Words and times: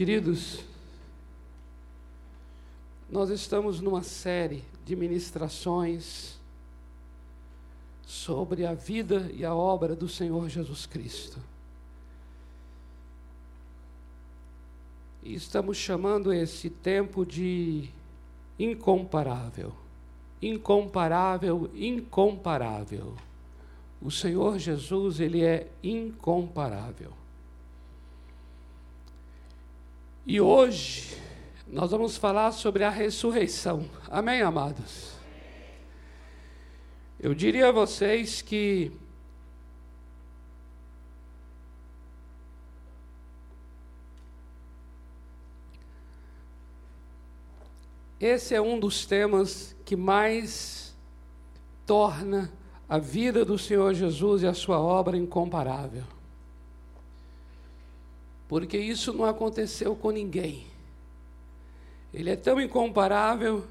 Queridos, 0.00 0.60
nós 3.10 3.28
estamos 3.28 3.82
numa 3.82 4.02
série 4.02 4.64
de 4.82 4.96
ministrações 4.96 6.38
sobre 8.06 8.64
a 8.64 8.72
vida 8.72 9.30
e 9.34 9.44
a 9.44 9.54
obra 9.54 9.94
do 9.94 10.08
Senhor 10.08 10.48
Jesus 10.48 10.86
Cristo. 10.86 11.38
E 15.22 15.34
estamos 15.34 15.76
chamando 15.76 16.32
esse 16.32 16.70
tempo 16.70 17.26
de 17.26 17.90
incomparável. 18.58 19.70
Incomparável, 20.40 21.70
incomparável. 21.74 23.16
O 24.00 24.10
Senhor 24.10 24.58
Jesus, 24.58 25.20
ele 25.20 25.44
é 25.44 25.68
incomparável. 25.82 27.19
E 30.30 30.40
hoje 30.40 31.16
nós 31.66 31.90
vamos 31.90 32.16
falar 32.16 32.52
sobre 32.52 32.84
a 32.84 32.88
ressurreição. 32.88 33.84
Amém, 34.08 34.42
amados? 34.42 35.14
Eu 37.18 37.34
diria 37.34 37.66
a 37.66 37.72
vocês 37.72 38.40
que 38.40 38.92
esse 48.20 48.54
é 48.54 48.60
um 48.60 48.78
dos 48.78 49.04
temas 49.04 49.74
que 49.84 49.96
mais 49.96 50.96
torna 51.84 52.52
a 52.88 52.98
vida 52.98 53.44
do 53.44 53.58
Senhor 53.58 53.92
Jesus 53.94 54.44
e 54.44 54.46
a 54.46 54.54
sua 54.54 54.78
obra 54.78 55.16
incomparável. 55.16 56.19
Porque 58.50 58.76
isso 58.76 59.12
não 59.12 59.24
aconteceu 59.24 59.94
com 59.94 60.10
ninguém. 60.10 60.66
Ele 62.12 62.30
é 62.30 62.34
tão 62.34 62.60
incomparável 62.60 63.64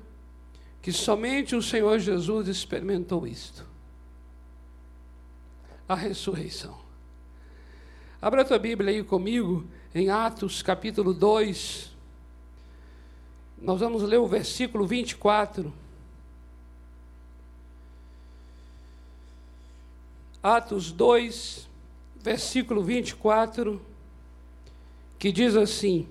que 0.82 0.94
somente 0.94 1.54
o 1.54 1.62
Senhor 1.62 2.00
Jesus 2.00 2.48
experimentou 2.48 3.28
isto. 3.28 3.66
A 5.86 5.96
ressurreição. 5.96 6.80
Abra 8.22 8.44
a 8.44 8.46
tua 8.46 8.58
Bíblia 8.58 8.92
aí 8.92 9.04
comigo, 9.04 9.68
em 9.94 10.10
Atos 10.10 10.62
capítulo 10.62 11.14
2. 11.14 11.92
Nós 13.62 13.82
vamos 13.82 14.02
ler 14.02 14.20
o 14.20 14.28
versículo 14.28 14.88
24. 14.88 15.74
Atos 20.42 20.90
2, 20.94 21.68
versículo 22.22 22.82
24, 22.82 23.89
que 25.20 25.32
diz 25.32 25.56
assim: 25.56 26.08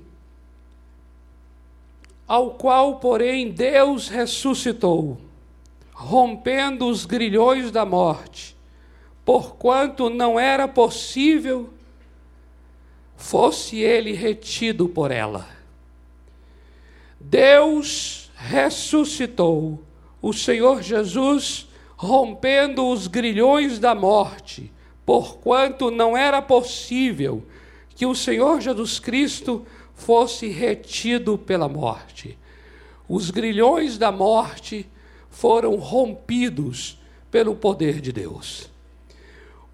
ao 2.29 2.51
qual, 2.51 2.97
porém, 2.97 3.51
Deus 3.51 4.09
ressuscitou, 4.09 5.17
rompendo 5.95 6.87
os 6.87 7.07
grilhões 7.07 7.71
da 7.71 7.87
morte, 7.87 8.55
porquanto 9.25 10.11
não 10.11 10.39
era 10.39 10.69
possível 10.69 11.71
fosse 13.17 13.79
ele 13.79 14.13
retido 14.13 14.89
por 14.89 15.11
ela. 15.11 15.49
Deus 17.19 18.31
ressuscitou 18.37 19.83
o 20.23 20.33
Senhor 20.33 20.83
Jesus, 20.83 21.67
rompendo 21.97 22.87
os 22.87 23.09
grilhões 23.09 23.81
da 23.81 23.93
morte, 23.93 24.71
porquanto 25.05 25.91
não 25.91 26.17
era 26.17 26.41
possível 26.41 27.43
que 27.99 28.07
o 28.07 28.15
Senhor 28.15 28.61
Jesus 28.61 29.01
Cristo 29.01 29.67
fosse 29.93 30.47
retido 30.47 31.37
pela 31.37 31.69
morte. 31.69 32.39
Os 33.09 33.33
grilhões 33.33 33.99
da 33.99 34.13
morte 34.13 34.87
foram 35.29 35.75
rompidos 35.75 36.97
pelo 37.29 37.57
poder 37.57 38.01
de 38.01 38.13
Deus. 38.13 38.71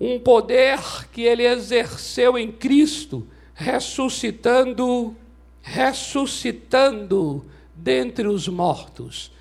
Um 0.01 0.19
poder 0.19 0.81
que 1.13 1.21
ele 1.21 1.47
exerceu 1.47 2.39
em 2.39 2.51
Cristo, 2.51 3.29
ressuscitando, 3.53 5.15
ressuscitando 5.61 7.45
dentre 7.75 8.27
os 8.27 8.49
mortos. 8.49 9.33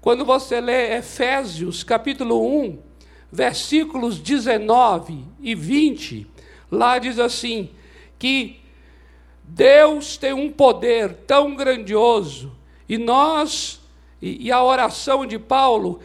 Quando 0.00 0.24
você 0.24 0.62
lê 0.62 0.96
Efésios 0.96 1.84
capítulo 1.84 2.42
1, 2.64 2.78
versículos 3.30 4.18
19 4.18 5.26
e 5.40 5.54
20, 5.54 6.26
lá 6.70 6.98
diz 6.98 7.18
assim: 7.18 7.68
que 8.20 8.60
Deus 9.42 10.18
tem 10.18 10.32
um 10.34 10.50
poder 10.50 11.12
tão 11.26 11.56
grandioso. 11.56 12.52
E 12.88 12.98
nós, 12.98 13.80
e, 14.20 14.46
e 14.46 14.52
a 14.52 14.62
oração 14.62 15.26
de 15.26 15.38
Paulo, 15.38 16.00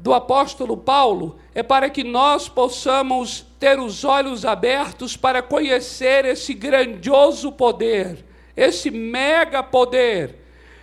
do 0.00 0.14
apóstolo 0.14 0.76
Paulo, 0.76 1.38
é 1.54 1.62
para 1.62 1.90
que 1.90 2.02
nós 2.02 2.48
possamos 2.48 3.46
ter 3.60 3.78
os 3.78 4.02
olhos 4.02 4.44
abertos 4.44 5.16
para 5.16 5.42
conhecer 5.42 6.24
esse 6.24 6.54
grandioso 6.54 7.52
poder, 7.52 8.24
esse 8.56 8.90
mega 8.90 9.62
poder. 9.62 10.36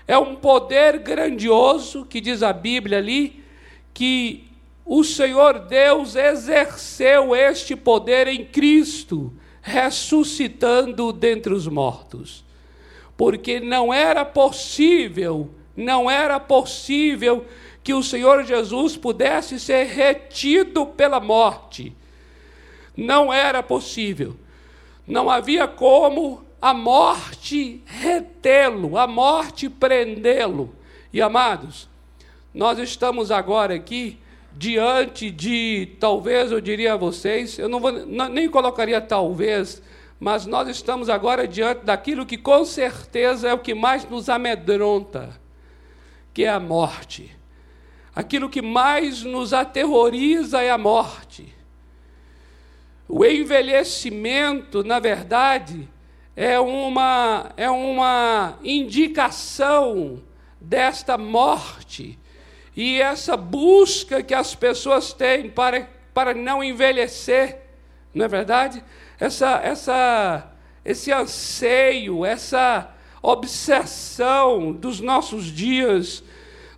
É 0.08 0.18
um 0.18 0.36
poder 0.36 1.00
grandioso, 1.00 2.06
que 2.06 2.22
diz 2.22 2.44
a 2.44 2.54
Bíblia 2.54 3.00
ali, 3.00 3.44
que 3.92 4.48
o 4.86 5.04
Senhor 5.04 5.60
Deus 5.62 6.16
exerceu 6.16 7.36
este 7.36 7.76
poder 7.76 8.28
em 8.28 8.46
Cristo 8.46 9.34
ressuscitando 9.66 11.12
dentre 11.12 11.52
os 11.52 11.68
mortos. 11.68 12.46
Porque 13.18 13.60
não 13.60 13.92
era 13.92 14.24
possível, 14.24 15.50
não 15.76 16.10
era 16.10 16.40
possível 16.40 17.44
que 17.84 17.92
o 17.92 18.04
Senhor 18.04 18.46
Jesus 18.46 18.96
pudesse 18.96 19.60
ser 19.60 19.86
retido 19.88 20.86
pela 20.86 21.20
morte. 21.20 21.96
Não 22.96 23.34
era 23.34 23.64
possível. 23.64 24.36
Não 25.08 25.32
havia 25.32 25.68
como 25.68 26.46
a 26.62 26.72
morte 26.72 27.82
retê-lo, 27.86 29.00
a 29.00 29.08
morte 29.08 29.68
prendê-lo. 29.68 30.76
E 31.12 31.24
amados, 31.24 31.90
nós 32.54 32.78
estamos 32.78 33.32
agora 33.32 33.74
aqui 33.74 34.20
diante 34.58 35.30
de, 35.30 35.96
talvez 36.00 36.52
eu 36.52 36.62
diria 36.62 36.94
a 36.94 36.98
vocês, 36.98 37.60
eu 37.60 37.68
não 37.68 37.80
vou, 37.80 37.92
nem 37.92 38.50
colocaria 38.50 39.02
talvez, 39.02 39.82
mas 40.20 40.46
nós 40.46 40.70
estamos 40.70 41.10
agora 41.10 41.48
diante 41.48 41.84
daquilo 41.84 42.26
que 42.26 42.38
com 42.38 42.64
certeza 42.64 43.50
é 43.50 43.54
o 43.54 43.60
que 43.60 43.74
mais 43.74 44.10
nos 44.10 44.30
amedronta, 44.30 45.40
que 46.34 46.46
é 46.46 46.50
a 46.50 46.60
morte. 46.60 47.36
Aquilo 48.16 48.50
que 48.50 48.62
mais 48.62 49.24
nos 49.24 49.54
aterroriza 49.54 50.62
é 50.62 50.72
a 50.72 50.78
morte. 50.78 51.54
O 53.10 53.26
envelhecimento, 53.26 54.84
na 54.84 55.00
verdade, 55.00 55.88
é 56.34 56.58
uma, 56.60 57.52
é 57.58 57.70
uma 57.70 58.58
indicação 58.64 60.24
desta 60.60 61.18
morte 61.18 62.18
e 62.76 63.02
essa 63.02 63.38
busca 63.38 64.22
que 64.22 64.34
as 64.34 64.54
pessoas 64.54 65.14
têm 65.14 65.50
para, 65.50 65.90
para 66.14 66.34
não 66.34 66.64
envelhecer, 66.64 67.60
não 68.14 68.26
é 68.26 68.28
verdade? 68.28 68.84
Essa, 69.18 69.62
essa, 69.64 70.52
esse 70.84 71.12
anseio, 71.12 72.26
essa 72.26 72.94
obsessão 73.22 74.74
dos 74.74 75.00
nossos 75.00 75.46
dias, 75.46 76.24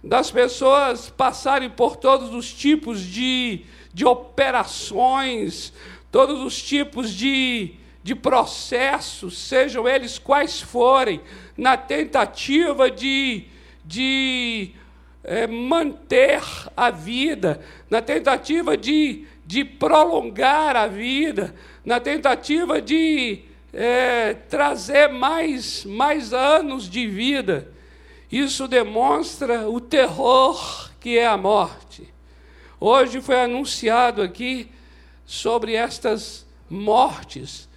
das 0.04 0.30
pessoas 0.30 1.10
passarem 1.10 1.70
por 1.70 1.96
todos 1.98 2.34
os 2.34 2.54
tipos 2.54 3.02
de, 3.02 3.66
de 3.92 4.06
operações, 4.06 5.74
todos 6.12 6.42
os 6.42 6.62
tipos 6.62 7.12
de, 7.12 7.74
de 8.04 8.14
processos, 8.14 9.38
sejam 9.38 9.88
eles 9.88 10.20
quais 10.20 10.62
forem, 10.62 11.22
na 11.58 11.76
tentativa 11.76 12.90
de, 12.90 13.46
de 13.84 14.72
é, 15.28 15.46
manter 15.46 16.42
a 16.76 16.90
vida, 16.90 17.60
na 17.90 18.02
tentativa 18.02 18.78
de, 18.78 19.26
de 19.46 19.66
prolongar 19.66 20.78
a 20.78 20.88
vida, 20.88 21.54
na 21.84 22.00
tentativa 22.00 22.82
de 22.82 23.42
é, 23.74 24.34
trazer 24.34 25.10
mais, 25.10 25.84
mais 25.84 26.34
anos 26.34 26.90
de 26.90 27.06
vida. 27.06 27.70
Isso 28.32 28.70
demonstra 28.70 29.70
o 29.70 29.82
terror 29.82 30.90
que 31.00 31.18
é 31.18 31.28
a 31.28 31.36
morte. 31.36 32.08
Hoje 32.80 33.20
foi 33.22 33.42
anunciado 33.42 34.22
aqui 34.22 34.70
sobre 35.26 35.74
estas 35.74 36.46
mortes, 36.70 37.68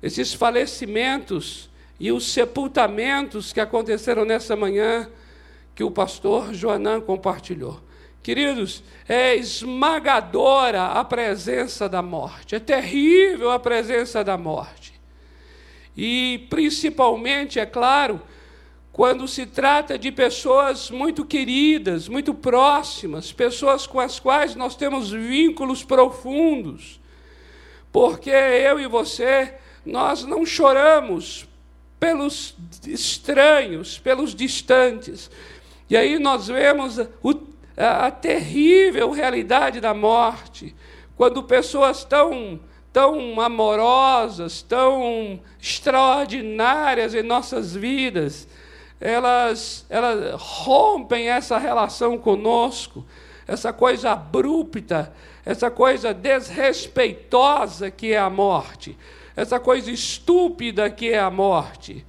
esses 0.00 0.32
falecimentos 0.32 1.68
e 1.98 2.12
os 2.12 2.32
sepultamentos 2.32 3.52
que 3.52 3.60
aconteceram 3.60 4.24
nessa 4.24 4.54
manhã 4.54 5.08
que 5.74 5.84
o 5.84 5.90
pastor 5.90 6.52
Joanã 6.54 7.00
compartilhou. 7.00 7.80
Queridos, 8.22 8.84
é 9.08 9.34
esmagadora 9.34 10.84
a 10.86 11.04
presença 11.04 11.88
da 11.88 12.00
morte, 12.00 12.54
é 12.54 12.60
terrível 12.60 13.50
a 13.50 13.58
presença 13.58 14.22
da 14.22 14.38
morte. 14.38 14.92
E 15.96 16.46
principalmente, 16.48 17.58
é 17.58 17.66
claro, 17.66 18.20
quando 18.92 19.26
se 19.26 19.46
trata 19.46 19.98
de 19.98 20.12
pessoas 20.12 20.90
muito 20.90 21.24
queridas, 21.24 22.08
muito 22.08 22.34
próximas, 22.34 23.32
pessoas 23.32 23.86
com 23.86 23.98
as 23.98 24.20
quais 24.20 24.54
nós 24.54 24.76
temos 24.76 25.10
vínculos 25.10 25.82
profundos. 25.82 27.00
Porque 27.90 28.30
eu 28.30 28.78
e 28.78 28.86
você, 28.86 29.54
nós 29.84 30.24
não 30.24 30.46
choramos 30.46 31.48
pelos 31.98 32.54
estranhos, 32.86 33.98
pelos 33.98 34.34
distantes. 34.34 35.30
E 35.92 35.96
aí 35.96 36.18
nós 36.18 36.46
vemos 36.46 36.98
o, 37.22 37.34
a, 37.76 38.06
a 38.06 38.10
terrível 38.10 39.10
realidade 39.10 39.78
da 39.78 39.92
morte, 39.92 40.74
quando 41.18 41.42
pessoas 41.42 42.02
tão 42.02 42.58
tão 42.90 43.38
amorosas, 43.38 44.62
tão 44.62 45.38
extraordinárias 45.60 47.14
em 47.14 47.22
nossas 47.22 47.74
vidas, 47.74 48.48
elas, 48.98 49.84
elas 49.90 50.40
rompem 50.40 51.28
essa 51.28 51.58
relação 51.58 52.16
conosco, 52.16 53.04
essa 53.46 53.70
coisa 53.70 54.12
abrupta, 54.12 55.12
essa 55.44 55.70
coisa 55.70 56.14
desrespeitosa 56.14 57.90
que 57.90 58.14
é 58.14 58.18
a 58.18 58.30
morte, 58.30 58.96
essa 59.36 59.60
coisa 59.60 59.90
estúpida 59.90 60.88
que 60.88 61.10
é 61.10 61.18
a 61.18 61.30
morte. 61.30 62.02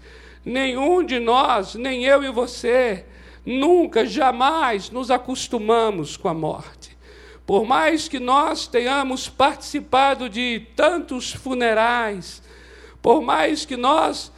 Nenhum 0.46 1.04
de 1.04 1.20
nós, 1.20 1.76
nem 1.76 2.06
eu 2.06 2.24
e 2.24 2.32
você, 2.32 3.08
nunca, 3.46 4.06
jamais 4.06 4.90
nos 4.90 5.12
acostumamos 5.12 6.18
com 6.18 6.28
a 6.28 6.34
morte. 6.34 6.98
Por 7.46 7.66
mais 7.66 8.08
que 8.08 8.20
nós 8.20 8.68
tenhamos 8.68 9.28
participado 9.28 10.30
de 10.30 10.68
tantos 10.76 11.34
funerais, 11.34 12.42
por 13.02 13.22
mais 13.22 13.66
que 13.66 13.76
nós 13.76 14.32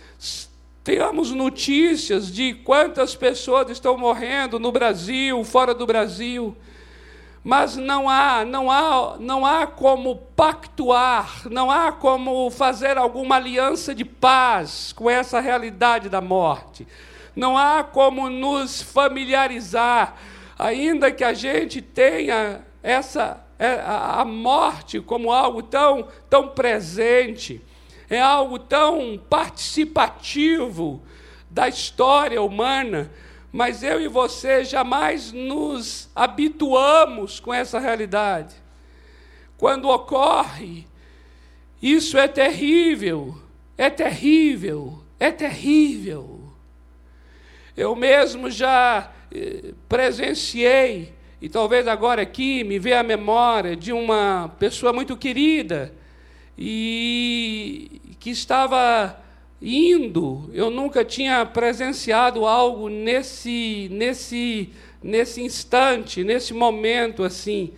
Tenhamos 0.85 1.31
notícias 1.31 2.31
de 2.31 2.53
quantas 2.53 3.15
pessoas 3.15 3.71
estão 3.71 3.97
morrendo 3.97 4.59
no 4.59 4.71
Brasil, 4.71 5.43
fora 5.43 5.73
do 5.73 5.83
Brasil. 5.83 6.55
Mas 7.43 7.75
não 7.75 8.07
há, 8.07 8.45
não 8.45 8.69
há, 8.69 9.15
não 9.19 9.43
há 9.43 9.65
como 9.65 10.17
pactuar, 10.35 11.41
não 11.49 11.71
há 11.71 11.91
como 11.91 12.51
fazer 12.51 12.99
alguma 12.99 13.37
aliança 13.37 13.95
de 13.95 14.05
paz 14.05 14.93
com 14.93 15.09
essa 15.09 15.39
realidade 15.39 16.07
da 16.07 16.21
morte. 16.21 16.87
Não 17.35 17.57
há 17.57 17.83
como 17.83 18.29
nos 18.29 18.81
familiarizar, 18.81 20.15
ainda 20.57 21.11
que 21.11 21.23
a 21.23 21.33
gente 21.33 21.81
tenha 21.81 22.65
essa 22.81 23.43
é, 23.57 23.81
a 23.85 24.23
morte 24.25 24.99
como 24.99 25.31
algo 25.31 25.63
tão, 25.63 26.07
tão 26.29 26.49
presente 26.49 27.61
é 28.09 28.21
algo 28.21 28.59
tão 28.59 29.17
participativo 29.29 31.01
da 31.49 31.67
história 31.67 32.41
humana, 32.41 33.11
mas 33.51 33.81
eu 33.81 34.01
e 34.01 34.07
você 34.07 34.63
jamais 34.63 35.31
nos 35.31 36.09
habituamos 36.13 37.39
com 37.39 37.53
essa 37.53 37.79
realidade. 37.79 38.55
Quando 39.57 39.89
ocorre, 39.89 40.85
isso 41.81 42.17
é 42.17 42.27
terrível, 42.27 43.35
é 43.77 43.89
terrível, 43.89 45.01
é 45.19 45.31
terrível. 45.31 46.44
Eu 47.77 47.93
mesmo 47.93 48.49
já 48.49 49.11
eh, 49.33 49.73
presenciei, 49.89 51.13
e 51.41 51.49
talvez 51.49 51.89
agora 51.89 52.21
aqui 52.21 52.63
me 52.63 52.79
veja 52.79 53.01
a 53.01 53.03
memória 53.03 53.75
de 53.75 53.91
uma 53.91 54.49
pessoa 54.57 54.93
muito 54.93 55.17
querida, 55.17 55.93
e 56.57 57.99
que 58.17 58.29
estava 58.29 59.19
indo. 59.61 60.49
Eu 60.53 60.69
nunca 60.69 61.03
tinha 61.03 61.45
presenciado 61.45 62.45
algo 62.45 62.87
nesse, 62.87 63.89
nesse, 63.91 64.69
nesse 65.03 65.41
instante, 65.41 66.23
nesse 66.23 66.53
momento 66.53 67.25
assim. 67.25 67.73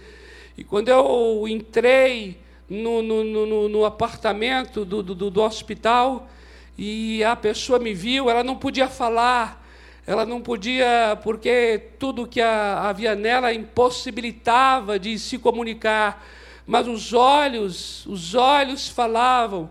E 0.56 0.64
quando 0.64 0.90
eu 0.90 1.48
entrei 1.48 2.38
no, 2.70 3.02
no, 3.02 3.24
no, 3.24 3.68
no 3.68 3.84
apartamento 3.84 4.86
do, 4.86 5.02
do, 5.02 5.32
do 5.32 5.42
hospital 5.42 6.30
e 6.78 7.24
a 7.24 7.36
pessoa 7.36 7.80
me 7.80 7.96
viu, 7.96 8.30
ela 8.30 8.44
não 8.44 8.56
podia 8.56 8.88
falar 8.88 9.66
ela 10.08 10.26
não 10.26 10.42
podia, 10.42 11.20
porque 11.22 11.92
tudo 12.00 12.26
que 12.26 12.42
havia 12.42 13.14
nela 13.14 13.54
impossibilitava 13.54 14.98
de 14.98 15.20
se 15.20 15.38
comunicar 15.38 16.24
mas 16.68 16.86
os 16.86 17.14
olhos, 17.14 18.06
os 18.06 18.36
olhos 18.36 18.90
falavam. 18.90 19.70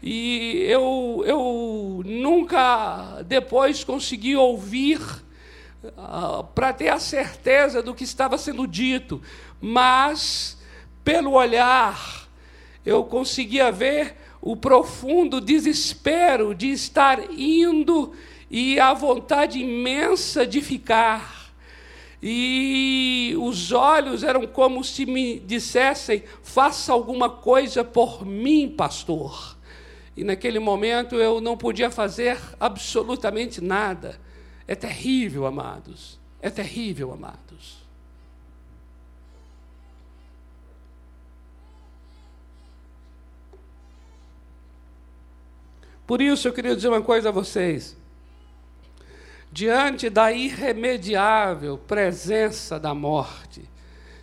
E 0.00 0.64
eu, 0.68 1.24
eu 1.26 2.02
nunca 2.06 3.20
depois 3.26 3.82
consegui 3.82 4.36
ouvir 4.36 5.00
uh, 5.82 6.44
para 6.54 6.72
ter 6.72 6.90
a 6.90 7.00
certeza 7.00 7.82
do 7.82 7.92
que 7.92 8.04
estava 8.04 8.38
sendo 8.38 8.64
dito, 8.68 9.20
mas 9.60 10.56
pelo 11.02 11.32
olhar 11.32 12.28
eu 12.86 13.02
conseguia 13.02 13.72
ver 13.72 14.14
o 14.40 14.56
profundo 14.56 15.40
desespero 15.40 16.54
de 16.54 16.70
estar 16.70 17.32
indo 17.32 18.14
e 18.50 18.80
a 18.80 18.94
vontade 18.94 19.58
imensa 19.58 20.46
de 20.46 20.60
ficar 20.60 21.38
e 22.22 23.36
os 23.40 23.70
olhos 23.70 24.24
eram 24.24 24.46
como 24.46 24.82
se 24.82 25.06
me 25.06 25.38
dissessem: 25.38 26.24
faça 26.42 26.92
alguma 26.92 27.30
coisa 27.30 27.84
por 27.84 28.26
mim, 28.26 28.68
pastor. 28.68 29.56
E 30.16 30.24
naquele 30.24 30.58
momento 30.58 31.14
eu 31.14 31.40
não 31.40 31.56
podia 31.56 31.90
fazer 31.90 32.38
absolutamente 32.58 33.60
nada. 33.60 34.20
É 34.66 34.74
terrível, 34.74 35.46
amados. 35.46 36.18
É 36.42 36.50
terrível, 36.50 37.12
amados. 37.12 37.78
Por 46.04 46.20
isso 46.20 46.48
eu 46.48 46.52
queria 46.52 46.74
dizer 46.74 46.88
uma 46.88 47.02
coisa 47.02 47.28
a 47.28 47.32
vocês 47.32 47.97
diante 49.50 50.10
da 50.10 50.30
irremediável 50.32 51.78
presença 51.78 52.78
da 52.78 52.94
morte, 52.94 53.62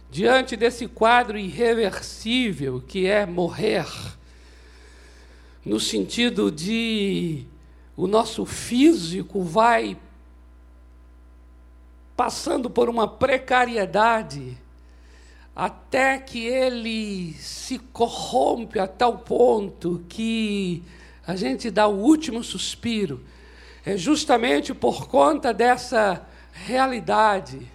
diante 0.10 0.56
desse 0.56 0.88
quadro 0.88 1.38
irreversível 1.38 2.82
que 2.86 3.08
é 3.08 3.26
morrer, 3.26 3.88
no 5.66 5.80
sentido 5.80 6.52
de 6.52 7.46
o 7.98 8.08
nosso 8.08 8.46
físico 8.46 9.42
vai 9.42 9.98
passando 12.16 12.70
por 12.70 12.90
uma 12.90 13.08
precariedade 13.08 14.58
até 15.56 16.18
que 16.18 16.46
ele 16.46 17.34
se 17.34 17.80
corrompe 17.80 18.78
a 18.78 18.88
tal 18.88 19.20
ponto 19.20 20.04
que 20.10 20.84
a 21.26 21.36
gente 21.36 21.72
dá 21.72 21.88
o 21.88 21.98
último 21.98 22.44
suspiro 22.44 23.22
é 23.86 23.96
justamente 23.96 24.74
por 24.74 25.08
conta 25.08 25.54
dessa 25.54 26.26
realidade 26.52 27.72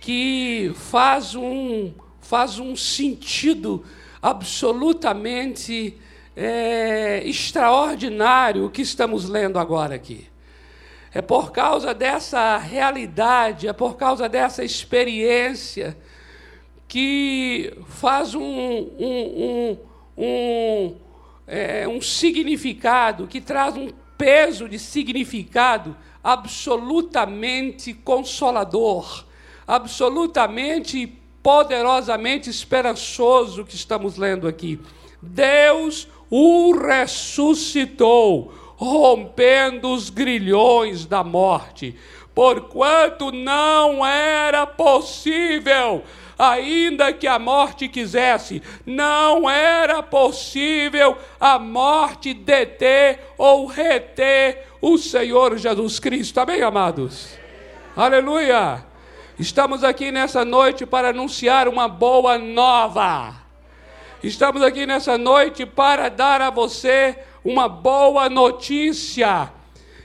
que 0.00 0.72
faz 0.74 1.34
um, 1.34 1.92
faz 2.20 2.58
um 2.58 2.76
sentido 2.76 3.84
absolutamente 4.20 5.98
é, 6.36 7.22
extraordinário 7.24 8.66
o 8.66 8.70
que 8.70 8.82
estamos 8.82 9.28
lendo 9.28 9.58
agora 9.58 9.94
aqui. 9.94 10.28
É 11.12 11.22
por 11.22 11.50
causa 11.50 11.94
dessa 11.94 12.58
realidade, 12.58 13.66
é 13.66 13.72
por 13.72 13.96
causa 13.96 14.28
dessa 14.28 14.62
experiência 14.62 15.96
que 16.86 17.72
faz 17.86 18.34
um, 18.34 18.42
um, 18.42 18.96
um, 18.98 19.78
um, 20.18 20.96
é, 21.46 21.88
um 21.88 22.00
significado, 22.00 23.26
que 23.26 23.40
traz 23.40 23.76
um 23.76 23.88
peso 24.20 24.68
de 24.68 24.78
significado 24.78 25.96
absolutamente 26.22 27.94
consolador, 27.94 29.24
absolutamente 29.66 31.06
poderosamente 31.42 32.50
esperançoso 32.50 33.64
que 33.64 33.74
estamos 33.74 34.18
lendo 34.18 34.46
aqui. 34.46 34.78
Deus 35.22 36.06
o 36.28 36.76
ressuscitou, 36.76 38.52
rompendo 38.76 39.90
os 39.90 40.10
grilhões 40.10 41.06
da 41.06 41.24
morte, 41.24 41.96
porquanto 42.34 43.32
não 43.32 44.04
era 44.04 44.66
possível 44.66 46.04
ainda 46.40 47.12
que 47.12 47.26
a 47.26 47.38
morte 47.38 47.86
quisesse, 47.86 48.62
não 48.86 49.48
era 49.48 50.02
possível 50.02 51.18
a 51.38 51.58
morte 51.58 52.32
deter 52.32 53.20
ou 53.36 53.66
reter 53.66 54.66
o 54.80 54.96
Senhor 54.96 55.58
Jesus 55.58 56.00
Cristo. 56.00 56.40
Amém, 56.40 56.62
amados? 56.62 57.28
Aleluia! 57.94 58.82
Estamos 59.38 59.84
aqui 59.84 60.10
nessa 60.10 60.42
noite 60.44 60.86
para 60.86 61.10
anunciar 61.10 61.68
uma 61.68 61.86
boa 61.86 62.38
nova. 62.38 63.34
Estamos 64.22 64.62
aqui 64.62 64.86
nessa 64.86 65.18
noite 65.18 65.66
para 65.66 66.08
dar 66.08 66.40
a 66.40 66.50
você 66.50 67.18
uma 67.44 67.68
boa 67.68 68.30
notícia. 68.30 69.50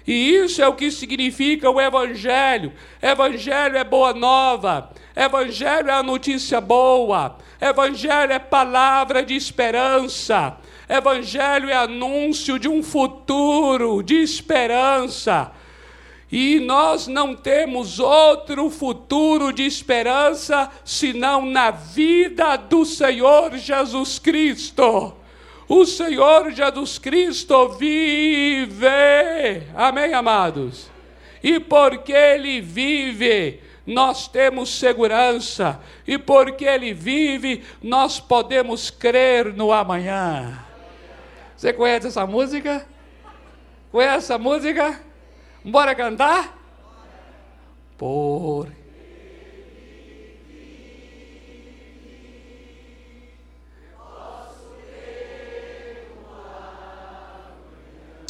E 0.08 0.36
isso 0.36 0.62
é 0.62 0.68
o 0.68 0.76
que 0.76 0.92
significa 0.92 1.70
o 1.70 1.82
Evangelho. 1.82 2.74
Evangelho 3.02 3.78
é 3.78 3.84
boa 3.84 4.14
nova. 4.14 4.90
Evangelho 5.16 5.90
é 5.90 5.94
a 5.94 6.04
notícia 6.04 6.60
boa. 6.60 7.38
Evangelho 7.62 8.34
é 8.34 8.40
palavra 8.40 9.24
de 9.24 9.36
esperança. 9.36 10.58
Evangelho 10.90 11.70
é 11.70 11.74
anúncio 11.74 12.60
de 12.60 12.68
um 12.68 12.84
futuro 12.84 14.04
de 14.04 14.16
esperança. 14.16 15.52
E 16.32 16.60
nós 16.60 17.08
não 17.08 17.36
temos 17.36 18.00
outro 18.00 18.70
futuro 18.70 19.54
de 19.54 19.64
esperança 19.64 20.70
senão 20.84 21.46
na 21.46 21.72
vida 21.72 22.58
do 22.58 22.84
Senhor 22.84 23.56
Jesus 23.56 24.20
Cristo. 24.20 25.14
O 25.68 25.86
Senhor 25.86 26.52
Jesus 26.52 27.00
Cristo 27.00 27.70
vive. 27.70 28.86
Amém, 29.76 30.14
amados? 30.14 30.90
E 31.42 31.60
porque 31.60 32.12
Ele 32.12 32.60
vive, 32.60 33.62
nós 33.86 34.28
temos 34.28 34.70
segurança. 34.70 35.80
E 36.08 36.18
porque 36.18 36.66
Ele 36.66 36.94
vive, 36.94 37.64
nós 37.82 38.20
podemos 38.20 38.90
crer 38.90 39.54
no 39.54 39.72
amanhã. 39.72 40.64
Você 41.56 41.72
conhece 41.72 42.08
essa 42.08 42.26
música? 42.26 42.86
Conhece 43.92 44.18
essa 44.18 44.38
música? 44.38 45.00
Bora 45.64 45.96
cantar? 45.96 46.54
Por 47.98 48.68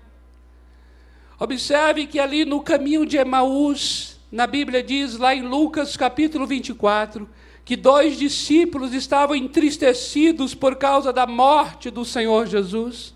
Observe 1.39 2.05
que 2.05 2.19
ali 2.19 2.45
no 2.45 2.61
caminho 2.61 3.03
de 3.03 3.17
Emaús, 3.17 4.19
na 4.31 4.45
Bíblia 4.45 4.83
diz, 4.83 5.17
lá 5.17 5.33
em 5.33 5.41
Lucas 5.41 5.97
capítulo 5.97 6.45
24, 6.45 7.27
que 7.69 7.75
dois 7.75 8.17
discípulos 8.17 8.95
estavam 8.95 9.35
entristecidos 9.35 10.55
por 10.55 10.75
causa 10.77 11.13
da 11.13 11.27
morte 11.27 11.91
do 11.91 12.03
Senhor 12.03 12.47
Jesus. 12.47 13.13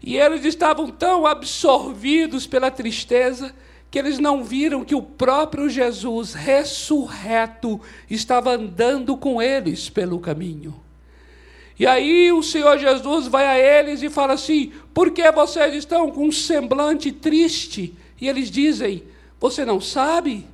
E 0.00 0.16
eles 0.16 0.44
estavam 0.44 0.88
tão 0.88 1.26
absorvidos 1.26 2.46
pela 2.46 2.70
tristeza 2.70 3.52
que 3.90 3.98
eles 3.98 4.20
não 4.20 4.44
viram 4.44 4.84
que 4.84 4.94
o 4.94 5.02
próprio 5.02 5.68
Jesus 5.68 6.32
ressurreto 6.32 7.80
estava 8.08 8.52
andando 8.52 9.16
com 9.16 9.42
eles 9.42 9.90
pelo 9.90 10.20
caminho. 10.20 10.80
E 11.76 11.88
aí 11.88 12.30
o 12.30 12.44
Senhor 12.44 12.78
Jesus 12.78 13.26
vai 13.26 13.48
a 13.48 13.58
eles 13.58 14.00
e 14.00 14.08
fala 14.08 14.34
assim: 14.34 14.72
por 14.94 15.10
que 15.10 15.28
vocês 15.32 15.74
estão 15.74 16.08
com 16.12 16.28
um 16.28 16.30
semblante 16.30 17.10
triste? 17.10 17.96
E 18.20 18.28
eles 18.28 18.48
dizem: 18.48 19.02
você 19.40 19.64
não 19.64 19.80
sabe? 19.80 20.46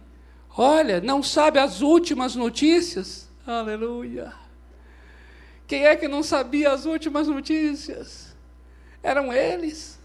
Olha, 0.56 1.00
não 1.02 1.22
sabe 1.22 1.58
as 1.58 1.82
últimas 1.82 2.34
notícias? 2.34 3.28
Aleluia. 3.46 4.32
Quem 5.66 5.84
é 5.84 5.94
que 5.94 6.08
não 6.08 6.22
sabia 6.22 6.72
as 6.72 6.86
últimas 6.86 7.28
notícias? 7.28 8.34
Eram 9.02 9.32
eles. 9.32 9.98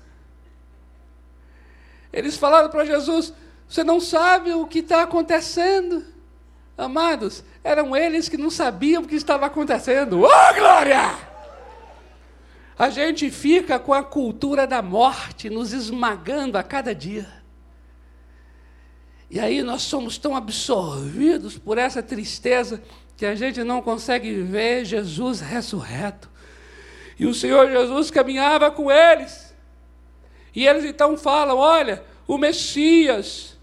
Eles 2.12 2.36
falaram 2.36 2.70
para 2.70 2.84
Jesus: 2.84 3.34
Você 3.68 3.84
não 3.84 4.02
sabe 4.02 4.54
o 4.54 4.68
que 4.68 4.80
está 4.80 5.04
acontecendo? 5.04 6.06
Amados, 6.78 7.44
eram 7.64 7.96
eles 7.96 8.28
que 8.28 8.38
não 8.38 8.50
sabiam 8.50 9.04
o 9.04 9.08
que 9.08 9.16
estava 9.16 9.46
acontecendo. 9.46 10.22
Oh, 10.22 10.54
glória! 10.54 11.18
A 12.78 12.90
gente 12.90 13.30
fica 13.30 13.80
com 13.80 13.94
a 13.94 14.04
cultura 14.04 14.66
da 14.66 14.82
morte 14.82 15.50
nos 15.50 15.72
esmagando 15.72 16.58
a 16.58 16.64
cada 16.64 16.94
dia. 16.94 17.41
E 19.32 19.40
aí 19.40 19.64
nós 19.64 19.84
somos 19.84 20.18
tão 20.18 20.36
absorvidos 20.36 21.58
por 21.58 21.78
essa 21.78 22.04
tristeza 22.04 22.84
que 23.16 23.26
a 23.26 23.34
gente 23.34 23.64
não 23.64 23.82
consegue 23.82 24.44
ver 24.44 24.84
Jesus 24.84 25.40
ressurreto. 25.40 26.30
E 27.18 27.26
o 27.26 27.34
Senhor 27.34 27.72
Jesus 27.72 28.12
caminhava 28.12 28.70
com 28.70 28.92
eles. 28.92 29.56
E 30.54 30.68
eles 30.68 30.84
então 30.84 31.18
falam: 31.18 31.58
olha, 31.58 32.04
o 32.28 32.38
Messias 32.38 33.58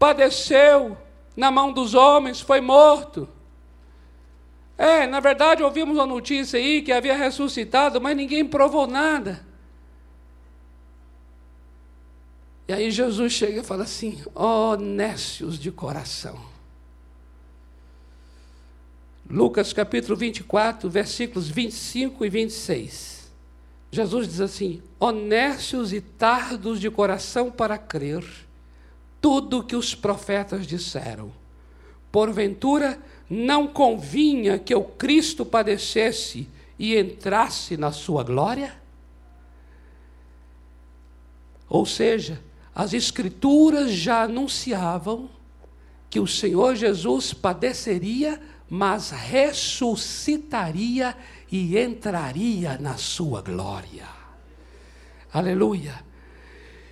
padeceu 0.00 0.96
na 1.36 1.48
mão 1.48 1.72
dos 1.72 1.94
homens, 1.94 2.40
foi 2.40 2.60
morto. 2.60 3.28
É, 4.76 5.06
na 5.06 5.20
verdade, 5.20 5.62
ouvimos 5.62 5.96
uma 5.96 6.06
notícia 6.06 6.58
aí 6.58 6.82
que 6.82 6.90
havia 6.90 7.16
ressuscitado, 7.16 8.00
mas 8.00 8.16
ninguém 8.16 8.44
provou 8.44 8.88
nada. 8.88 9.46
E 12.66 12.72
aí 12.72 12.90
Jesus 12.90 13.32
chega 13.32 13.60
e 13.60 13.64
fala 13.64 13.84
assim: 13.84 14.22
ó 14.34 14.72
oh, 14.72 14.76
nécios 14.76 15.58
de 15.58 15.70
coração. 15.70 16.38
Lucas 19.28 19.72
capítulo 19.72 20.16
24, 20.16 20.88
versículos 20.88 21.48
25 21.48 22.24
e 22.24 22.28
26. 22.30 23.32
Jesus 23.90 24.28
diz 24.28 24.40
assim: 24.40 24.82
honestos 24.98 25.92
e 25.92 26.00
tardos 26.00 26.80
de 26.80 26.90
coração 26.90 27.50
para 27.50 27.76
crer 27.76 28.24
tudo 29.20 29.64
que 29.64 29.76
os 29.76 29.94
profetas 29.94 30.66
disseram. 30.66 31.32
Porventura, 32.10 32.98
não 33.28 33.66
convinha 33.66 34.58
que 34.58 34.74
o 34.74 34.84
Cristo 34.84 35.44
padecesse 35.44 36.48
e 36.78 36.96
entrasse 36.96 37.76
na 37.76 37.90
sua 37.90 38.22
glória? 38.22 38.74
Ou 41.68 41.86
seja, 41.86 42.40
as 42.74 42.92
Escrituras 42.92 43.92
já 43.92 44.24
anunciavam 44.24 45.30
que 46.10 46.18
o 46.18 46.26
Senhor 46.26 46.74
Jesus 46.74 47.32
padeceria, 47.32 48.40
mas 48.68 49.10
ressuscitaria 49.10 51.16
e 51.50 51.78
entraria 51.78 52.76
na 52.78 52.96
sua 52.96 53.42
glória. 53.42 54.08
Aleluia. 55.32 56.04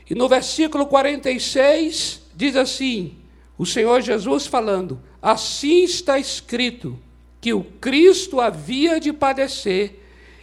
E 0.09 0.15
no 0.15 0.29
versículo 0.29 0.87
46 0.87 2.23
diz 2.37 2.57
assim: 2.57 3.23
o 3.57 3.67
Senhor 3.67 4.01
Jesus 4.01 4.47
falando: 4.47 5.01
Assim 5.21 5.85
está 5.85 6.19
escrito 6.19 6.99
que 7.41 7.53
o 7.53 7.63
Cristo 7.63 8.41
havia 8.41 8.99
de 8.99 9.13
padecer 9.13 10.01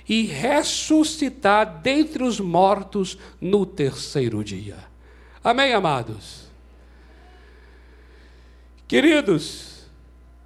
e 0.08 0.24
ressuscitar 0.24 1.82
dentre 1.82 2.24
os 2.24 2.40
mortos 2.40 3.18
no 3.40 3.66
terceiro 3.66 4.44
dia. 4.44 4.89
Amém, 5.44 5.74
amados? 5.74 6.50
Queridos, 8.88 9.88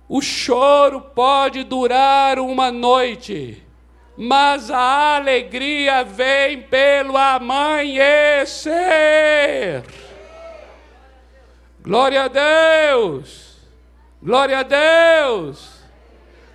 o 0.08 0.22
choro 0.22 1.02
pode 1.02 1.64
durar 1.64 2.38
uma 2.38 2.72
noite, 2.72 3.64
mas 4.16 4.70
a 4.70 5.16
alegria 5.16 6.04
vem 6.04 6.62
pelo 6.62 7.18
amanhecer. 7.18 8.74
Glória 11.82 12.24
a 12.24 12.28
Deus! 12.28 13.58
Glória 14.22 14.60
a 14.60 14.64
Deus! 14.64 15.82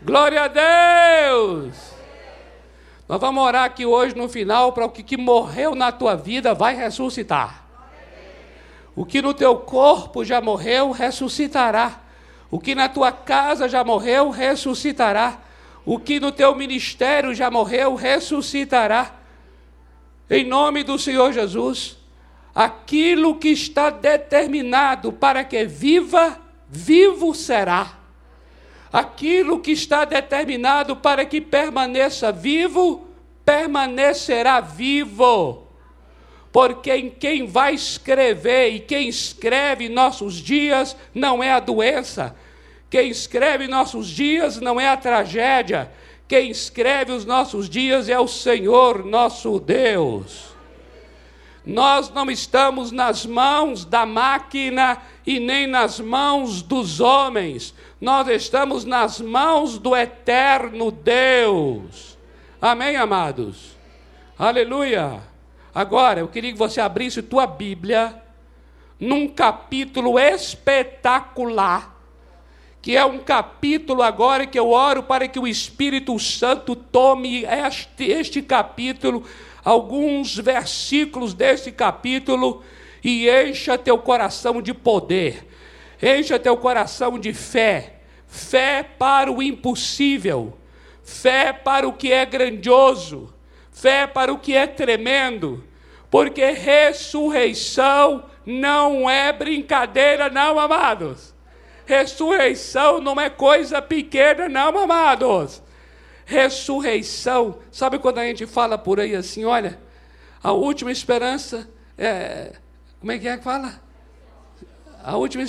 Glória 0.01 0.45
a 0.45 0.49
Deus! 0.49 1.93
Nós 3.09 3.21
vamos 3.21 3.43
orar 3.43 3.65
aqui 3.65 3.85
hoje 3.85 4.15
no 4.15 4.29
final 4.29 4.73
para 4.73 4.85
o 4.85 4.91
que, 4.91 5.03
que 5.03 5.17
morreu 5.17 5.75
na 5.75 5.91
tua 5.91 6.15
vida 6.15 6.55
vai 6.55 6.77
ressuscitar. 6.77 7.58
O 8.99 9.07
que 9.07 9.23
no 9.23 9.33
teu 9.33 9.55
corpo 9.55 10.25
já 10.25 10.41
morreu, 10.41 10.91
ressuscitará. 10.91 12.01
O 12.51 12.59
que 12.59 12.75
na 12.75 12.89
tua 12.89 13.13
casa 13.13 13.69
já 13.69 13.85
morreu, 13.85 14.29
ressuscitará. 14.29 15.39
O 15.87 16.01
que 16.01 16.19
no 16.19 16.33
teu 16.33 16.53
ministério 16.57 17.33
já 17.33 17.49
morreu, 17.49 17.95
ressuscitará. 17.95 19.15
Em 20.29 20.45
nome 20.45 20.83
do 20.83 20.99
Senhor 20.99 21.33
Jesus, 21.33 21.97
aquilo 22.53 23.37
que 23.37 23.51
está 23.51 23.89
determinado 23.89 25.13
para 25.13 25.45
que 25.45 25.65
viva, 25.65 26.37
vivo 26.69 27.33
será. 27.37 28.01
Aquilo 28.93 29.61
que 29.61 29.71
está 29.71 30.05
determinado 30.05 30.97
para 30.97 31.25
que 31.25 31.41
permaneça 31.41 32.33
vivo, 32.33 33.07
permanecerá 33.45 34.61
vivo. 34.61 35.68
Porque 36.59 36.93
em 36.93 37.09
quem 37.09 37.47
vai 37.47 37.75
escrever 37.75 38.71
e 38.71 38.81
quem 38.81 39.09
escreve 39.09 39.89
nossos 39.89 40.35
dias 40.35 40.97
não 41.15 41.41
é 41.41 41.53
a 41.53 41.61
doença, 41.61 42.35
quem 42.91 43.11
escreve 43.11 43.69
nossos 43.69 44.09
dias 44.09 44.61
não 44.61 44.81
é 44.81 44.89
a 44.89 44.97
tragédia, 44.97 45.89
quem 46.27 46.51
escreve 46.51 47.13
os 47.13 47.25
nossos 47.25 47.69
dias 47.69 48.09
é 48.09 48.19
o 48.19 48.27
Senhor 48.27 49.07
nosso 49.07 49.61
Deus. 49.61 50.47
Nós 51.65 52.11
não 52.11 52.29
estamos 52.29 52.91
nas 52.91 53.25
mãos 53.25 53.85
da 53.85 54.05
máquina 54.05 55.01
e 55.25 55.39
nem 55.39 55.65
nas 55.65 56.01
mãos 56.01 56.61
dos 56.61 56.99
homens, 56.99 57.73
nós 58.01 58.27
estamos 58.27 58.85
nas 58.85 59.21
mãos 59.21 59.79
do 59.79 59.95
eterno 59.95 60.91
Deus. 60.91 62.19
Amém, 62.61 62.97
amados? 62.97 63.77
Aleluia. 64.37 65.28
Agora, 65.79 66.19
eu 66.19 66.27
queria 66.27 66.51
que 66.51 66.59
você 66.59 66.81
abrisse 66.81 67.23
tua 67.23 67.47
Bíblia 67.47 68.21
num 68.99 69.29
capítulo 69.29 70.19
espetacular 70.19 71.97
que 72.83 72.97
é 72.97 73.05
um 73.05 73.19
capítulo 73.19 74.03
agora 74.03 74.45
que 74.45 74.59
eu 74.59 74.71
oro 74.71 75.05
para 75.05 75.29
que 75.29 75.39
o 75.39 75.47
Espírito 75.47 76.19
Santo 76.19 76.75
tome 76.75 77.45
este, 77.45 78.07
este 78.07 78.43
capítulo, 78.43 79.25
alguns 79.65 80.37
versículos 80.37 81.33
deste 81.33 81.71
capítulo, 81.71 82.65
e 83.05 83.29
encha 83.29 83.79
teu 83.79 83.99
coração 83.99 84.61
de 84.61 84.75
poder, 84.75 85.47
encha 86.03 86.41
teu 86.41 86.57
coração 86.57 87.21
de 87.21 87.33
fé, 87.33 88.01
fé 88.27 88.83
para 88.83 89.31
o 89.31 89.41
impossível, 89.41 90.59
fé 91.05 91.53
para 91.53 91.87
o 91.87 91.93
que 91.93 92.13
é 92.13 92.27
grandioso, 92.27 93.33
fé 93.71 94.09
para 94.09 94.33
o 94.33 94.39
que 94.39 94.57
é 94.57 94.67
tremendo, 94.67 95.68
porque 96.11 96.51
ressurreição 96.51 98.25
não 98.45 99.09
é 99.09 99.33
brincadeira, 99.33 100.31
não, 100.31 100.59
amados. 100.59 101.35
Ressurreição 101.85 103.01
não 103.01 103.21
é 103.21 103.29
coisa 103.31 103.81
pequena, 103.81 104.49
não, 104.49 104.79
amados. 104.79 105.63
Ressurreição, 106.25 107.59
sabe 107.71 107.99
quando 107.99 108.19
a 108.19 108.25
gente 108.25 108.47
fala 108.47 108.77
por 108.77 109.01
aí 109.01 109.15
assim, 109.15 109.45
olha, 109.45 109.81
a 110.43 110.53
última 110.53 110.93
esperança 110.93 111.69
é. 111.97 112.53
Como 113.01 113.13
é 113.13 113.19
que 113.19 113.29
é 113.29 113.37
que 113.37 113.45
fala? 113.45 113.81
A 115.03 115.17
última 115.17 115.45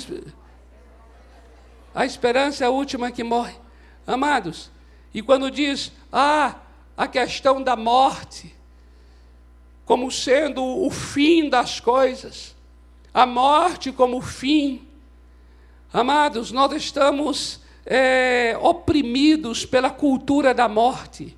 A 1.94 2.06
esperança 2.06 2.64
é 2.64 2.66
a 2.66 2.70
última 2.70 3.10
que 3.10 3.22
morre. 3.22 3.54
Amados, 4.06 4.70
e 5.12 5.22
quando 5.22 5.50
diz, 5.50 5.92
ah, 6.12 6.54
a 6.96 7.06
questão 7.06 7.62
da 7.62 7.76
morte, 7.76 8.54
como 9.84 10.10
sendo 10.10 10.64
o 10.64 10.90
fim 10.90 11.48
das 11.48 11.80
coisas, 11.80 12.54
a 13.12 13.26
morte 13.26 13.90
como 13.90 14.20
fim, 14.20 14.86
Amados, 15.92 16.52
nós 16.52 16.72
estamos 16.72 17.60
é, 17.84 18.56
oprimidos 18.60 19.66
pela 19.66 19.90
cultura 19.90 20.54
da 20.54 20.68
morte. 20.68 21.36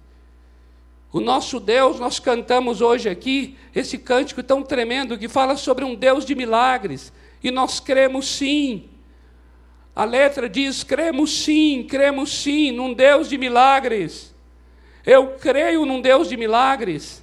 O 1.10 1.20
nosso 1.20 1.58
Deus, 1.58 1.98
nós 1.98 2.18
cantamos 2.18 2.82
hoje 2.82 3.08
aqui 3.08 3.56
esse 3.74 3.96
cântico 3.96 4.42
tão 4.42 4.62
tremendo 4.62 5.16
que 5.16 5.26
fala 5.26 5.56
sobre 5.56 5.86
um 5.86 5.94
Deus 5.94 6.26
de 6.26 6.34
milagres, 6.34 7.12
e 7.42 7.50
nós 7.50 7.80
cremos 7.80 8.28
sim. 8.28 8.90
A 9.96 10.04
letra 10.04 10.50
diz: 10.50 10.84
cremos 10.84 11.44
sim, 11.44 11.86
cremos 11.88 12.42
sim 12.42 12.72
num 12.72 12.92
Deus 12.92 13.30
de 13.30 13.38
milagres. 13.38 14.34
Eu 15.04 15.36
creio 15.38 15.86
num 15.86 16.00
Deus 16.00 16.28
de 16.28 16.36
milagres. 16.36 17.21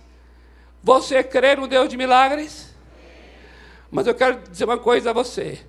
Você 0.83 1.23
crê 1.23 1.55
no 1.55 1.67
Deus 1.67 1.89
de 1.89 1.97
milagres? 1.97 2.73
Mas 3.91 4.07
eu 4.07 4.15
quero 4.15 4.39
dizer 4.49 4.65
uma 4.65 4.77
coisa 4.77 5.09
a 5.09 5.13
você. 5.13 5.59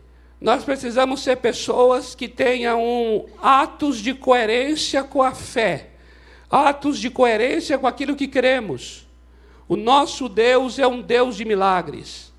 Nós 0.41 0.65
precisamos 0.65 1.23
ser 1.23 1.37
pessoas 1.37 2.15
que 2.15 2.29
tenham 2.29 2.83
um, 2.83 3.27
atos 3.43 3.99
de 3.99 4.15
coerência 4.15 5.05
com 5.05 5.23
a 5.23 5.33
fé, 5.33 5.91
atos 6.51 6.99
de 6.99 7.11
coerência 7.11 7.79
com 7.79 7.87
aquilo 7.87 8.17
que 8.17 8.27
cremos. 8.27 9.07
O 9.69 9.77
nosso 9.77 10.29
Deus 10.29 10.79
é 10.79 10.87
um 10.87 11.03
Deus 11.03 11.37
de 11.37 11.45
milagres. 11.45 12.33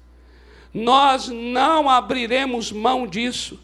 Nós 0.74 1.28
não 1.28 1.90
abriremos 1.90 2.72
mão 2.72 3.06
disso. 3.06 3.60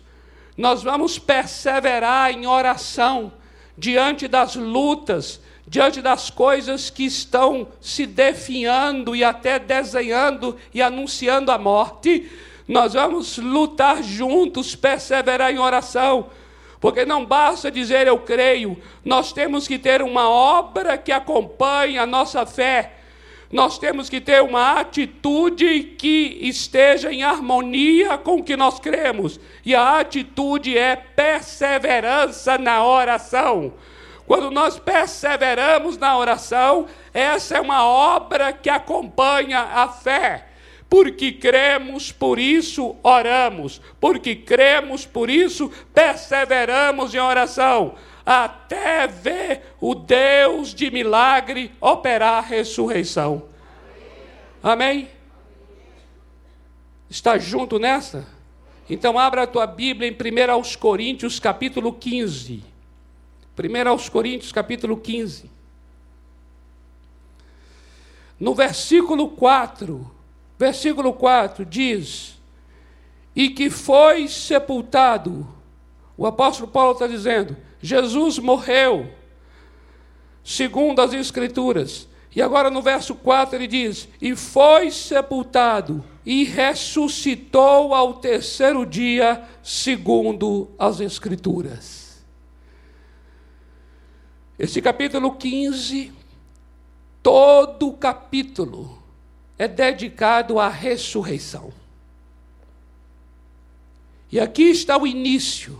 Nós 0.56 0.84
vamos 0.84 1.18
perseverar 1.18 2.32
em 2.32 2.46
oração 2.46 3.34
diante 3.78 4.28
das 4.28 4.56
lutas, 4.56 5.40
diante 5.68 6.02
das 6.02 6.30
coisas 6.30 6.90
que 6.90 7.04
estão 7.06 7.68
se 7.82 8.06
definhando 8.06 9.16
e 9.16 9.24
até 9.24 9.60
desenhando 9.60 10.58
e 10.74 10.82
anunciando 10.82 11.52
a 11.52 11.58
morte 11.58 12.30
nós 12.68 12.94
vamos 12.94 13.38
lutar 13.38 14.04
juntos, 14.04 14.76
perseverar 14.76 15.54
em 15.54 15.58
oração, 15.58 16.30
porque 16.82 17.06
não 17.06 17.26
basta 17.26 17.72
dizer 17.72 18.08
eu 18.08 18.20
creio, 18.20 18.78
nós 19.06 19.32
temos 19.32 19.68
que 19.68 19.80
ter 19.80 20.02
uma 20.02 20.30
obra 20.30 20.98
que 20.98 21.12
acompanhe 21.12 21.98
a 21.98 22.06
nossa 22.06 22.46
fé. 22.46 22.94
Nós 23.50 23.80
temos 23.80 24.10
que 24.10 24.20
ter 24.20 24.44
uma 24.44 24.74
atitude 24.74 25.96
que 25.98 26.38
esteja 26.42 27.14
em 27.14 27.24
harmonia 27.24 28.18
com 28.18 28.40
o 28.40 28.44
que 28.44 28.58
nós 28.58 28.78
cremos. 28.78 29.40
E 29.66 29.74
a 29.74 30.00
atitude 30.00 30.78
é 30.78 30.98
perseverança 30.98 32.58
na 32.58 32.86
oração. 32.86 33.74
Quando 34.28 34.52
nós 34.52 34.78
perseveramos 34.78 35.98
na 35.98 36.18
oração, 36.18 36.86
essa 37.14 37.56
é 37.56 37.62
uma 37.62 37.88
obra 37.88 38.52
que 38.52 38.70
acompanha 38.70 39.60
a 39.60 39.88
fé. 39.88 40.48
Porque 40.90 41.32
cremos, 41.32 42.12
por 42.12 42.38
isso 42.38 42.98
oramos. 43.02 43.82
Porque 44.02 44.36
cremos, 44.36 45.06
por 45.06 45.30
isso 45.30 45.72
perseveramos 45.94 47.16
em 47.16 47.20
oração. 47.20 47.96
Até 48.26 49.08
ver 49.08 49.62
o 49.80 49.96
Deus 49.96 50.74
de 50.74 50.92
milagre 50.92 51.72
operar 51.80 52.40
a 52.40 52.42
ressurreição. 52.42 53.46
Amém? 54.62 55.08
Está 57.10 57.38
junto 57.38 57.80
nessa? 57.80 58.28
Então 58.90 59.18
abra 59.18 59.44
a 59.44 59.48
tua 59.48 59.66
Bíblia 59.66 60.10
em 60.10 60.14
1 60.14 60.52
aos 60.52 60.76
Coríntios, 60.76 61.40
capítulo 61.40 61.94
15. 61.94 62.77
1 63.58 63.90
aos 63.90 64.10
Coríntios, 64.10 64.52
capítulo 64.52 64.98
15. 64.98 65.50
No 68.40 68.54
versículo 68.54 69.30
4, 69.30 70.18
Versículo 70.58 71.14
4 71.14 71.64
diz: 71.64 72.36
E 73.36 73.50
que 73.50 73.70
foi 73.70 74.28
sepultado. 74.28 75.48
O 76.18 76.26
apóstolo 76.26 76.70
Paulo 76.70 76.94
está 76.94 77.06
dizendo: 77.06 77.56
Jesus 77.80 78.40
morreu, 78.40 79.08
segundo 80.44 81.00
as 81.02 81.14
Escrituras. 81.14 82.08
E 82.36 82.42
agora 82.42 82.70
no 82.70 82.82
verso 82.82 83.14
4 83.14 83.56
ele 83.56 83.68
diz: 83.68 84.10
E 84.20 84.36
foi 84.36 84.90
sepultado 84.90 86.04
e 86.26 86.44
ressuscitou 86.44 87.94
ao 87.94 88.16
terceiro 88.16 88.86
dia, 88.86 89.44
segundo 89.62 90.70
as 90.78 91.00
Escrituras. 91.00 91.97
Esse 94.60 94.82
capítulo 94.82 95.36
15, 95.36 96.12
todo 97.22 97.90
o 97.90 97.94
capítulo, 97.94 99.04
é 99.56 99.68
dedicado 99.68 100.60
à 100.60 100.68
ressurreição. 100.68 101.72
E 104.32 104.40
aqui 104.40 104.64
está 104.64 104.98
o 104.98 105.06
início, 105.06 105.80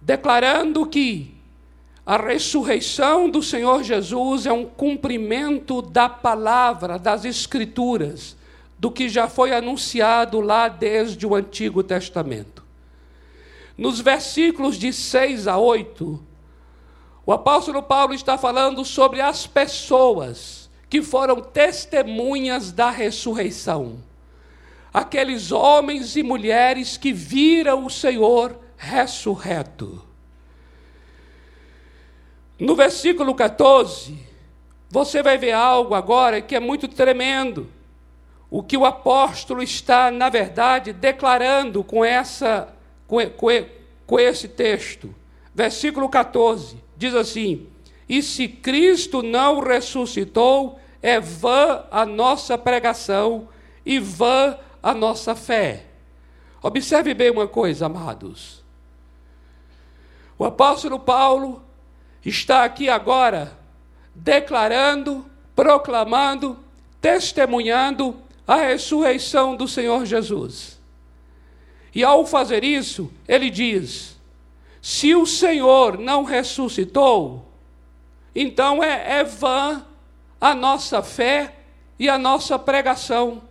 declarando 0.00 0.84
que 0.86 1.34
a 2.04 2.16
ressurreição 2.16 3.30
do 3.30 3.42
Senhor 3.42 3.84
Jesus 3.84 4.44
é 4.44 4.52
um 4.52 4.66
cumprimento 4.66 5.80
da 5.80 6.08
palavra, 6.08 6.98
das 6.98 7.24
Escrituras, 7.24 8.36
do 8.76 8.90
que 8.90 9.08
já 9.08 9.28
foi 9.28 9.54
anunciado 9.54 10.40
lá 10.40 10.66
desde 10.66 11.24
o 11.24 11.34
Antigo 11.34 11.84
Testamento. 11.84 12.64
Nos 13.78 14.00
versículos 14.00 14.76
de 14.76 14.92
6 14.92 15.46
a 15.46 15.58
8, 15.58 16.29
o 17.30 17.32
apóstolo 17.32 17.80
Paulo 17.80 18.12
está 18.12 18.36
falando 18.36 18.84
sobre 18.84 19.20
as 19.20 19.46
pessoas 19.46 20.68
que 20.88 21.00
foram 21.00 21.40
testemunhas 21.40 22.72
da 22.72 22.90
ressurreição. 22.90 24.02
Aqueles 24.92 25.52
homens 25.52 26.16
e 26.16 26.24
mulheres 26.24 26.96
que 26.96 27.12
viram 27.12 27.86
o 27.86 27.88
Senhor 27.88 28.58
ressurreto. 28.76 30.04
No 32.58 32.74
versículo 32.74 33.32
14, 33.32 34.18
você 34.88 35.22
vai 35.22 35.38
ver 35.38 35.52
algo 35.52 35.94
agora 35.94 36.42
que 36.42 36.56
é 36.56 36.60
muito 36.60 36.88
tremendo. 36.88 37.70
O 38.50 38.60
que 38.60 38.76
o 38.76 38.84
apóstolo 38.84 39.62
está, 39.62 40.10
na 40.10 40.28
verdade, 40.28 40.92
declarando 40.92 41.84
com, 41.84 42.04
essa, 42.04 42.74
com, 43.06 43.24
com, 43.30 43.50
com 44.04 44.18
esse 44.18 44.48
texto. 44.48 45.14
Versículo 45.54 46.08
14 46.08 46.89
diz 47.00 47.14
assim: 47.14 47.66
E 48.06 48.22
se 48.22 48.46
Cristo 48.46 49.22
não 49.22 49.58
ressuscitou, 49.60 50.78
é 51.00 51.18
vã 51.18 51.84
a 51.90 52.04
nossa 52.04 52.58
pregação 52.58 53.48
e 53.84 53.98
vã 53.98 54.58
a 54.82 54.94
nossa 54.94 55.34
fé. 55.34 55.86
Observe 56.62 57.14
bem 57.14 57.30
uma 57.30 57.48
coisa, 57.48 57.86
amados. 57.86 58.62
O 60.38 60.44
apóstolo 60.44 61.00
Paulo 61.00 61.62
está 62.22 62.64
aqui 62.64 62.90
agora 62.90 63.58
declarando, 64.14 65.24
proclamando, 65.56 66.58
testemunhando 67.00 68.14
a 68.46 68.56
ressurreição 68.56 69.56
do 69.56 69.66
Senhor 69.66 70.04
Jesus. 70.04 70.78
E 71.94 72.04
ao 72.04 72.26
fazer 72.26 72.62
isso, 72.62 73.10
ele 73.26 73.48
diz: 73.48 74.09
se 74.80 75.14
o 75.14 75.26
Senhor 75.26 75.98
não 75.98 76.24
ressuscitou, 76.24 77.46
então 78.34 78.82
é, 78.82 79.20
é 79.20 79.24
vã 79.24 79.84
a 80.40 80.54
nossa 80.54 81.02
fé 81.02 81.56
e 81.98 82.08
a 82.08 82.16
nossa 82.16 82.58
pregação. 82.58 83.42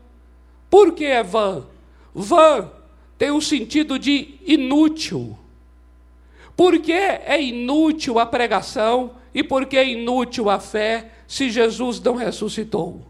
Por 0.69 0.93
que 0.93 1.05
é 1.05 1.21
vã? 1.21 1.65
Vã 2.13 2.71
tem 3.17 3.31
o 3.31 3.41
sentido 3.41 3.99
de 3.99 4.39
inútil. 4.45 5.37
Por 6.55 6.79
que 6.79 6.93
é 6.93 7.41
inútil 7.41 8.17
a 8.19 8.25
pregação 8.25 9.11
e 9.33 9.43
por 9.43 9.65
que 9.65 9.77
é 9.77 9.87
inútil 9.87 10.49
a 10.49 10.59
fé 10.59 11.11
se 11.27 11.49
Jesus 11.49 11.99
não 11.99 12.15
ressuscitou? 12.15 13.05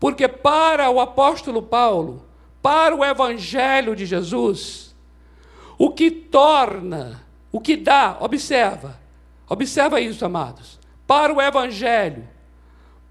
Porque 0.00 0.26
para 0.26 0.90
o 0.90 1.00
apóstolo 1.00 1.62
Paulo, 1.62 2.24
para 2.62 2.96
o 2.96 3.04
evangelho 3.04 3.94
de 3.94 4.06
Jesus, 4.06 4.94
o 5.78 5.90
que 5.90 6.10
torna, 6.10 7.23
o 7.54 7.60
que 7.60 7.76
dá, 7.76 8.16
observa, 8.18 8.98
observa 9.48 10.00
isso, 10.00 10.24
amados, 10.24 10.76
para 11.06 11.32
o 11.32 11.40
evangelho, 11.40 12.28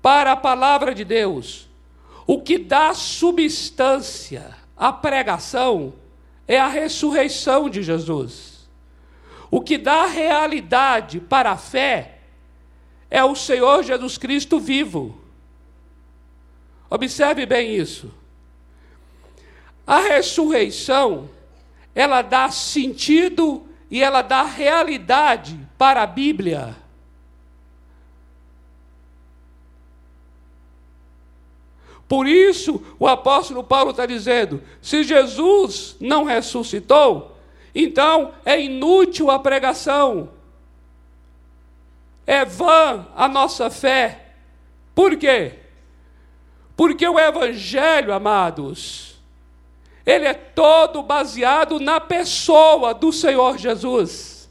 para 0.01 0.33
a 0.33 0.35
palavra 0.35 0.93
de 0.93 1.05
Deus, 1.05 1.69
o 2.27 2.41
que 2.41 2.57
dá 2.57 2.93
substância 2.93 4.53
à 4.75 4.91
pregação 4.91 5.93
é 6.45 6.59
a 6.59 6.67
ressurreição 6.67 7.69
de 7.69 7.81
Jesus. 7.81 8.67
O 9.49 9.61
que 9.61 9.77
dá 9.77 10.07
realidade 10.07 11.21
para 11.21 11.51
a 11.51 11.57
fé 11.57 12.17
é 13.09 13.23
o 13.23 13.37
Senhor 13.37 13.81
Jesus 13.81 14.17
Cristo 14.17 14.59
vivo. 14.59 15.21
Observe 16.89 17.45
bem 17.45 17.77
isso. 17.77 18.13
A 19.87 20.01
ressurreição, 20.01 21.29
ela 21.95 22.21
dá 22.21 22.51
sentido 22.51 23.69
e 23.93 24.01
ela 24.01 24.23
dá 24.23 24.41
realidade 24.41 25.55
para 25.77 26.01
a 26.01 26.07
Bíblia. 26.07 26.75
Por 32.07 32.27
isso, 32.27 32.83
o 32.97 33.07
apóstolo 33.07 33.63
Paulo 33.63 33.91
está 33.91 34.07
dizendo: 34.07 34.63
se 34.81 35.03
Jesus 35.03 35.95
não 35.99 36.23
ressuscitou, 36.23 37.37
então 37.73 38.33
é 38.43 38.59
inútil 38.59 39.29
a 39.29 39.37
pregação, 39.37 40.31
é 42.25 42.43
vã 42.43 43.05
a 43.15 43.27
nossa 43.27 43.69
fé. 43.69 44.33
Por 44.95 45.15
quê? 45.17 45.59
Porque 46.75 47.07
o 47.07 47.19
Evangelho, 47.19 48.11
amados, 48.11 49.12
ele 50.05 50.25
é 50.25 50.33
todo 50.33 51.01
baseado 51.01 51.79
na 51.79 51.99
pessoa 51.99 52.93
do 52.93 53.11
Senhor 53.11 53.57
Jesus. 53.57 54.49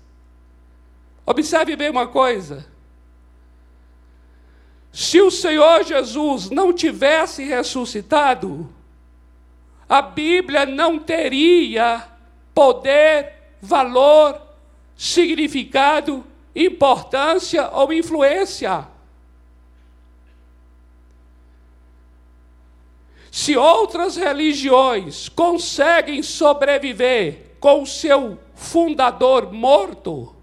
Observe 1.27 1.77
bem 1.77 1.91
uma 1.91 2.07
coisa. 2.07 2.67
Se 4.93 5.21
o 5.21 5.31
Senhor 5.31 5.85
Jesus 5.85 6.51
não 6.51 6.73
tivesse 6.73 7.45
ressuscitado, 7.45 8.69
a 9.88 10.03
Bíblia 10.03 10.67
não 10.67 10.99
teria 10.99 12.09
poder, 12.55 13.33
valor, 13.61 14.41
significado, 14.97 16.25
importância 16.55 17.71
ou 17.71 17.93
influência. 17.93 18.87
Se 23.33 23.57
outras 23.57 24.14
religiões 24.14 25.31
conseguem 25.31 26.23
sobreviver 26.23 27.57
com 27.59 27.81
o 27.81 27.87
seu 27.87 28.38
fundador 28.55 29.51
morto, 29.51 30.37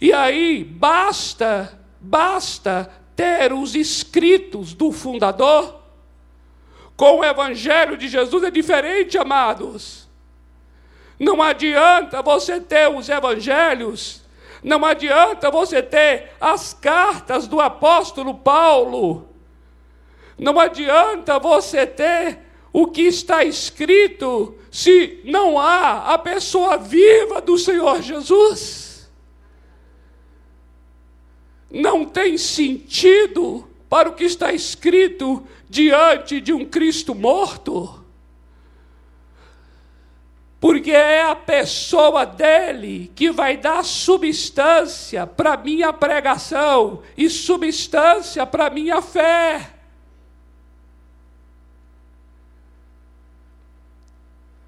e 0.00 0.14
aí 0.14 0.64
basta, 0.64 1.78
basta 2.00 2.90
ter 3.14 3.52
os 3.52 3.74
escritos 3.74 4.72
do 4.72 4.90
fundador, 4.90 5.78
com 6.96 7.18
o 7.18 7.24
evangelho 7.24 7.98
de 7.98 8.08
Jesus 8.08 8.42
é 8.42 8.50
diferente, 8.50 9.18
amados. 9.18 10.08
Não 11.20 11.42
adianta 11.42 12.22
você 12.22 12.62
ter 12.62 12.88
os 12.88 13.10
evangelhos, 13.10 14.22
não 14.62 14.82
adianta 14.86 15.50
você 15.50 15.82
ter 15.82 16.30
as 16.40 16.72
cartas 16.72 17.46
do 17.46 17.60
apóstolo 17.60 18.34
Paulo, 18.36 19.35
não 20.38 20.60
adianta 20.60 21.38
você 21.38 21.86
ter 21.86 22.38
o 22.72 22.86
que 22.88 23.02
está 23.02 23.42
escrito 23.42 24.54
se 24.70 25.20
não 25.24 25.58
há 25.58 26.12
a 26.12 26.18
pessoa 26.18 26.76
viva 26.76 27.40
do 27.40 27.56
Senhor 27.56 28.02
Jesus. 28.02 29.10
Não 31.70 32.04
tem 32.04 32.36
sentido 32.36 33.66
para 33.88 34.10
o 34.10 34.12
que 34.12 34.24
está 34.24 34.52
escrito 34.52 35.46
diante 35.68 36.40
de 36.40 36.52
um 36.52 36.66
Cristo 36.66 37.14
morto. 37.14 38.04
Porque 40.60 40.90
é 40.90 41.22
a 41.22 41.36
pessoa 41.36 42.26
dele 42.26 43.10
que 43.14 43.30
vai 43.30 43.56
dar 43.56 43.84
substância 43.84 45.26
para 45.26 45.56
minha 45.56 45.92
pregação 45.92 47.02
e 47.16 47.30
substância 47.30 48.46
para 48.46 48.68
minha 48.68 49.00
fé. 49.00 49.75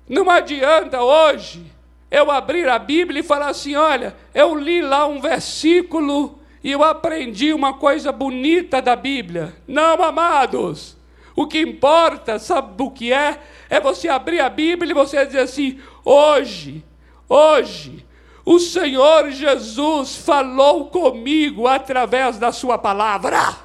Não 0.08 0.30
adianta 0.30 1.02
hoje 1.02 1.70
eu 2.10 2.30
abrir 2.30 2.68
a 2.68 2.78
Bíblia 2.78 3.20
e 3.20 3.24
falar 3.24 3.48
assim: 3.48 3.74
olha, 3.74 4.16
eu 4.34 4.54
li 4.54 4.80
lá 4.80 5.06
um 5.06 5.20
versículo 5.20 6.38
e 6.64 6.72
eu 6.72 6.82
aprendi 6.82 7.52
uma 7.52 7.74
coisa 7.74 8.10
bonita 8.10 8.80
da 8.80 8.96
Bíblia. 8.96 9.54
Não, 9.66 10.02
amados. 10.02 10.96
O 11.36 11.46
que 11.46 11.60
importa, 11.60 12.38
sabe 12.38 12.82
o 12.82 12.90
que 12.90 13.12
é? 13.12 13.38
É 13.70 13.80
você 13.80 14.08
abrir 14.08 14.40
a 14.40 14.48
Bíblia 14.48 14.90
e 14.90 14.94
você 14.94 15.24
dizer 15.24 15.40
assim: 15.40 15.78
hoje, 16.04 16.82
hoje, 17.28 18.04
o 18.44 18.58
Senhor 18.58 19.30
Jesus 19.30 20.16
falou 20.16 20.86
comigo 20.86 21.66
através 21.66 22.38
da 22.38 22.50
Sua 22.50 22.78
palavra. 22.78 23.56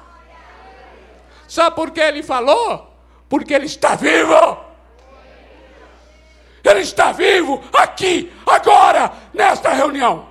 Sabe 1.48 1.74
por 1.74 1.90
que 1.90 2.00
Ele 2.00 2.22
falou? 2.22 2.94
Porque 3.28 3.54
Ele 3.54 3.66
está 3.66 3.94
vivo. 3.94 4.63
Ele 6.74 6.82
está 6.82 7.12
vivo 7.12 7.62
aqui, 7.72 8.32
agora, 8.46 9.12
nesta 9.32 9.70
reunião. 9.70 10.28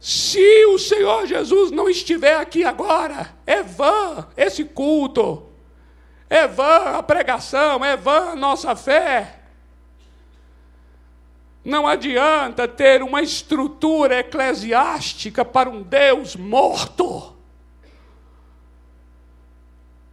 Se 0.00 0.64
o 0.66 0.78
Senhor 0.78 1.26
Jesus 1.26 1.70
não 1.70 1.88
estiver 1.88 2.36
aqui 2.36 2.64
agora, 2.64 3.34
é 3.44 3.62
vã 3.62 4.28
esse 4.36 4.64
culto, 4.64 5.46
é 6.30 6.46
vã 6.46 6.96
a 6.96 7.02
pregação, 7.02 7.84
é 7.84 7.96
vã 7.96 8.30
a 8.30 8.36
nossa 8.36 8.76
fé. 8.76 9.40
Não 11.64 11.86
adianta 11.86 12.68
ter 12.68 13.02
uma 13.02 13.20
estrutura 13.20 14.20
eclesiástica 14.20 15.44
para 15.44 15.68
um 15.68 15.82
Deus 15.82 16.36
morto. 16.36 17.36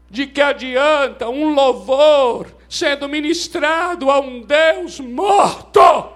De 0.09 0.27
que 0.27 0.41
adianta 0.41 1.29
um 1.29 1.53
louvor 1.53 2.47
sendo 2.75 3.07
ministrado 3.07 4.11
a 4.11 4.19
um 4.19 4.41
Deus 4.41 4.99
morto. 4.99 6.13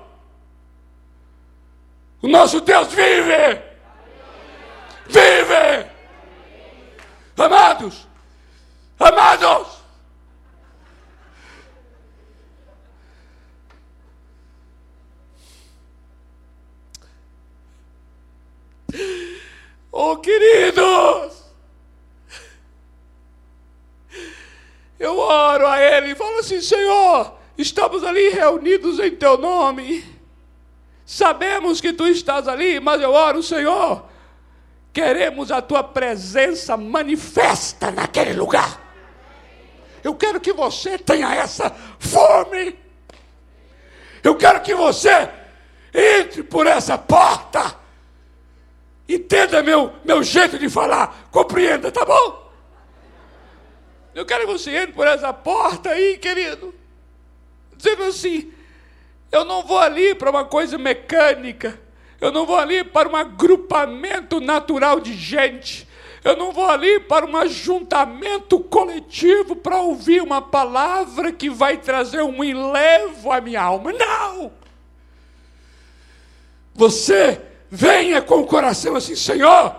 O 2.22 2.28
nosso 2.28 2.60
Deus 2.60 2.90
vive. 2.90 3.62
vive. 5.08 5.90
Amados, 7.38 8.06
amados, 9.00 9.80
Oh, 19.92 20.18
queridos! 20.18 21.39
Eu 25.00 25.18
oro 25.18 25.66
a 25.66 25.80
Ele 25.80 26.12
e 26.12 26.16
falo 26.16 26.40
assim: 26.40 26.62
Senhor, 26.62 27.34
estamos 27.58 28.04
ali 28.04 28.30
reunidos 28.30 29.00
em 29.00 29.16
Teu 29.16 29.38
nome. 29.38 30.04
Sabemos 31.06 31.80
que 31.80 31.94
Tu 31.94 32.08
estás 32.08 32.48
ali, 32.48 32.80
mas 32.80 33.02
eu 33.02 33.12
oro, 33.12 33.42
Senhor, 33.42 34.04
queremos 34.92 35.52
a 35.52 35.62
Tua 35.62 35.84
presença 35.84 36.76
manifesta 36.76 37.90
naquele 37.90 38.34
lugar. 38.34 38.88
Eu 40.04 40.16
quero 40.16 40.40
que 40.40 40.54
você 40.54 40.98
tenha 40.98 41.34
essa 41.34 41.76
fome. 41.98 42.78
Eu 44.24 44.36
quero 44.36 44.62
que 44.62 44.76
você 44.76 45.30
entre 45.94 46.44
por 46.44 46.68
essa 46.68 46.98
porta 46.98 47.80
Entenda 49.10 49.64
meu, 49.64 49.92
meu 50.06 50.22
jeito 50.22 50.60
de 50.60 50.70
falar, 50.70 51.28
compreenda, 51.32 51.92
tá 51.92 52.06
bom? 52.06 52.49
Eu 54.20 54.26
quero 54.26 54.46
que 54.46 54.52
você 54.52 54.76
entre 54.76 54.92
por 54.92 55.08
essa 55.08 55.32
porta 55.32 55.92
aí, 55.92 56.18
querido, 56.18 56.76
dizendo 57.78 58.04
assim: 58.04 58.52
eu 59.32 59.46
não 59.46 59.64
vou 59.64 59.80
ali 59.80 60.14
para 60.14 60.30
uma 60.30 60.44
coisa 60.44 60.78
mecânica, 60.78 61.80
eu 62.20 62.30
não 62.30 62.46
vou 62.46 62.58
ali 62.58 62.84
para 62.84 63.08
um 63.08 63.16
agrupamento 63.16 64.42
natural 64.42 65.00
de 65.00 65.14
gente, 65.14 65.88
eu 66.22 66.36
não 66.36 66.52
vou 66.52 66.70
ali 66.70 67.00
para 67.00 67.26
um 67.26 67.38
ajuntamento 67.38 68.60
coletivo 68.60 69.56
para 69.56 69.80
ouvir 69.80 70.22
uma 70.22 70.42
palavra 70.42 71.32
que 71.32 71.50
vai 71.50 71.78
trazer 71.78 72.22
um 72.22 72.44
enlevo 72.44 73.32
à 73.32 73.40
minha 73.40 73.62
alma. 73.62 73.94
Não! 73.94 74.52
Você 76.76 77.42
venha 77.72 78.22
com 78.22 78.42
o 78.42 78.46
coração 78.46 78.98
assim: 78.98 79.16
Senhor, 79.16 79.74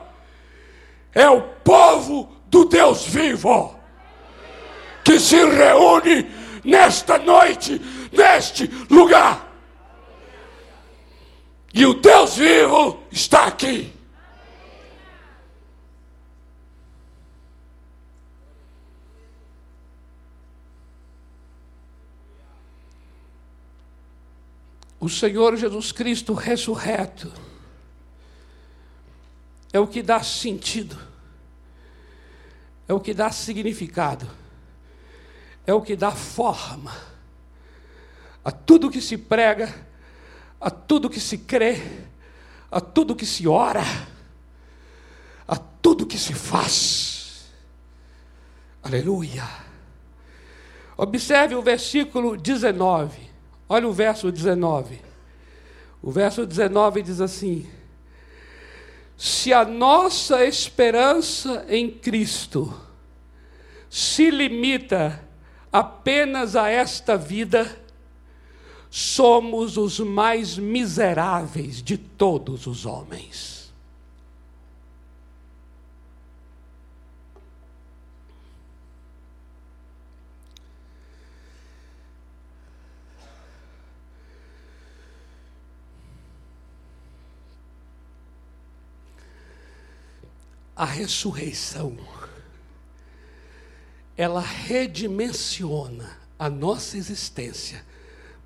é 1.15 1.29
o 1.29 1.43
povo 1.43 2.35
do 2.47 2.65
Deus 2.65 3.05
vivo 3.05 3.79
que 5.05 5.19
se 5.19 5.45
reúne 5.45 6.31
nesta 6.65 7.19
noite, 7.19 7.81
neste 8.13 8.67
lugar. 8.91 9.49
E 11.73 11.87
o 11.87 11.95
Deus 11.95 12.37
vivo 12.37 13.03
está 13.11 13.47
aqui. 13.47 13.93
O 25.01 25.09
Senhor 25.09 25.57
Jesus 25.57 25.93
Cristo 25.93 26.35
ressurreto 26.35 27.33
é 29.73 29.81
o 29.81 29.87
que 29.87 30.03
dá 30.03 30.23
sentido, 30.23 30.99
é 32.87 32.93
o 32.93 33.01
que 33.01 33.15
dá 33.15 33.31
significado, 33.31 34.29
é 35.67 35.75
o 35.75 35.83
que 35.83 35.97
dá 35.97 36.11
forma 36.11 37.11
a 38.45 38.51
tudo 38.51 38.91
que 38.91 39.01
se 39.01 39.19
prega, 39.19 39.73
a 40.61 40.71
tudo 40.71 41.11
que 41.11 41.21
se 41.21 41.39
crê, 41.39 41.83
a 42.71 42.81
tudo 42.81 43.15
que 43.15 43.27
se 43.27 43.47
ora, 43.47 43.85
a 45.47 45.57
tudo 45.57 46.07
que 46.07 46.19
se 46.19 46.35
faz. 46.35 47.51
Aleluia. 48.83 49.45
Observe 50.97 51.55
o 51.55 51.63
versículo 51.63 52.37
19. 52.37 53.31
Olha 53.69 53.89
o 53.89 53.93
verso 53.93 54.33
19. 54.33 55.01
O 56.03 56.11
verso 56.11 56.47
19 56.47 57.03
diz 57.03 57.21
assim: 57.21 57.71
se 59.17 59.53
a 59.53 59.67
nossa 59.67 60.45
esperança 60.47 61.67
em 61.69 61.91
Cristo 61.91 62.75
se 63.89 64.31
limita 64.31 65.23
apenas 65.73 66.57
a 66.57 66.69
esta 66.69 67.17
vida, 67.17 67.81
somos 68.91 69.77
os 69.77 70.01
mais 70.01 70.59
miseráveis 70.59 71.83
de 71.83 71.97
todos 71.97 72.67
os 72.67 72.85
homens. 72.85 73.61
a 90.81 90.85
ressurreição, 90.87 91.95
ela 94.21 94.43
redimensiona 94.43 96.19
a 96.39 96.51
nossa 96.51 96.99
existência 96.99 97.83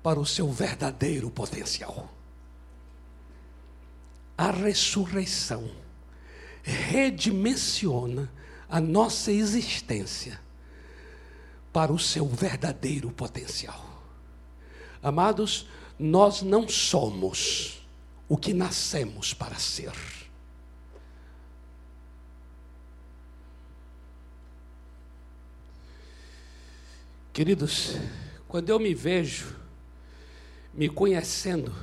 para 0.01 0.17
o 0.17 0.25
seu 0.25 0.49
verdadeiro 0.49 1.29
potencial. 1.29 2.09
A 4.37 4.51
ressurreição 4.51 5.69
redimensiona 6.63 8.31
a 8.69 8.79
nossa 8.79 9.33
existência 9.33 10.39
para 11.73 11.91
o 11.91 11.99
seu 11.99 12.25
verdadeiro 12.25 13.11
potencial. 13.11 14.01
Amados, 15.03 15.67
nós 15.99 16.41
não 16.41 16.69
somos 16.69 17.85
o 18.29 18.37
que 18.37 18.53
nascemos 18.53 19.33
para 19.33 19.59
ser. 19.59 19.91
Queridos, 27.35 27.97
quando 28.47 28.69
eu 28.69 28.79
me 28.79 28.93
vejo 28.93 29.57
me 30.73 30.87
conhecendo, 30.87 31.75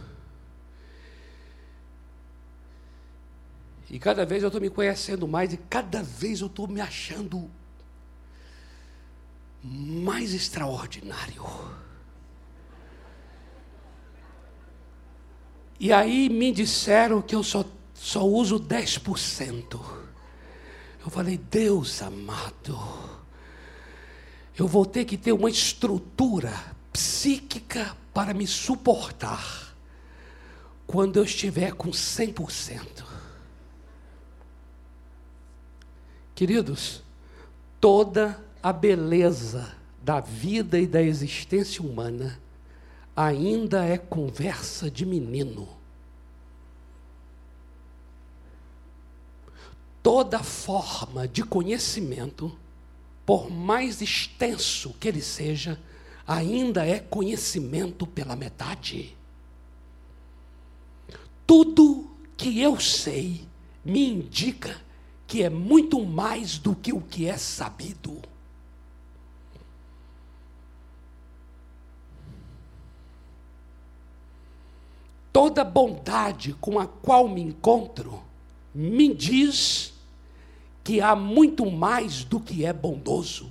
e 3.90 3.98
cada 3.98 4.24
vez 4.24 4.42
eu 4.42 4.46
estou 4.46 4.62
me 4.62 4.70
conhecendo 4.70 5.28
mais, 5.28 5.52
e 5.52 5.58
cada 5.58 6.02
vez 6.02 6.40
eu 6.40 6.46
estou 6.46 6.66
me 6.66 6.80
achando 6.80 7.50
mais 9.62 10.32
extraordinário. 10.32 11.44
E 15.78 15.92
aí 15.92 16.30
me 16.30 16.50
disseram 16.50 17.20
que 17.20 17.34
eu 17.34 17.42
só, 17.42 17.62
só 17.92 18.26
uso 18.26 18.58
10%. 18.58 19.78
Eu 21.04 21.10
falei, 21.10 21.36
Deus 21.36 22.00
amado 22.00 23.21
eu 24.58 24.68
vou 24.68 24.84
ter 24.84 25.04
que 25.04 25.16
ter 25.16 25.32
uma 25.32 25.48
estrutura 25.48 26.52
psíquica 26.92 27.96
para 28.12 28.34
me 28.34 28.46
suportar 28.46 29.74
quando 30.86 31.16
eu 31.16 31.24
estiver 31.24 31.72
com 31.72 31.90
100%. 31.90 33.04
Queridos, 36.34 37.02
toda 37.80 38.38
a 38.62 38.72
beleza 38.72 39.74
da 40.02 40.20
vida 40.20 40.78
e 40.78 40.86
da 40.86 41.00
existência 41.00 41.82
humana 41.82 42.38
ainda 43.16 43.84
é 43.84 43.96
conversa 43.96 44.90
de 44.90 45.06
menino. 45.06 45.68
Toda 50.02 50.42
forma 50.42 51.28
de 51.28 51.42
conhecimento 51.44 52.58
por 53.24 53.50
mais 53.50 54.02
extenso 54.02 54.94
que 54.98 55.08
ele 55.08 55.22
seja, 55.22 55.80
ainda 56.26 56.87
é 56.87 56.98
conhecimento 56.98 58.06
pela 58.06 58.37
metade. 58.37 59.16
Tudo 61.46 62.11
que 62.37 62.61
eu 62.61 62.80
sei 62.80 63.46
me 63.85 64.08
indica 64.08 64.80
que 65.26 65.42
é 65.42 65.50
muito 65.50 66.04
mais 66.04 66.58
do 66.58 66.74
que 66.74 66.92
o 66.92 67.00
que 67.00 67.26
é 67.26 67.37
sabido. 67.37 68.20
Toda 75.32 75.64
bondade 75.64 76.52
com 76.61 76.78
a 76.78 76.87
qual 76.87 77.26
me 77.28 77.40
encontro 77.40 78.22
me 78.74 79.14
diz 79.14 79.91
que 80.84 81.00
há 81.00 81.14
muito 81.14 81.70
mais 81.70 82.24
do 82.24 82.40
que 82.40 82.64
é 82.64 82.72
bondoso. 82.72 83.50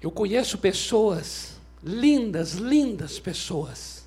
Eu 0.00 0.12
conheço 0.12 0.56
pessoas, 0.58 1.56
lindas, 1.82 2.52
lindas 2.52 3.18
pessoas, 3.18 4.06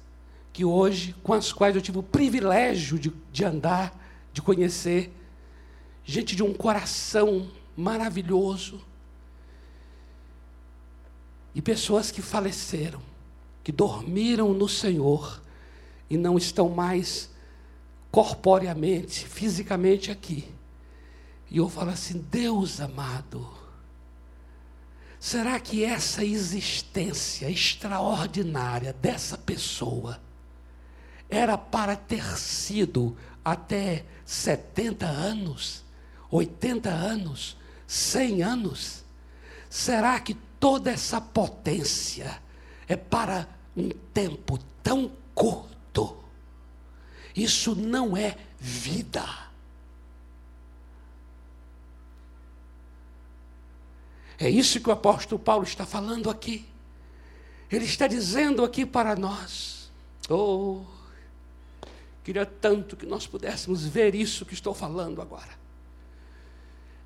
que 0.53 0.63
hoje, 0.63 1.13
com 1.21 1.33
as 1.33 1.51
quais 1.51 1.75
eu 1.75 1.81
tive 1.81 1.97
o 1.99 2.03
privilégio 2.03 2.97
de, 2.97 3.11
de 3.31 3.43
andar, 3.43 3.93
de 4.31 4.41
conhecer, 4.41 5.11
gente 6.05 6.33
de 6.33 6.43
um 6.43 6.53
coração 6.53 7.51
maravilhoso, 7.75 8.81
e 11.53 11.61
pessoas 11.61 12.11
que 12.11 12.21
faleceram, 12.21 13.01
que 13.63 13.71
dormiram 13.71 14.53
no 14.53 14.67
Senhor 14.67 15.41
e 16.09 16.17
não 16.17 16.37
estão 16.37 16.69
mais 16.69 17.29
corporeamente, 18.11 19.25
fisicamente 19.27 20.11
aqui. 20.11 20.49
E 21.49 21.57
eu 21.57 21.69
falo 21.69 21.91
assim: 21.91 22.25
Deus 22.31 22.79
amado, 22.79 23.47
será 25.19 25.59
que 25.59 25.83
essa 25.83 26.23
existência 26.23 27.49
extraordinária 27.49 28.93
dessa 28.93 29.37
pessoa 29.37 30.19
era 31.29 31.57
para 31.57 31.95
ter 31.95 32.37
sido 32.37 33.15
até 33.43 34.05
70 34.25 35.05
anos, 35.05 35.83
80 36.29 36.89
anos, 36.89 37.57
100 37.87 38.43
anos? 38.43 39.03
Será 39.69 40.19
que 40.19 40.37
toda 40.61 40.91
essa 40.91 41.19
potência 41.19 42.39
é 42.87 42.95
para 42.95 43.49
um 43.75 43.89
tempo 44.13 44.59
tão 44.83 45.11
curto. 45.33 46.17
Isso 47.35 47.75
não 47.75 48.15
é 48.15 48.37
vida. 48.59 49.25
É 54.39 54.49
isso 54.49 54.79
que 54.79 54.89
o 54.89 54.91
apóstolo 54.91 55.39
Paulo 55.39 55.63
está 55.63 55.85
falando 55.85 56.29
aqui. 56.29 56.67
Ele 57.71 57.85
está 57.85 58.05
dizendo 58.05 58.63
aqui 58.63 58.85
para 58.85 59.15
nós: 59.15 59.91
Oh, 60.29 60.81
queria 62.23 62.45
tanto 62.45 62.95
que 62.95 63.05
nós 63.05 63.25
pudéssemos 63.25 63.83
ver 63.85 64.13
isso 64.13 64.45
que 64.45 64.53
estou 64.53 64.75
falando 64.75 65.21
agora. 65.21 65.59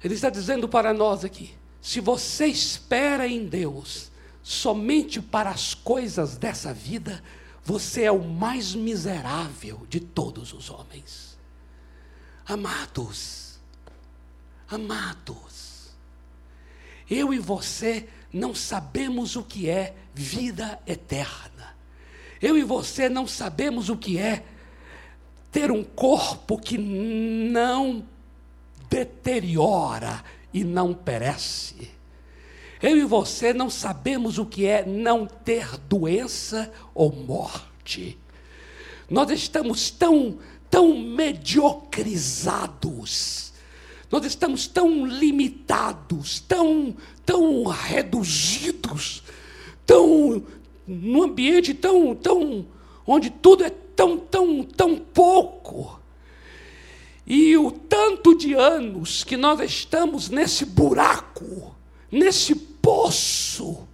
Ele 0.03 0.13
está 0.13 0.29
dizendo 0.29 0.67
para 0.67 0.93
nós 0.93 1.23
aqui: 1.23 1.55
se 1.85 1.99
você 1.99 2.47
espera 2.47 3.27
em 3.27 3.45
Deus 3.45 4.09
somente 4.41 5.21
para 5.21 5.51
as 5.51 5.75
coisas 5.75 6.35
dessa 6.35 6.73
vida, 6.73 7.23
você 7.63 8.05
é 8.05 8.11
o 8.11 8.27
mais 8.27 8.73
miserável 8.73 9.85
de 9.87 9.99
todos 9.99 10.51
os 10.51 10.71
homens. 10.71 11.37
Amados, 12.43 13.59
amados, 14.67 15.91
eu 17.07 17.31
e 17.31 17.37
você 17.37 18.09
não 18.33 18.55
sabemos 18.55 19.35
o 19.35 19.43
que 19.43 19.69
é 19.69 19.95
vida 20.11 20.81
eterna. 20.87 21.77
Eu 22.41 22.57
e 22.57 22.63
você 22.63 23.07
não 23.07 23.27
sabemos 23.27 23.89
o 23.89 23.95
que 23.95 24.17
é 24.17 24.43
ter 25.51 25.71
um 25.71 25.83
corpo 25.83 26.57
que 26.57 26.79
não 26.79 28.03
deteriora 28.89 30.23
e 30.55 30.63
não 30.63 30.91
perece. 30.93 31.89
Eu 32.81 32.97
e 32.97 33.03
você 33.03 33.53
não 33.53 33.69
sabemos 33.69 34.37
o 34.37 34.45
que 34.45 34.65
é 34.65 34.85
não 34.85 35.27
ter 35.27 35.77
doença 35.79 36.71
ou 36.93 37.11
morte. 37.11 38.17
Nós 39.09 39.29
estamos 39.31 39.89
tão, 39.89 40.37
tão 40.69 40.97
mediocrizados. 40.97 43.51
Nós 44.09 44.25
estamos 44.25 44.65
tão 44.65 45.05
limitados, 45.05 46.39
tão, 46.39 46.95
tão 47.25 47.65
reduzidos, 47.65 49.23
tão 49.85 50.41
num 50.87 51.23
ambiente 51.23 51.73
tão, 51.73 52.15
tão 52.15 52.65
onde 53.05 53.29
tudo 53.29 53.65
é 53.65 53.69
tão, 53.69 54.17
tão, 54.17 54.63
tão 54.63 54.95
pouco. 54.95 55.99
E 57.25 57.57
o 57.57 57.71
tanto 57.71 58.35
de 58.37 58.53
anos 58.53 59.23
que 59.23 59.35
nós 59.35 59.59
estamos 59.59 60.29
nesse 60.29 60.65
buraco, 60.65 61.75
nesse 62.11 62.53
poço, 62.55 63.87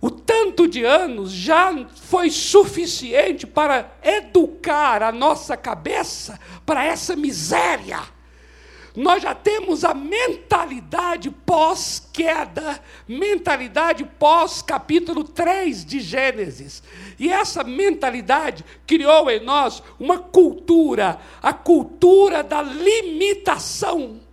o 0.00 0.10
tanto 0.10 0.68
de 0.68 0.84
anos 0.84 1.32
já 1.32 1.86
foi 1.94 2.30
suficiente 2.30 3.46
para 3.46 3.96
educar 4.02 5.02
a 5.02 5.10
nossa 5.10 5.56
cabeça 5.56 6.38
para 6.64 6.84
essa 6.84 7.16
miséria 7.16 8.15
nós 8.96 9.22
já 9.22 9.34
temos 9.34 9.84
a 9.84 9.92
mentalidade 9.92 11.30
pós-queda, 11.30 12.80
mentalidade 13.06 14.04
pós-capítulo 14.18 15.22
3 15.22 15.84
de 15.84 16.00
Gênesis. 16.00 16.82
E 17.18 17.28
essa 17.28 17.62
mentalidade 17.62 18.64
criou 18.86 19.30
em 19.30 19.40
nós 19.40 19.82
uma 20.00 20.18
cultura, 20.18 21.20
a 21.42 21.52
cultura 21.52 22.42
da 22.42 22.62
limitação. 22.62 24.25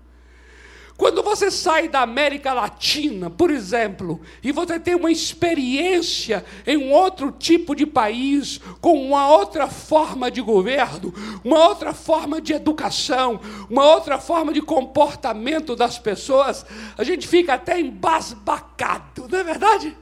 Quando 0.96 1.24
você 1.24 1.50
sai 1.50 1.90
da 1.90 2.02
América 2.02 2.54
Latina, 2.54 3.30
por 3.30 3.50
exemplo, 3.50 4.22
e 4.44 4.52
você 4.52 4.80
tem 4.80 4.94
uma 4.94 5.12
experiência 5.12 6.46
em 6.68 6.78
um 6.78 6.92
outro 6.92 7.32
tipo 7.32 7.76
de 7.76 7.86
país, 7.86 8.60
com 8.80 9.04
uma 9.04 9.28
outra 9.28 9.68
forma 9.68 10.30
de 10.30 10.40
governo, 10.40 11.12
uma 11.44 11.68
outra 11.68 11.94
forma 11.94 12.40
de 12.40 12.54
educação, 12.54 13.40
uma 13.70 13.86
outra 13.86 14.20
forma 14.20 14.54
de 14.54 14.62
comportamento 14.62 15.76
das 15.76 15.98
pessoas, 15.98 16.64
a 16.96 17.04
gente 17.04 17.28
fica 17.28 17.56
até 17.56 17.80
embasbacado, 17.80 19.28
não 19.28 19.40
é 19.40 19.44
verdade? 19.44 19.98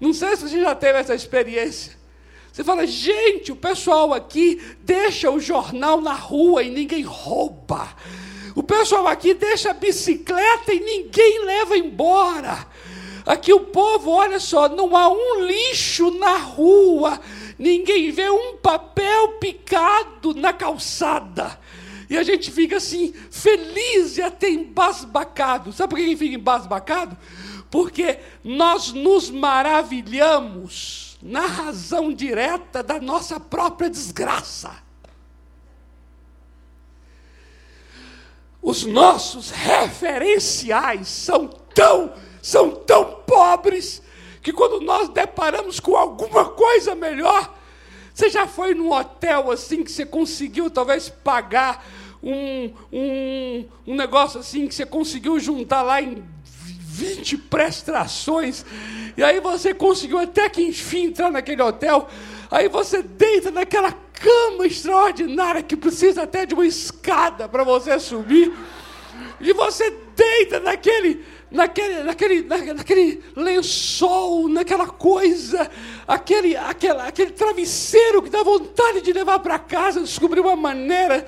Não 0.00 0.14
sei 0.14 0.34
se 0.36 0.48
você 0.48 0.60
já 0.60 0.74
teve 0.74 0.98
essa 0.98 1.14
experiência. 1.14 1.96
Você 2.50 2.64
fala, 2.64 2.86
gente, 2.86 3.52
o 3.52 3.56
pessoal 3.56 4.14
aqui 4.14 4.62
deixa 4.82 5.30
o 5.30 5.38
jornal 5.38 6.00
na 6.00 6.14
rua 6.14 6.62
e 6.62 6.70
ninguém 6.70 7.02
rouba. 7.02 7.86
O 8.56 8.62
pessoal 8.62 9.06
aqui 9.06 9.34
deixa 9.34 9.70
a 9.70 9.74
bicicleta 9.74 10.72
e 10.72 10.80
ninguém 10.80 11.44
leva 11.44 11.76
embora. 11.76 12.66
Aqui 13.26 13.52
o 13.52 13.60
povo, 13.60 14.10
olha 14.10 14.40
só, 14.40 14.66
não 14.66 14.96
há 14.96 15.10
um 15.10 15.44
lixo 15.44 16.10
na 16.12 16.38
rua, 16.38 17.20
ninguém 17.58 18.10
vê 18.10 18.30
um 18.30 18.56
papel 18.56 19.32
picado 19.32 20.32
na 20.32 20.54
calçada. 20.54 21.60
E 22.08 22.16
a 22.16 22.22
gente 22.22 22.50
fica 22.50 22.78
assim, 22.78 23.12
feliz 23.30 24.16
e 24.16 24.22
até 24.22 24.48
embasbacado. 24.48 25.70
Sabe 25.70 25.90
por 25.90 25.98
que 25.98 26.16
fica 26.16 26.36
embasbacado? 26.36 27.14
Porque 27.70 28.20
nós 28.42 28.90
nos 28.90 29.28
maravilhamos 29.28 31.18
na 31.20 31.44
razão 31.44 32.10
direta 32.10 32.82
da 32.82 32.98
nossa 32.98 33.38
própria 33.38 33.90
desgraça. 33.90 34.85
Os 38.66 38.84
nossos 38.84 39.52
referenciais 39.52 41.06
são 41.06 41.46
tão, 41.72 42.12
são 42.42 42.72
tão 42.72 43.22
pobres, 43.24 44.02
que 44.42 44.52
quando 44.52 44.80
nós 44.80 45.08
deparamos 45.08 45.78
com 45.78 45.94
alguma 45.94 46.46
coisa 46.46 46.92
melhor, 46.96 47.54
você 48.12 48.28
já 48.28 48.44
foi 48.44 48.74
num 48.74 48.90
hotel 48.90 49.52
assim 49.52 49.84
que 49.84 49.92
você 49.92 50.04
conseguiu 50.04 50.68
talvez 50.68 51.08
pagar 51.08 51.86
um, 52.20 52.72
um, 52.92 53.68
um 53.86 53.94
negócio 53.94 54.40
assim 54.40 54.66
que 54.66 54.74
você 54.74 54.84
conseguiu 54.84 55.38
juntar 55.38 55.82
lá 55.82 56.02
em 56.02 56.24
20 56.44 57.38
prestações, 57.38 58.66
e 59.16 59.22
aí 59.22 59.38
você 59.38 59.74
conseguiu 59.74 60.18
até 60.18 60.48
que 60.48 60.60
enfim 60.60 61.04
entrar 61.04 61.30
naquele 61.30 61.62
hotel, 61.62 62.08
aí 62.50 62.68
você 62.68 63.02
deita 63.02 63.50
naquela 63.50 63.92
cama 63.92 64.66
extraordinária 64.66 65.62
que 65.62 65.76
precisa 65.76 66.22
até 66.22 66.46
de 66.46 66.54
uma 66.54 66.66
escada 66.66 67.48
para 67.48 67.64
você 67.64 67.98
subir. 67.98 68.52
E 69.40 69.52
você 69.52 69.90
deita 70.14 70.60
naquele, 70.60 71.24
naquele, 71.50 72.02
naquele, 72.02 72.42
naquele 72.72 73.22
lençol, 73.34 74.48
naquela 74.48 74.86
coisa, 74.86 75.70
aquele, 76.06 76.56
aquele, 76.56 77.00
aquele 77.00 77.30
travesseiro 77.32 78.22
que 78.22 78.30
dá 78.30 78.42
vontade 78.42 79.02
de 79.02 79.12
levar 79.12 79.38
para 79.40 79.58
casa, 79.58 80.00
descobrir 80.00 80.40
uma 80.40 80.56
maneira. 80.56 81.26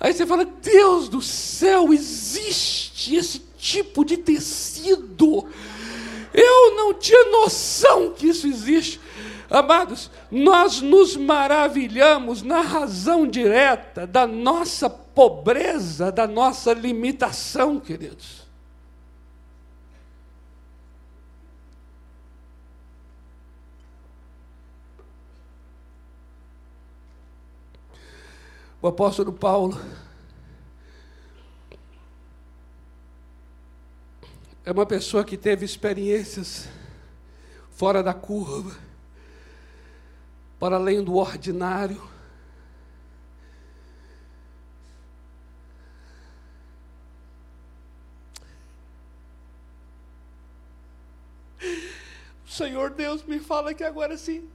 Aí 0.00 0.12
você 0.12 0.26
fala: 0.26 0.44
Deus 0.44 1.08
do 1.08 1.22
céu, 1.22 1.92
existe 1.92 3.14
esse 3.14 3.40
tipo 3.56 4.04
de 4.04 4.16
tecido. 4.16 5.46
Eu 6.32 6.74
não 6.74 6.92
tinha 6.92 7.30
noção 7.30 8.10
que 8.10 8.26
isso 8.26 8.46
existe. 8.46 9.00
Amados, 9.50 10.10
nós 10.30 10.80
nos 10.80 11.16
maravilhamos 11.16 12.42
na 12.42 12.60
razão 12.60 13.26
direta 13.26 14.06
da 14.06 14.26
nossa 14.26 14.88
pobreza, 14.88 16.10
da 16.10 16.26
nossa 16.26 16.72
limitação, 16.72 17.78
queridos. 17.78 18.44
O 28.84 28.88
apóstolo 28.88 29.32
Paulo 29.32 29.80
é 34.62 34.70
uma 34.70 34.84
pessoa 34.84 35.24
que 35.24 35.38
teve 35.38 35.64
experiências 35.64 36.68
fora 37.70 38.02
da 38.02 38.12
curva, 38.12 38.76
para 40.58 40.76
além 40.76 41.02
do 41.02 41.16
ordinário. 41.16 42.02
O 52.46 52.50
Senhor 52.50 52.90
Deus 52.90 53.24
me 53.24 53.40
fala 53.40 53.74
que 53.74 53.82
agora 53.82 54.16
sim, 54.16 54.48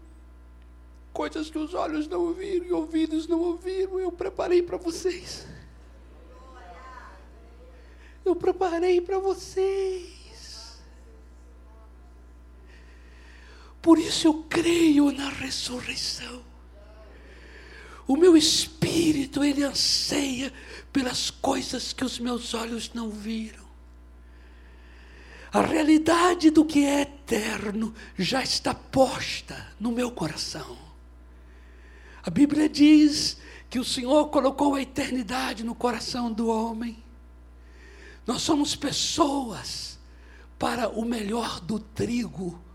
coisas 1.11 1.49
que 1.49 1.57
os 1.57 1.73
olhos 1.73 2.07
não 2.07 2.33
viram 2.33 2.65
e 2.65 2.71
ouvidos 2.71 3.27
não 3.27 3.39
ouviram, 3.39 3.99
eu 3.99 4.11
preparei 4.11 4.63
para 4.63 4.77
vocês. 4.77 5.45
Eu 8.23 8.35
preparei 8.35 9.01
para 9.01 9.17
vocês. 9.19 10.18
Por 13.89 13.97
isso 13.97 14.27
eu 14.27 14.45
creio 14.47 15.11
na 15.11 15.29
ressurreição. 15.29 16.43
O 18.05 18.15
meu 18.15 18.37
espírito, 18.37 19.43
ele 19.43 19.63
anseia 19.63 20.53
pelas 20.93 21.31
coisas 21.31 21.91
que 21.91 22.05
os 22.05 22.19
meus 22.19 22.53
olhos 22.53 22.93
não 22.93 23.09
viram. 23.09 23.65
A 25.51 25.61
realidade 25.61 26.51
do 26.51 26.63
que 26.63 26.85
é 26.85 27.01
eterno 27.01 27.91
já 28.15 28.43
está 28.43 28.75
posta 28.75 29.73
no 29.79 29.91
meu 29.91 30.11
coração. 30.11 30.77
A 32.21 32.29
Bíblia 32.29 32.69
diz 32.69 33.37
que 33.71 33.79
o 33.79 33.83
Senhor 33.83 34.29
colocou 34.29 34.75
a 34.75 34.83
eternidade 34.83 35.63
no 35.63 35.73
coração 35.73 36.31
do 36.31 36.47
homem. 36.47 37.03
Nós 38.27 38.43
somos 38.43 38.75
pessoas 38.75 39.97
para 40.59 40.87
o 40.89 41.03
melhor 41.03 41.59
do 41.59 41.79
trigo, 41.79 42.68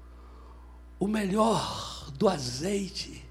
o 0.99 1.07
melhor 1.07 2.11
do 2.12 2.28
azeite, 2.28 3.24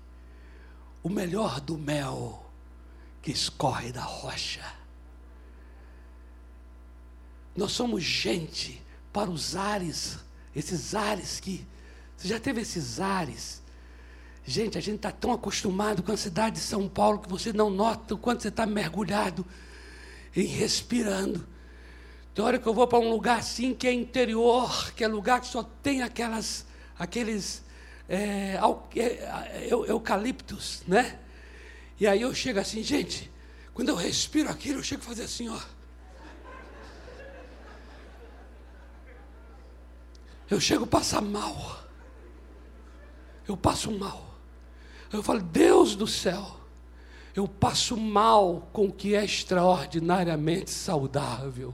o 1.02 1.10
melhor 1.10 1.60
do 1.60 1.78
mel 1.78 2.46
que 3.22 3.32
escorre 3.32 3.92
da 3.92 4.04
rocha. 4.04 4.64
Nós 7.56 7.72
somos 7.72 8.04
gente 8.04 8.82
para 9.12 9.30
os 9.30 9.56
ares, 9.56 10.20
esses 10.56 10.96
ares 10.96 11.40
que. 11.40 11.66
Você 12.18 12.28
já 12.28 12.40
teve 12.40 12.62
esses 12.62 13.00
ares? 13.00 13.62
Gente, 14.46 14.78
a 14.78 14.82
gente 14.82 14.98
está 14.98 15.12
tão 15.12 15.32
acostumado 15.32 16.04
com 16.04 16.12
a 16.12 16.18
cidade 16.18 16.56
de 16.56 16.62
São 16.62 16.88
Paulo 16.90 17.20
que 17.20 17.30
você 17.30 17.54
não 17.54 17.70
nota 17.70 18.16
o 18.16 18.18
quanto 18.18 18.42
você 18.42 18.50
está 18.50 18.66
mergulhado 18.66 19.46
e 20.36 20.44
respirando. 20.44 21.48
Tem 22.34 22.44
hora 22.44 22.60
que 22.60 22.68
eu 22.68 22.74
vou 22.74 22.88
para 22.88 23.00
um 23.00 23.10
lugar 23.10 23.40
assim 23.40 23.74
que 23.74 23.88
é 23.88 23.94
interior, 23.94 24.92
que 24.94 25.04
é 25.04 25.08
lugar 25.08 25.40
que 25.40 25.48
só 25.48 25.64
tem 25.64 26.02
aquelas, 26.02 26.66
aqueles 27.04 27.64
é, 28.08 28.58
é, 28.96 29.68
eucaliptos, 29.70 30.84
né? 30.88 31.20
E 32.00 32.08
aí 32.08 32.22
eu 32.22 32.34
chego 32.34 32.60
assim, 32.60 32.82
gente, 32.82 33.32
quando 33.74 33.90
eu 33.90 33.96
respiro 33.96 34.50
aquilo, 34.50 34.80
eu 34.80 34.84
chego 34.84 35.02
a 35.02 35.06
fazer 35.06 35.24
assim, 35.24 35.50
ó. 35.50 35.60
Eu 40.50 40.60
chego 40.60 40.84
a 40.84 40.88
passar 40.88 41.22
mal. 41.22 41.84
Eu 43.48 43.58
passo 43.58 43.92
mal. 43.92 44.36
Eu 45.12 45.22
falo, 45.22 45.42
Deus 45.42 45.96
do 45.96 46.08
céu, 46.08 46.60
eu 47.36 47.48
passo 47.48 47.96
mal 47.98 48.70
com 48.72 48.86
o 48.86 48.92
que 48.92 49.16
é 49.16 49.24
extraordinariamente 49.24 50.72
saudável 50.72 51.74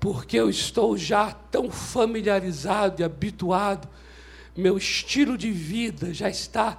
porque 0.00 0.38
eu 0.38 0.48
estou 0.48 0.96
já 0.96 1.32
tão 1.32 1.70
familiarizado 1.70 3.02
e 3.02 3.04
habituado, 3.04 3.88
meu 4.56 4.76
estilo 4.76 5.36
de 5.36 5.50
vida 5.50 6.12
já 6.12 6.28
está 6.28 6.78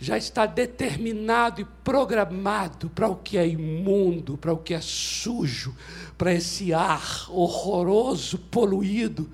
já 0.00 0.18
está 0.18 0.44
determinado 0.44 1.60
e 1.60 1.64
programado 1.64 2.90
para 2.90 3.08
o 3.08 3.16
que 3.16 3.38
é 3.38 3.46
imundo, 3.46 4.36
para 4.36 4.52
o 4.52 4.58
que 4.58 4.74
é 4.74 4.80
sujo, 4.80 5.74
para 6.18 6.34
esse 6.34 6.74
ar 6.74 7.26
horroroso, 7.30 8.36
poluído, 8.36 9.30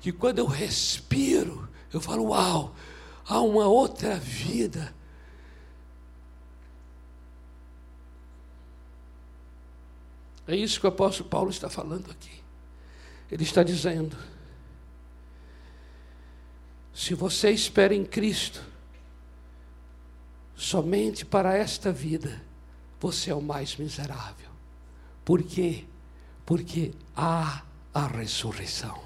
que 0.00 0.12
quando 0.12 0.38
eu 0.38 0.46
respiro, 0.46 1.68
eu 1.92 2.00
falo: 2.00 2.28
"Uau, 2.28 2.74
há 3.26 3.40
uma 3.40 3.66
outra 3.66 4.16
vida 4.16 4.94
É 10.46 10.54
isso 10.54 10.78
que 10.80 10.86
o 10.86 10.88
apóstolo 10.88 11.28
Paulo 11.28 11.50
está 11.50 11.68
falando 11.68 12.10
aqui. 12.10 12.42
Ele 13.30 13.42
está 13.42 13.62
dizendo: 13.62 14.16
se 16.94 17.14
você 17.14 17.50
espera 17.50 17.94
em 17.94 18.04
Cristo, 18.04 18.62
somente 20.54 21.24
para 21.24 21.56
esta 21.56 21.92
vida, 21.92 22.42
você 23.00 23.30
é 23.30 23.34
o 23.34 23.42
mais 23.42 23.76
miserável. 23.76 24.50
Por 25.24 25.42
quê? 25.42 25.84
Porque 26.44 26.92
há 27.14 27.62
a 27.92 28.06
ressurreição. 28.06 29.04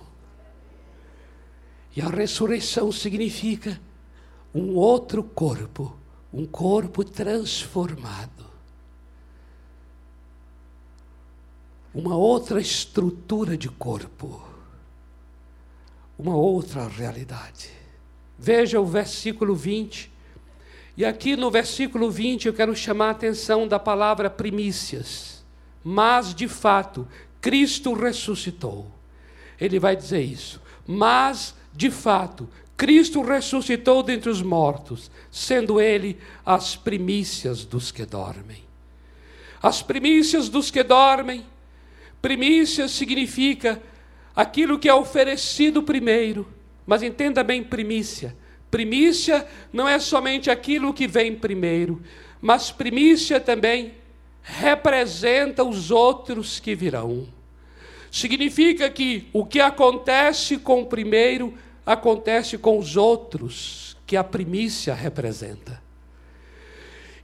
E 1.97 2.01
a 2.01 2.09
ressurreição 2.09 2.93
significa 2.93 3.81
um 4.55 4.75
outro 4.75 5.25
corpo, 5.25 5.97
um 6.33 6.47
corpo 6.47 7.03
transformado. 7.03 8.50
Uma 11.95 12.17
outra 12.17 12.61
estrutura 12.61 13.57
de 13.57 13.69
corpo, 13.69 14.43
uma 16.19 16.37
outra 16.37 16.87
realidade. 16.87 17.71
Veja 18.39 18.81
o 18.81 18.87
versículo 18.87 19.55
20. 19.55 20.11
E 20.97 21.05
aqui 21.05 21.37
no 21.37 21.51
versículo 21.51 22.11
20 22.11 22.47
eu 22.47 22.55
quero 22.55 22.75
chamar 22.77 23.09
a 23.09 23.11
atenção 23.11 23.67
da 23.67 23.79
palavra 23.79 24.31
primícias. 24.31 25.45
Mas, 25.83 26.35
de 26.35 26.47
fato, 26.47 27.09
Cristo 27.41 27.95
ressuscitou. 27.95 28.87
Ele 29.59 29.79
vai 29.79 29.97
dizer 29.97 30.21
isso. 30.21 30.61
Mas, 30.87 31.55
de 31.73 31.91
fato, 31.91 32.49
Cristo 32.77 33.23
ressuscitou 33.23 34.03
dentre 34.03 34.31
os 34.31 34.43
mortos, 34.43 35.11
sendo 35.31 35.81
Ele 35.81 36.19
as 36.45 36.77
primícias 36.77 37.65
dos 37.65 37.91
que 37.91 38.05
dormem. 38.05 38.63
As 39.63 39.83
primícias 39.83 40.49
dos 40.49 40.71
que 40.71 40.83
dormem 40.83 41.45
Primícia 42.21 42.89
significa 42.89 43.81
aquilo 44.35 44.79
que 44.79 44.89
é 44.89 44.95
oferecido 44.95 45.83
primeiro. 45.83 46.47
Mas 46.87 47.03
entenda 47.03 47.45
bem 47.45 47.63
primícia. 47.63 48.37
Primícia 48.71 49.47
não 49.73 49.89
é 49.89 49.99
somente 49.99 50.51
aquilo 50.51 50.95
que 50.95 51.07
vem 51.07 51.35
primeiro, 51.35 52.01
mas 52.41 52.71
primícia 52.71 53.41
também 53.41 53.95
representa 54.43 55.65
os 55.65 55.91
outros 55.91 56.61
que 56.61 56.75
virão. 56.75 57.29
Significa 58.11 58.89
que 58.89 59.29
o 59.33 59.45
que 59.45 59.61
acontece 59.61 60.57
com 60.57 60.83
o 60.83 60.87
primeiro 60.87 61.55
acontece 61.85 62.57
com 62.59 62.79
os 62.79 62.97
outros 62.97 63.97
que 64.07 64.17
a 64.17 64.25
primícia 64.25 64.95
representa. 64.95 65.83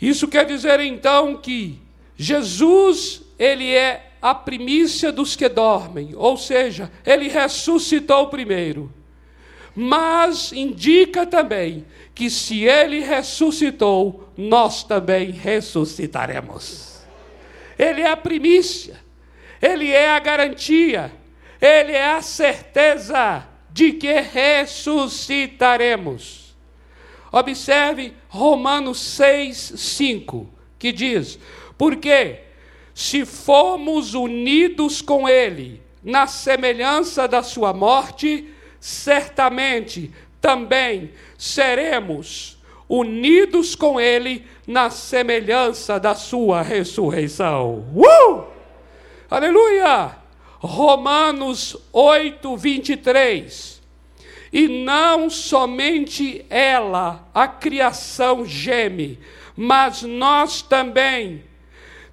Isso 0.00 0.28
quer 0.28 0.44
dizer 0.44 0.78
então 0.80 1.36
que 1.36 1.80
Jesus, 2.16 3.22
ele 3.38 3.74
é 3.74 4.05
a 4.20 4.34
primícia 4.34 5.10
dos 5.12 5.36
que 5.36 5.48
dormem, 5.48 6.10
ou 6.14 6.36
seja, 6.36 6.90
ele 7.04 7.28
ressuscitou 7.28 8.26
primeiro. 8.28 8.92
Mas 9.74 10.52
indica 10.52 11.26
também 11.26 11.84
que 12.14 12.30
se 12.30 12.64
ele 12.64 13.00
ressuscitou, 13.00 14.30
nós 14.36 14.82
também 14.82 15.30
ressuscitaremos. 15.30 17.00
Ele 17.78 18.00
é 18.00 18.10
a 18.10 18.16
primícia, 18.16 18.98
ele 19.60 19.90
é 19.90 20.10
a 20.10 20.18
garantia, 20.18 21.12
ele 21.60 21.92
é 21.92 22.14
a 22.14 22.22
certeza 22.22 23.46
de 23.70 23.92
que 23.92 24.20
ressuscitaremos. 24.20 26.56
Observe 27.30 28.14
Romanos 28.28 28.98
6, 28.98 29.74
5, 29.76 30.48
que 30.78 30.90
diz: 30.90 31.38
Porque 31.76 32.45
se 32.96 33.26
formos 33.26 34.14
unidos 34.14 35.02
com 35.02 35.28
Ele 35.28 35.82
na 36.02 36.26
semelhança 36.26 37.28
da 37.28 37.42
Sua 37.42 37.74
morte, 37.74 38.48
certamente 38.80 40.10
também 40.40 41.10
seremos 41.36 42.56
unidos 42.88 43.74
com 43.74 44.00
Ele 44.00 44.46
na 44.66 44.88
semelhança 44.88 46.00
da 46.00 46.14
Sua 46.14 46.62
ressurreição. 46.62 47.84
Uh! 47.94 48.44
Aleluia! 49.28 50.16
Romanos 50.58 51.76
8, 51.92 52.56
23. 52.56 53.82
E 54.50 54.68
não 54.68 55.28
somente 55.28 56.46
ela, 56.48 57.28
a 57.34 57.46
criação, 57.46 58.46
geme, 58.46 59.18
mas 59.54 60.02
nós 60.02 60.62
também 60.62 61.44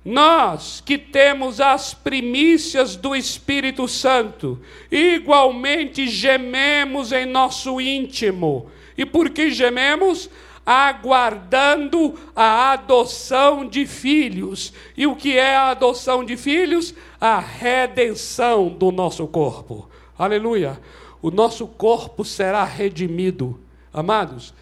nós 0.06 0.82
que 0.86 0.98
temos 0.98 1.62
as 1.62 1.94
primícias 1.94 2.96
do 2.96 3.16
Espírito 3.16 3.88
Santo, 3.88 4.60
igualmente 4.92 6.08
gememos 6.08 7.12
em 7.14 7.26
nosso 7.26 7.80
íntimo. 7.80 8.70
E 8.98 9.06
por 9.06 9.30
que 9.30 9.50
gememos? 9.50 10.30
Aguardando 10.66 12.16
a 12.36 12.72
adoção 12.74 13.66
de 13.66 13.86
filhos. 13.86 14.74
E 14.96 15.08
o 15.08 15.16
que 15.16 15.38
é 15.38 15.56
a 15.56 15.70
adoção 15.70 16.24
de 16.24 16.36
filhos? 16.36 16.94
A 17.20 17.40
redenção 17.40 18.70
do 18.70 18.92
nosso 18.92 19.26
corpo. 19.28 19.90
Aleluia. 20.18 20.80
O 21.22 21.32
nosso 21.32 21.66
corpo 21.66 22.26
será 22.26 22.64
redimido. 22.66 23.60
Amados, 23.94 24.54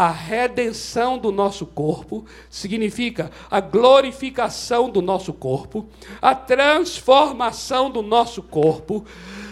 a 0.00 0.08
redenção 0.08 1.18
do 1.18 1.30
nosso 1.30 1.66
corpo 1.66 2.24
significa 2.48 3.30
a 3.50 3.60
glorificação 3.60 4.88
do 4.88 5.02
nosso 5.02 5.30
corpo, 5.30 5.86
a 6.22 6.34
transformação 6.34 7.90
do 7.90 8.00
nosso 8.00 8.42
corpo, 8.42 9.04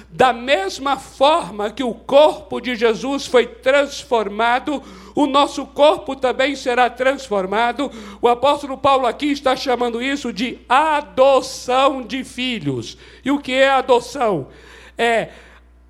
da 0.09 0.33
mesma 0.33 0.97
forma 0.97 1.71
que 1.71 1.85
o 1.85 1.93
corpo 1.93 2.63
de 2.63 2.75
Jesus 2.77 3.27
foi 3.27 3.47
transformado, 3.47 4.83
o 5.15 5.27
nosso 5.27 5.67
corpo 5.67 6.17
também 6.17 6.57
será 6.57 6.89
transformado. 6.89 7.93
O 8.23 8.27
apóstolo 8.27 8.79
Paulo 8.79 9.07
aqui 9.07 9.27
está 9.27 9.55
chamando 9.55 10.01
isso 10.01 10.33
de 10.33 10.61
adoção 10.67 12.01
de 12.01 12.25
filhos. 12.25 12.97
E 13.23 13.31
o 13.31 13.39
que 13.39 13.53
é 13.53 13.69
adoção? 13.69 14.49
É 14.97 15.29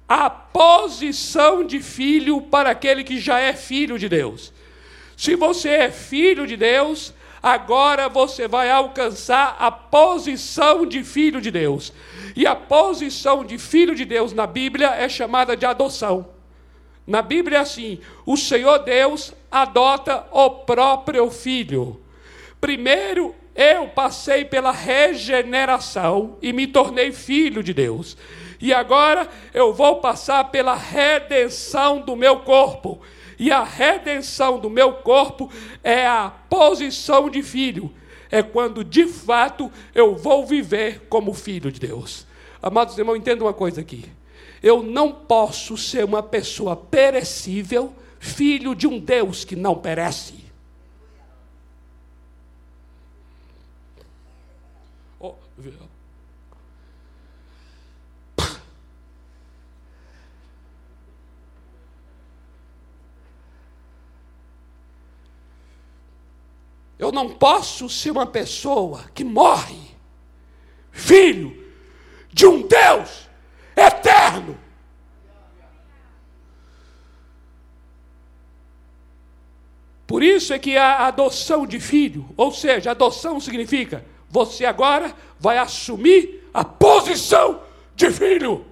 a 0.08 0.30
posição 0.30 1.62
de 1.62 1.80
filho 1.80 2.40
para 2.40 2.70
aquele 2.70 3.04
que 3.04 3.20
já 3.20 3.38
é 3.38 3.52
filho 3.52 3.98
de 3.98 4.08
Deus. 4.08 4.52
Se 5.14 5.36
você 5.36 5.68
é 5.68 5.90
filho 5.90 6.46
de 6.46 6.56
Deus, 6.56 7.12
agora 7.42 8.08
você 8.08 8.48
vai 8.48 8.70
alcançar 8.70 9.56
a 9.58 9.70
posição 9.70 10.86
de 10.86 11.04
filho 11.04 11.42
de 11.42 11.50
Deus. 11.50 11.92
E 12.34 12.46
a 12.46 12.56
posição 12.56 13.44
de 13.44 13.58
filho 13.58 13.94
de 13.94 14.06
Deus 14.06 14.32
na 14.32 14.46
Bíblia 14.46 14.94
é 14.94 15.08
chamada 15.08 15.54
de 15.54 15.66
adoção. 15.66 16.28
Na 17.06 17.20
Bíblia 17.20 17.58
é 17.58 17.60
assim: 17.60 18.00
o 18.24 18.36
Senhor 18.36 18.78
Deus 18.78 19.34
adota 19.50 20.26
o 20.30 20.50
próprio 20.50 21.30
filho. 21.30 22.00
Primeiro, 22.60 23.34
eu 23.54 23.88
passei 23.88 24.44
pela 24.44 24.72
regeneração 24.72 26.38
e 26.40 26.52
me 26.52 26.66
tornei 26.66 27.12
filho 27.12 27.62
de 27.62 27.74
Deus 27.74 28.16
e 28.60 28.74
agora 28.74 29.28
eu 29.54 29.72
vou 29.72 30.00
passar 30.00 30.44
pela 30.50 30.74
redenção 30.74 32.00
do 32.00 32.16
meu 32.16 32.40
corpo. 32.40 33.00
E 33.38 33.52
a 33.52 33.62
redenção 33.62 34.58
do 34.58 34.68
meu 34.68 34.94
corpo 34.94 35.50
é 35.82 36.06
a 36.06 36.32
posição 36.50 37.30
de 37.30 37.42
filho. 37.42 37.92
É 38.30 38.42
quando 38.42 38.82
de 38.82 39.06
fato 39.06 39.70
eu 39.94 40.16
vou 40.16 40.44
viver 40.44 41.06
como 41.08 41.32
filho 41.32 41.70
de 41.70 41.78
Deus. 41.78 42.26
Amados 42.60 42.98
irmãos, 42.98 43.16
entenda 43.16 43.44
uma 43.44 43.54
coisa 43.54 43.80
aqui. 43.80 44.04
Eu 44.60 44.82
não 44.82 45.12
posso 45.12 45.76
ser 45.76 46.04
uma 46.04 46.22
pessoa 46.22 46.74
perecível, 46.74 47.94
filho 48.18 48.74
de 48.74 48.88
um 48.88 48.98
Deus 48.98 49.44
que 49.44 49.54
não 49.54 49.76
perece. 49.76 50.44
Oh, 55.20 55.36
Eu 66.98 67.12
não 67.12 67.30
posso 67.30 67.88
ser 67.88 68.10
uma 68.10 68.26
pessoa 68.26 69.04
que 69.14 69.22
morre, 69.22 69.78
filho 70.90 71.56
de 72.32 72.46
um 72.46 72.66
Deus 72.66 73.28
eterno. 73.76 74.58
Por 80.06 80.22
isso 80.22 80.54
é 80.54 80.58
que 80.58 80.76
a 80.76 81.06
adoção 81.06 81.66
de 81.66 81.78
filho, 81.78 82.28
ou 82.36 82.50
seja, 82.50 82.90
adoção 82.90 83.38
significa 83.38 84.04
você 84.30 84.64
agora 84.64 85.14
vai 85.38 85.58
assumir 85.58 86.48
a 86.52 86.64
posição 86.64 87.62
de 87.94 88.10
filho. 88.10 88.64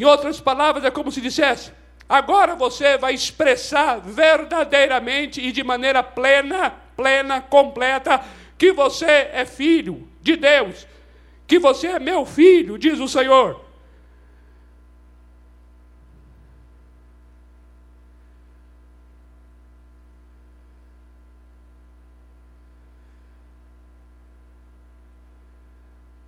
Em 0.00 0.04
outras 0.04 0.40
palavras, 0.40 0.82
é 0.82 0.90
como 0.90 1.12
se 1.12 1.20
dissesse: 1.20 1.70
agora 2.08 2.56
você 2.56 2.96
vai 2.96 3.12
expressar 3.12 4.00
verdadeiramente 4.00 5.42
e 5.42 5.52
de 5.52 5.62
maneira 5.62 6.02
plena, 6.02 6.70
plena, 6.96 7.42
completa, 7.42 8.18
que 8.56 8.72
você 8.72 9.28
é 9.30 9.44
filho 9.44 10.08
de 10.22 10.36
Deus, 10.36 10.86
que 11.46 11.58
você 11.58 11.88
é 11.88 11.98
meu 11.98 12.24
filho, 12.24 12.78
diz 12.78 12.98
o 12.98 13.06
Senhor. 13.06 13.62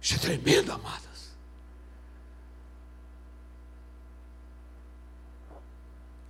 Isso 0.03 0.16
é 0.16 0.18
tremendo, 0.18 0.73
amado. 0.73 1.01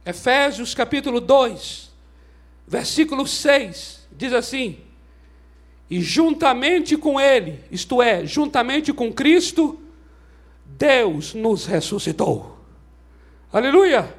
Efésios 0.05 0.75
capítulo 0.75 1.21
2, 1.21 1.93
versículo 2.67 3.27
6, 3.27 4.09
diz 4.11 4.33
assim: 4.33 4.79
E 5.89 6.01
juntamente 6.01 6.97
com 6.97 7.21
Ele, 7.21 7.61
isto 7.71 8.03
é, 8.03 8.27
juntamente 8.27 8.93
com 8.93 9.13
Cristo, 9.13 9.81
Deus 10.67 11.35
nos 11.35 11.67
ressuscitou. 11.67 12.59
Aleluia! 13.53 14.13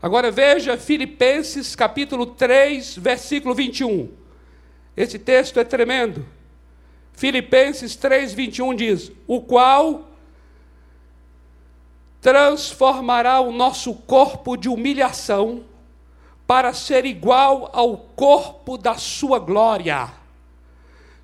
Agora 0.00 0.30
veja 0.30 0.78
Filipenses 0.78 1.76
capítulo 1.76 2.26
3, 2.26 2.96
versículo 2.96 3.54
21. 3.54 4.10
Esse 4.96 5.18
texto 5.18 5.60
é 5.60 5.64
tremendo. 5.64 6.26
Filipenses 7.12 7.94
3, 7.96 8.32
21 8.32 8.74
diz: 8.74 9.12
O 9.26 9.42
qual 9.42 10.11
transformará 12.22 13.40
o 13.40 13.52
nosso 13.52 13.92
corpo 13.92 14.56
de 14.56 14.68
humilhação 14.68 15.64
para 16.46 16.72
ser 16.72 17.04
igual 17.04 17.68
ao 17.72 17.96
corpo 17.96 18.78
da 18.78 18.94
sua 18.94 19.40
glória, 19.40 20.08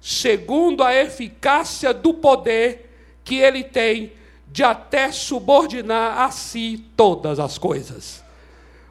segundo 0.01 0.83
a 0.83 0.93
eficácia 0.93 1.95
do 1.95 2.13
poder 2.13 3.21
que 3.23 3.37
ele 3.37 3.63
tem 3.63 4.13
de 4.49 4.65
até 4.65 5.13
subordinar 5.13 6.19
a 6.19 6.33
si 6.33 6.85
todas 6.97 7.39
as 7.39 7.59
coisas. 7.59 8.25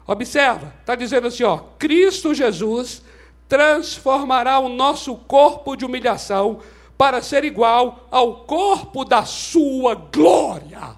Observa, 0.06 0.72
está 0.80 0.94
dizendo 0.94 1.26
assim, 1.26 1.42
ó, 1.42 1.58
Cristo 1.78 2.32
Jesus 2.32 3.02
transformará 3.46 4.58
o 4.60 4.68
nosso 4.70 5.14
corpo 5.14 5.76
de 5.76 5.84
humilhação 5.84 6.60
para 6.96 7.20
ser 7.20 7.44
igual 7.44 8.08
ao 8.10 8.44
corpo 8.44 9.04
da 9.04 9.26
sua 9.26 9.94
glória. 9.94 10.96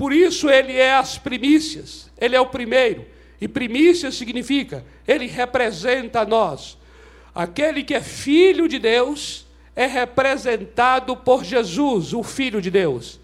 Por 0.00 0.14
isso 0.14 0.48
ele 0.48 0.72
é 0.72 0.94
as 0.94 1.18
primícias, 1.18 2.10
ele 2.18 2.34
é 2.34 2.40
o 2.40 2.46
primeiro. 2.46 3.04
E 3.38 3.46
primícia 3.46 4.10
significa, 4.10 4.82
ele 5.06 5.26
representa 5.26 6.20
a 6.20 6.24
nós. 6.24 6.78
Aquele 7.34 7.84
que 7.84 7.92
é 7.92 8.00
filho 8.00 8.66
de 8.66 8.78
Deus 8.78 9.46
é 9.76 9.84
representado 9.84 11.14
por 11.18 11.44
Jesus, 11.44 12.14
o 12.14 12.22
Filho 12.22 12.62
de 12.62 12.70
Deus. 12.70 13.20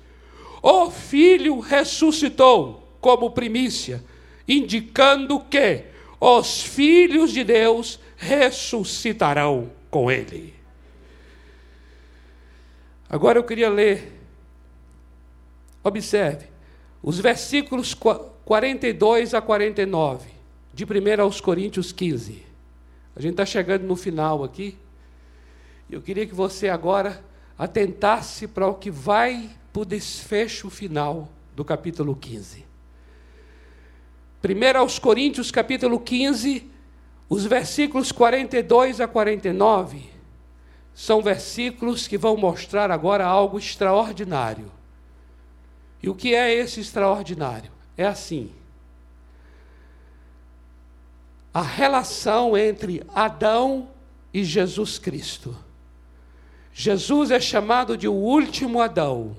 O 0.62 0.90
Filho 0.90 1.60
ressuscitou 1.60 2.86
como 3.00 3.30
primícia, 3.30 4.04
indicando 4.46 5.40
que 5.40 5.84
os 6.20 6.60
filhos 6.60 7.32
de 7.32 7.42
Deus 7.42 7.98
ressuscitarão 8.18 9.72
com 9.90 10.10
ele. 10.10 10.52
Agora 13.08 13.38
eu 13.38 13.44
queria 13.44 13.70
ler, 13.70 14.12
observe, 15.82 16.54
os 17.02 17.18
versículos 17.18 17.94
42 18.44 19.34
a 19.34 19.40
49, 19.40 20.28
de 20.72 20.84
1 20.84 21.22
aos 21.22 21.40
Coríntios 21.40 21.92
15. 21.92 22.44
A 23.14 23.20
gente 23.22 23.32
está 23.32 23.46
chegando 23.46 23.84
no 23.84 23.96
final 23.96 24.44
aqui. 24.44 24.76
Eu 25.90 26.02
queria 26.02 26.26
que 26.26 26.34
você 26.34 26.68
agora 26.68 27.24
atentasse 27.58 28.46
para 28.46 28.66
o 28.66 28.74
que 28.74 28.90
vai 28.90 29.50
para 29.72 29.82
o 29.82 29.84
desfecho 29.84 30.68
final 30.68 31.28
do 31.54 31.64
capítulo 31.64 32.14
15. 32.14 32.64
1 34.44 34.78
aos 34.78 34.98
Coríntios, 34.98 35.50
capítulo 35.50 35.98
15, 35.98 36.70
os 37.28 37.44
versículos 37.44 38.12
42 38.12 39.00
a 39.00 39.08
49 39.08 40.16
são 40.94 41.20
versículos 41.20 42.08
que 42.08 42.16
vão 42.16 42.36
mostrar 42.36 42.90
agora 42.90 43.26
algo 43.26 43.58
extraordinário. 43.58 44.70
E 46.02 46.08
o 46.08 46.14
que 46.14 46.34
é 46.34 46.54
esse 46.54 46.80
extraordinário? 46.80 47.70
É 47.96 48.06
assim. 48.06 48.52
a 51.56 51.62
relação 51.62 52.54
entre 52.54 53.02
Adão 53.14 53.88
e 54.30 54.44
Jesus 54.44 54.98
Cristo. 54.98 55.56
Jesus 56.70 57.30
é 57.30 57.40
chamado 57.40 57.96
de 57.96 58.06
o 58.06 58.12
último 58.12 58.82
Adão. 58.82 59.34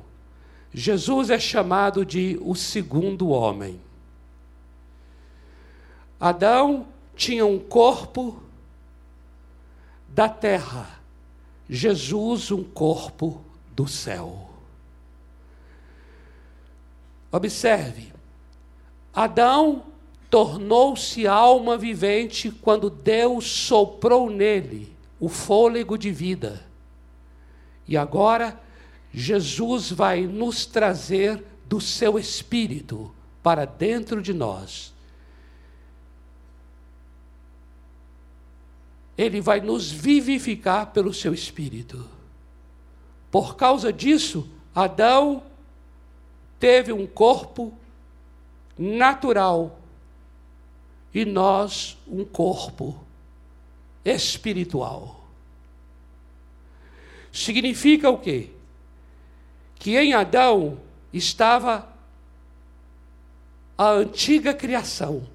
Jesus 0.74 1.30
é 1.30 1.38
chamado 1.38 2.04
de 2.04 2.36
o 2.42 2.56
segundo 2.56 3.30
homem. 3.30 3.80
Adão 6.20 6.88
tinha 7.16 7.46
um 7.46 7.60
corpo 7.60 8.42
da 10.10 10.28
terra, 10.28 11.00
Jesus, 11.70 12.50
um 12.50 12.64
corpo 12.64 13.44
do 13.76 13.88
céu. 13.88 14.47
Observe, 17.32 18.14
Adão 19.14 19.84
tornou-se 20.30 21.26
alma 21.26 21.78
vivente 21.78 22.52
quando 22.52 22.90
Deus 22.90 23.46
soprou 23.46 24.30
nele 24.30 24.96
o 25.20 25.28
fôlego 25.30 25.98
de 25.98 26.12
vida. 26.12 26.66
E 27.88 27.98
agora, 27.98 28.60
Jesus 29.14 29.92
vai 29.92 30.28
nos 30.28 30.66
trazer 30.66 31.44
do 31.66 31.82
seu 31.82 32.20
espírito 32.20 33.14
para 33.42 33.66
dentro 33.66 34.22
de 34.22 34.34
nós. 34.34 34.94
Ele 39.18 39.42
vai 39.42 39.60
nos 39.60 39.92
vivificar 39.92 40.92
pelo 40.92 41.14
seu 41.14 41.34
espírito. 41.34 42.08
Por 43.32 43.56
causa 43.56 43.92
disso, 43.92 44.48
Adão 44.76 45.42
teve 46.60 46.92
um 46.92 47.06
corpo 47.06 47.74
natural 48.78 49.80
e 51.14 51.26
nós 51.26 51.98
um 52.08 52.24
corpo 52.24 53.00
espiritual. 54.06 55.28
Significa 57.32 58.10
o 58.10 58.18
quê? 58.18 58.52
Que 59.76 59.98
em 59.98 60.14
Adão 60.14 60.80
estava 61.14 61.88
a 63.78 63.92
antiga 63.92 64.54
criação 64.54 65.28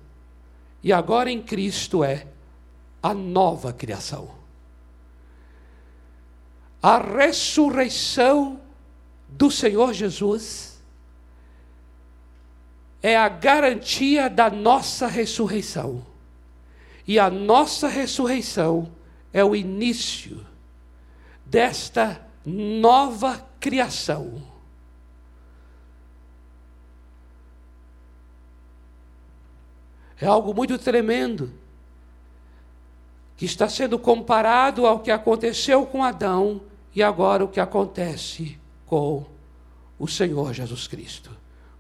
e 0.83 0.93
agora 0.93 1.31
em 1.31 1.41
Cristo 1.41 2.03
é 2.03 2.27
a 3.03 3.15
nova 3.15 3.73
criação. 3.73 4.31
A 6.83 6.99
ressurreição 6.99 8.61
do 9.29 9.51
Senhor 9.51 9.93
Jesus 9.93 10.72
é 13.03 13.17
a 13.17 13.29
garantia 13.29 14.31
da 14.31 14.49
nossa 14.49 15.09
ressurreição. 15.09 16.07
E 17.07 17.19
a 17.19 17.29
nossa 17.29 17.89
ressurreição 17.89 18.93
é 19.33 19.45
o 19.45 19.57
início 19.57 20.47
desta 21.45 22.25
nova 22.47 23.45
criação. 23.59 24.41
É 30.21 30.27
algo 30.27 30.55
muito 30.55 30.79
tremendo 30.79 31.53
que 33.37 33.45
está 33.45 33.69
sendo 33.69 33.99
comparado 33.99 34.87
ao 34.87 35.01
que 35.01 35.11
aconteceu 35.11 35.85
com 35.85 36.05
Adão 36.05 36.61
e 36.95 37.03
agora 37.03 37.45
o 37.45 37.49
que 37.49 37.59
acontece 37.59 38.57
com 38.87 39.27
o 39.99 40.07
Senhor 40.07 40.53
Jesus 40.53 40.87
Cristo. 40.87 41.31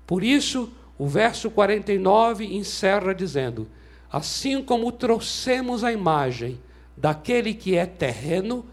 Por 0.05 0.25
isso, 0.25 0.73
o 0.99 1.07
verso 1.07 1.51
49 1.51 2.45
encerra 2.45 3.15
dizendo: 3.15 3.69
Assim 4.11 4.63
como 4.63 4.93
trouxemos 4.93 5.83
a 5.83 5.93
imagem 5.93 6.61
daquele 6.97 7.55
que 7.55 7.77
é 7.77 7.87
terreno, 7.87 8.67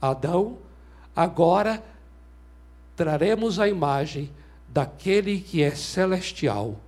Adão, 0.00 0.58
agora 1.16 1.82
traremos 2.94 3.58
a 3.58 3.68
imagem 3.68 4.30
daquele 4.68 5.40
que 5.40 5.62
é 5.62 5.74
celestial, 5.74 6.78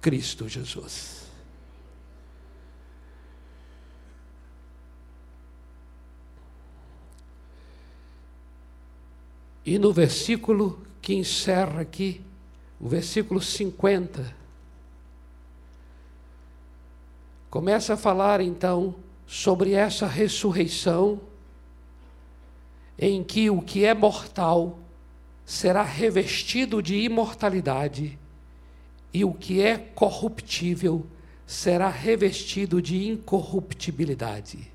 Cristo 0.00 0.48
Jesus. 0.48 1.18
E 9.64 9.78
no 9.78 9.92
versículo 9.92 10.82
que 11.02 11.14
encerra 11.14 11.82
aqui, 11.82 12.22
o 12.80 12.88
versículo 12.88 13.40
50, 13.40 14.36
começa 17.50 17.94
a 17.94 17.96
falar 17.96 18.40
então 18.40 18.94
sobre 19.26 19.72
essa 19.72 20.06
ressurreição 20.06 21.20
em 22.98 23.22
que 23.22 23.50
o 23.50 23.60
que 23.60 23.84
é 23.84 23.94
mortal 23.94 24.78
será 25.44 25.82
revestido 25.82 26.82
de 26.82 26.96
imortalidade 26.96 28.18
e 29.12 29.24
o 29.24 29.32
que 29.32 29.60
é 29.60 29.78
corruptível 29.78 31.06
será 31.46 31.88
revestido 31.88 32.82
de 32.82 33.08
incorruptibilidade. 33.08 34.70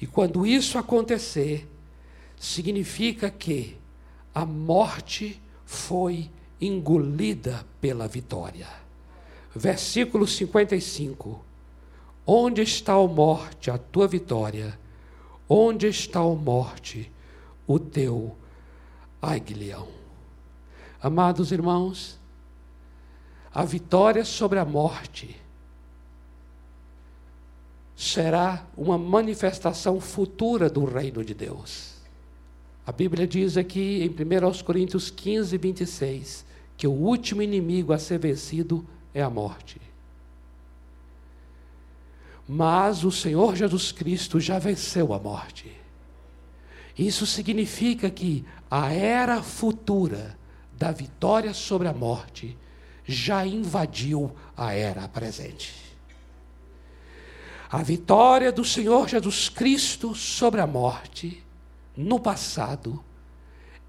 E 0.00 0.06
quando 0.06 0.46
isso 0.46 0.78
acontecer, 0.78 1.68
significa 2.38 3.30
que 3.30 3.76
a 4.34 4.46
morte 4.46 5.40
foi 5.66 6.30
engolida 6.60 7.64
pela 7.80 8.08
vitória. 8.08 8.66
Versículo 9.54 10.26
55. 10.26 11.44
Onde 12.26 12.62
está 12.62 12.94
a 12.94 13.06
morte, 13.06 13.70
a 13.70 13.78
tua 13.78 14.06
vitória? 14.06 14.78
Onde 15.48 15.86
está 15.86 16.20
a 16.20 16.34
morte, 16.34 17.10
o 17.66 17.78
teu 17.78 18.36
aguilhão? 19.22 19.88
Amados 21.00 21.52
irmãos, 21.52 22.18
a 23.54 23.64
vitória 23.64 24.24
sobre 24.24 24.58
a 24.58 24.64
morte 24.64 25.40
será 27.96 28.64
uma 28.76 28.96
manifestação 28.96 30.00
futura 30.00 30.70
do 30.70 30.84
reino 30.84 31.24
de 31.24 31.34
Deus. 31.34 31.94
A 32.86 32.92
Bíblia 32.92 33.26
diz 33.26 33.56
aqui 33.56 34.02
em 34.02 34.08
1 34.08 34.62
Coríntios 34.62 35.10
15, 35.10 35.58
26, 35.58 36.44
que 36.78 36.86
o 36.86 36.92
último 36.92 37.42
inimigo 37.42 37.92
a 37.92 37.98
ser 37.98 38.18
vencido 38.20 38.86
é 39.12 39.20
a 39.20 39.28
morte. 39.28 39.80
Mas 42.48 43.04
o 43.04 43.10
Senhor 43.10 43.56
Jesus 43.56 43.90
Cristo 43.90 44.40
já 44.40 44.60
venceu 44.60 45.12
a 45.12 45.18
morte. 45.18 45.76
Isso 46.96 47.26
significa 47.26 48.08
que 48.08 48.44
a 48.70 48.92
era 48.92 49.42
futura 49.42 50.38
da 50.72 50.92
vitória 50.92 51.52
sobre 51.52 51.88
a 51.88 51.92
morte 51.92 52.56
já 53.04 53.44
invadiu 53.44 54.32
a 54.56 54.72
era 54.72 55.08
presente. 55.08 55.74
A 57.70 57.82
vitória 57.82 58.52
do 58.52 58.64
Senhor 58.64 59.08
Jesus 59.08 59.48
Cristo 59.48 60.14
sobre 60.14 60.60
a 60.60 60.66
morte 60.66 61.44
no 61.96 62.20
passado 62.20 63.02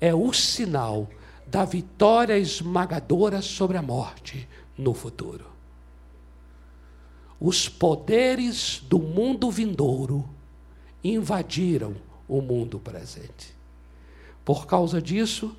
é 0.01 0.13
o 0.13 0.33
sinal 0.33 1.07
da 1.49 1.65
vitória 1.65 2.37
esmagadora 2.37 3.41
sobre 3.41 3.77
a 3.77 3.81
morte 3.81 4.47
no 4.77 4.93
futuro. 4.93 5.45
Os 7.39 7.67
poderes 7.67 8.83
do 8.87 8.99
mundo 8.99 9.49
vindouro 9.49 10.29
invadiram 11.03 11.95
o 12.27 12.41
mundo 12.41 12.79
presente. 12.79 13.55
Por 14.45 14.67
causa 14.67 15.01
disso, 15.01 15.55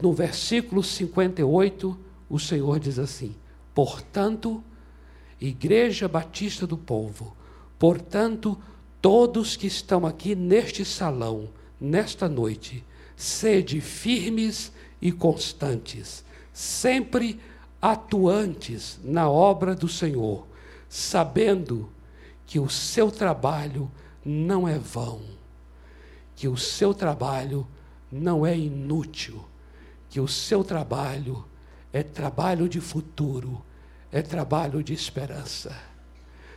no 0.00 0.12
versículo 0.12 0.82
58, 0.82 1.98
o 2.28 2.38
Senhor 2.38 2.78
diz 2.80 2.98
assim: 2.98 3.34
Portanto, 3.74 4.62
Igreja 5.40 6.08
Batista 6.08 6.66
do 6.66 6.76
Povo, 6.76 7.36
portanto, 7.78 8.58
todos 9.00 9.56
que 9.56 9.66
estão 9.66 10.04
aqui 10.04 10.34
neste 10.34 10.84
salão, 10.84 11.48
nesta 11.80 12.28
noite, 12.28 12.84
sede 13.16 13.80
firmes 13.80 14.72
e 15.02 15.10
constantes, 15.10 16.24
sempre 16.52 17.40
atuantes 17.80 19.00
na 19.02 19.28
obra 19.28 19.74
do 19.74 19.88
Senhor, 19.88 20.46
sabendo 20.88 21.90
que 22.46 22.60
o 22.60 22.70
seu 22.70 23.10
trabalho 23.10 23.90
não 24.24 24.68
é 24.68 24.78
vão, 24.78 25.20
que 26.36 26.46
o 26.46 26.56
seu 26.56 26.94
trabalho 26.94 27.66
não 28.10 28.46
é 28.46 28.56
inútil, 28.56 29.44
que 30.08 30.20
o 30.20 30.28
seu 30.28 30.62
trabalho 30.62 31.44
é 31.92 32.04
trabalho 32.04 32.68
de 32.68 32.80
futuro, 32.80 33.64
é 34.12 34.22
trabalho 34.22 34.84
de 34.84 34.94
esperança. 34.94 35.76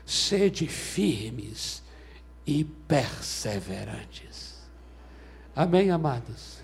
Sede 0.06 0.68
firmes 0.68 1.82
e 2.46 2.64
perseverantes. 2.64 4.54
Amém, 5.56 5.89
amados? 5.89 6.60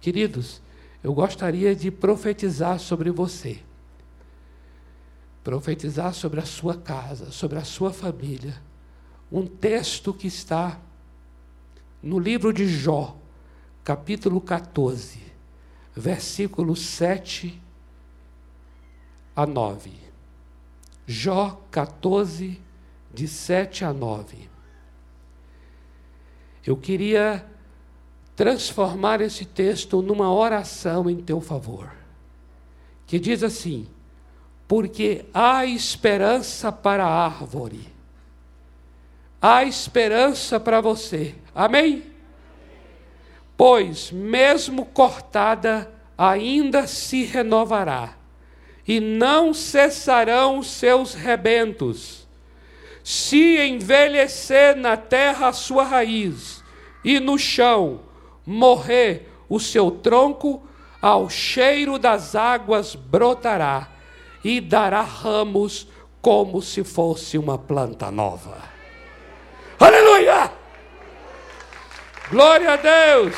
Queridos, 0.00 0.61
eu 1.02 1.12
gostaria 1.12 1.74
de 1.74 1.90
profetizar 1.90 2.78
sobre 2.78 3.10
você. 3.10 3.60
profetizar 5.42 6.14
sobre 6.14 6.38
a 6.38 6.44
sua 6.44 6.76
casa, 6.76 7.32
sobre 7.32 7.58
a 7.58 7.64
sua 7.64 7.92
família, 7.92 8.62
um 9.30 9.44
texto 9.44 10.14
que 10.14 10.28
está 10.28 10.78
no 12.00 12.16
livro 12.16 12.52
de 12.52 12.68
Jó, 12.68 13.16
capítulo 13.82 14.40
14, 14.40 15.20
versículos 15.96 16.80
7 16.82 17.60
a 19.34 19.44
9. 19.44 19.90
Jó 21.08 21.60
14, 21.70 22.60
de 23.12 23.26
7 23.26 23.84
a 23.84 23.92
9. 23.92 24.48
Eu 26.64 26.76
queria 26.76 27.44
transformar 28.42 29.20
esse 29.20 29.44
texto 29.44 30.02
numa 30.02 30.34
oração 30.34 31.08
em 31.08 31.16
teu 31.16 31.40
favor, 31.40 31.92
que 33.06 33.16
diz 33.20 33.40
assim: 33.44 33.86
Porque 34.66 35.24
há 35.32 35.64
esperança 35.64 36.72
para 36.72 37.04
a 37.04 37.24
árvore, 37.24 37.86
há 39.40 39.62
esperança 39.62 40.58
para 40.58 40.80
você, 40.80 41.36
amém? 41.54 42.02
Pois, 43.56 44.10
mesmo 44.10 44.86
cortada, 44.86 45.88
ainda 46.18 46.88
se 46.88 47.22
renovará, 47.22 48.16
e 48.84 48.98
não 48.98 49.54
cessarão 49.54 50.58
os 50.58 50.66
seus 50.66 51.14
rebentos. 51.14 52.26
Se 53.04 53.60
envelhecer 53.60 54.74
na 54.74 54.96
terra 54.96 55.46
a 55.46 55.52
sua 55.52 55.84
raiz, 55.84 56.60
e 57.04 57.20
no 57.20 57.38
chão 57.38 58.00
morrer 58.46 59.30
o 59.48 59.60
seu 59.60 59.90
tronco, 59.90 60.66
ao 61.00 61.28
cheiro 61.28 61.98
das 61.98 62.34
águas 62.34 62.94
brotará, 62.94 63.88
e 64.44 64.60
dará 64.60 65.02
ramos 65.02 65.88
como 66.20 66.62
se 66.62 66.84
fosse 66.84 67.36
uma 67.36 67.58
planta 67.58 68.10
nova. 68.10 68.56
Aleluia! 69.78 70.50
Glória 72.30 72.72
a 72.72 72.76
Deus! 72.76 73.36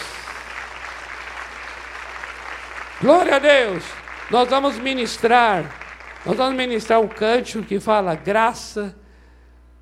Glória 3.00 3.36
a 3.36 3.38
Deus! 3.38 3.84
Nós 4.30 4.48
vamos 4.48 4.78
ministrar, 4.78 5.78
nós 6.24 6.36
vamos 6.36 6.56
ministrar 6.56 7.00
um 7.00 7.08
cântico 7.08 7.64
que 7.64 7.80
fala 7.80 8.14
graça, 8.14 8.96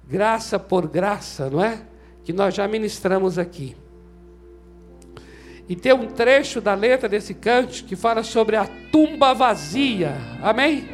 graça 0.05 0.59
por 0.59 0.87
graça, 0.89 1.51
não 1.51 1.63
é? 1.63 1.83
Que 2.25 2.33
nós 2.33 2.55
já 2.55 2.67
ministramos 2.67 3.39
aqui. 3.39 3.77
E 5.69 5.77
tem 5.77 5.93
um 5.93 6.07
trecho 6.07 6.61
da 6.61 6.75
letra 6.75 7.09
desse 7.09 7.35
cântico 7.35 7.89
que 7.89 7.97
fala 7.97 8.23
sobre 8.23 8.57
a 8.57 8.67
tumba 8.91 9.33
vazia. 9.33 10.15
Amém? 10.43 10.89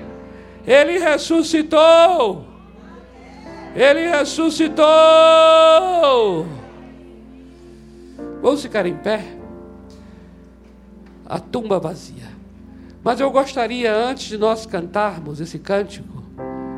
Ele 0.67 0.99
ressuscitou. 0.99 2.45
Ele 3.75 4.09
ressuscitou. 4.09 4.87
Vamos 8.43 8.63
ficar 8.63 8.87
em 8.87 8.97
pé? 8.97 9.25
A 11.27 11.39
tumba 11.39 11.79
vazia. 11.79 12.29
Mas 13.03 13.21
eu 13.21 13.31
gostaria, 13.31 13.95
antes 13.95 14.29
de 14.29 14.37
nós 14.37 14.67
cantarmos 14.67 15.41
esse 15.41 15.59
cântico, 15.59 16.23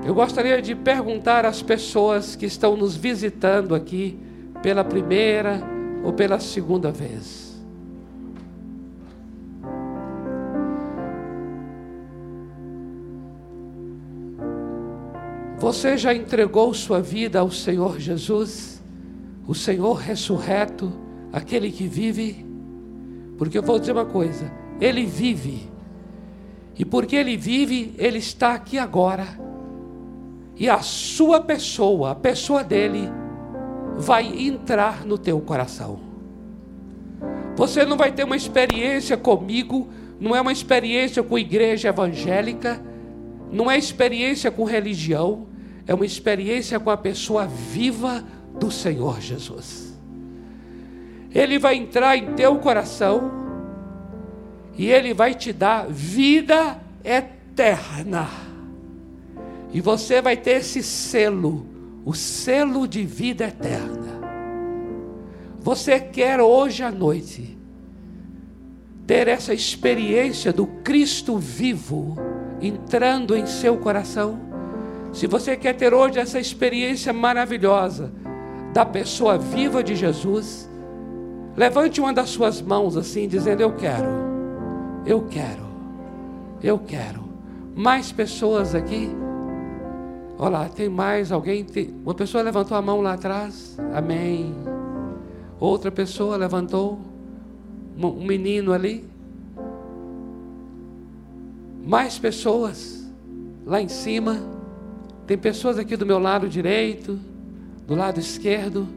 eu 0.04 0.14
gostaria 0.14 0.62
de 0.62 0.74
perguntar 0.74 1.44
às 1.44 1.60
pessoas 1.60 2.36
que 2.36 2.46
estão 2.46 2.76
nos 2.76 2.96
visitando 2.96 3.74
aqui 3.74 4.18
pela 4.62 4.84
primeira 4.84 5.60
ou 6.04 6.12
pela 6.12 6.38
segunda 6.38 6.90
vez. 6.90 7.49
Você 15.60 15.96
já 15.96 16.12
entregou 16.12 16.74
sua 16.74 17.00
vida 17.00 17.38
ao 17.38 17.50
Senhor 17.50 18.00
Jesus, 18.00 18.82
o 19.46 19.54
Senhor 19.54 19.94
ressurreto? 19.94 20.92
aquele 21.32 21.70
que 21.70 21.86
vive, 21.86 22.44
porque 23.38 23.58
eu 23.58 23.62
vou 23.62 23.78
dizer 23.78 23.92
uma 23.92 24.06
coisa: 24.06 24.50
ele 24.80 25.04
vive, 25.04 25.68
e 26.78 26.84
porque 26.84 27.16
ele 27.16 27.36
vive, 27.36 27.94
ele 27.98 28.18
está 28.18 28.54
aqui 28.54 28.78
agora, 28.78 29.26
e 30.56 30.68
a 30.68 30.80
sua 30.80 31.40
pessoa, 31.40 32.12
a 32.12 32.14
pessoa 32.14 32.62
dele, 32.64 33.08
vai 33.96 34.26
entrar 34.26 35.04
no 35.04 35.16
teu 35.18 35.40
coração. 35.40 36.00
Você 37.56 37.84
não 37.84 37.96
vai 37.96 38.12
ter 38.12 38.24
uma 38.24 38.36
experiência 38.36 39.16
comigo, 39.16 39.88
não 40.18 40.34
é 40.34 40.40
uma 40.40 40.52
experiência 40.52 41.22
com 41.22 41.38
igreja 41.38 41.88
evangélica, 41.88 42.82
não 43.52 43.70
é 43.70 43.76
experiência 43.76 44.50
com 44.50 44.64
religião, 44.64 45.46
é 45.90 45.94
uma 45.94 46.06
experiência 46.06 46.78
com 46.78 46.88
a 46.88 46.96
pessoa 46.96 47.48
viva 47.48 48.24
do 48.60 48.70
Senhor 48.70 49.20
Jesus. 49.20 49.92
Ele 51.34 51.58
vai 51.58 51.74
entrar 51.74 52.16
em 52.16 52.32
teu 52.34 52.60
coração 52.60 53.28
e 54.78 54.88
ele 54.88 55.12
vai 55.12 55.34
te 55.34 55.52
dar 55.52 55.88
vida 55.88 56.80
eterna. 57.02 58.28
E 59.72 59.80
você 59.80 60.22
vai 60.22 60.36
ter 60.36 60.60
esse 60.60 60.80
selo, 60.80 61.66
o 62.04 62.14
selo 62.14 62.86
de 62.86 63.04
vida 63.04 63.48
eterna. 63.48 64.20
Você 65.58 65.98
quer 65.98 66.40
hoje 66.40 66.84
à 66.84 66.92
noite 66.92 67.58
ter 69.08 69.26
essa 69.26 69.52
experiência 69.52 70.52
do 70.52 70.68
Cristo 70.84 71.36
vivo 71.36 72.16
entrando 72.60 73.34
em 73.34 73.44
seu 73.44 73.76
coração? 73.76 74.49
Se 75.12 75.26
você 75.26 75.56
quer 75.56 75.74
ter 75.74 75.92
hoje 75.92 76.18
essa 76.18 76.38
experiência 76.38 77.12
maravilhosa 77.12 78.12
da 78.72 78.86
pessoa 78.86 79.36
viva 79.36 79.82
de 79.82 79.94
Jesus, 79.94 80.70
Levante 81.56 82.00
uma 82.00 82.12
das 82.12 82.30
suas 82.30 82.62
mãos 82.62 82.96
assim, 82.96 83.26
dizendo: 83.26 83.60
Eu 83.60 83.72
quero, 83.72 84.08
eu 85.04 85.26
quero, 85.28 85.62
eu 86.62 86.78
quero. 86.78 87.28
Mais 87.74 88.12
pessoas 88.12 88.74
aqui? 88.74 89.10
Olha 90.38 90.50
lá, 90.50 90.68
tem 90.68 90.88
mais 90.88 91.30
alguém? 91.30 91.64
Tem... 91.64 91.94
Uma 92.02 92.14
pessoa 92.14 92.42
levantou 92.42 92.76
a 92.76 92.82
mão 92.82 93.00
lá 93.00 93.12
atrás? 93.12 93.76
Amém. 93.94 94.54
Outra 95.58 95.90
pessoa 95.90 96.36
levantou? 96.36 96.98
Um 97.98 98.24
menino 98.24 98.72
ali? 98.72 99.04
Mais 101.84 102.18
pessoas 102.18 103.06
lá 103.66 103.82
em 103.82 103.88
cima? 103.88 104.38
Tem 105.30 105.38
pessoas 105.38 105.78
aqui 105.78 105.96
do 105.96 106.04
meu 106.04 106.18
lado 106.18 106.48
direito, 106.48 107.16
do 107.86 107.94
lado 107.94 108.18
esquerdo? 108.18 108.88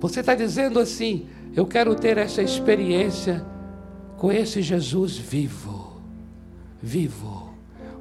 Você 0.00 0.20
está 0.20 0.34
dizendo 0.34 0.80
assim: 0.80 1.26
eu 1.54 1.66
quero 1.66 1.94
ter 1.94 2.16
essa 2.16 2.40
experiência 2.40 3.44
com 4.16 4.32
esse 4.32 4.62
Jesus 4.62 5.18
vivo. 5.18 6.00
Vivo. 6.80 7.50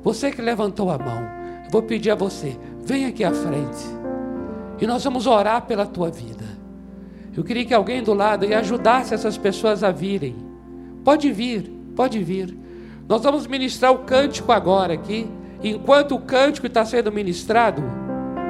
Você 0.01 0.31
que 0.31 0.41
levantou 0.41 0.89
a 0.89 0.97
mão, 0.97 1.21
vou 1.69 1.83
pedir 1.83 2.11
a 2.11 2.15
você: 2.15 2.57
vem 2.81 3.03
aqui 3.07 3.25
à 3.25 3.33
frente. 3.33 3.83
E 4.79 4.87
nós 4.87 5.03
vamos 5.03 5.27
orar 5.27 5.63
pela 5.63 5.85
tua 5.85 6.09
vida. 6.09 6.45
Eu 7.35 7.43
queria 7.43 7.65
que 7.65 7.73
alguém 7.73 8.01
do 8.01 8.13
lado 8.13 8.45
e 8.45 8.53
ajudasse 8.53 9.13
essas 9.13 9.37
pessoas 9.37 9.83
a 9.83 9.91
virem. 9.91 10.33
Pode 11.03 11.29
vir, 11.29 11.69
pode 11.93 12.23
vir. 12.23 12.57
Nós 13.05 13.21
vamos 13.21 13.45
ministrar 13.47 13.91
o 13.91 14.05
cântico 14.05 14.53
agora 14.53 14.93
aqui. 14.93 15.29
Enquanto 15.63 16.15
o 16.15 16.19
cântico 16.19 16.67
está 16.67 16.85
sendo 16.85 17.11
ministrado, 17.11 17.81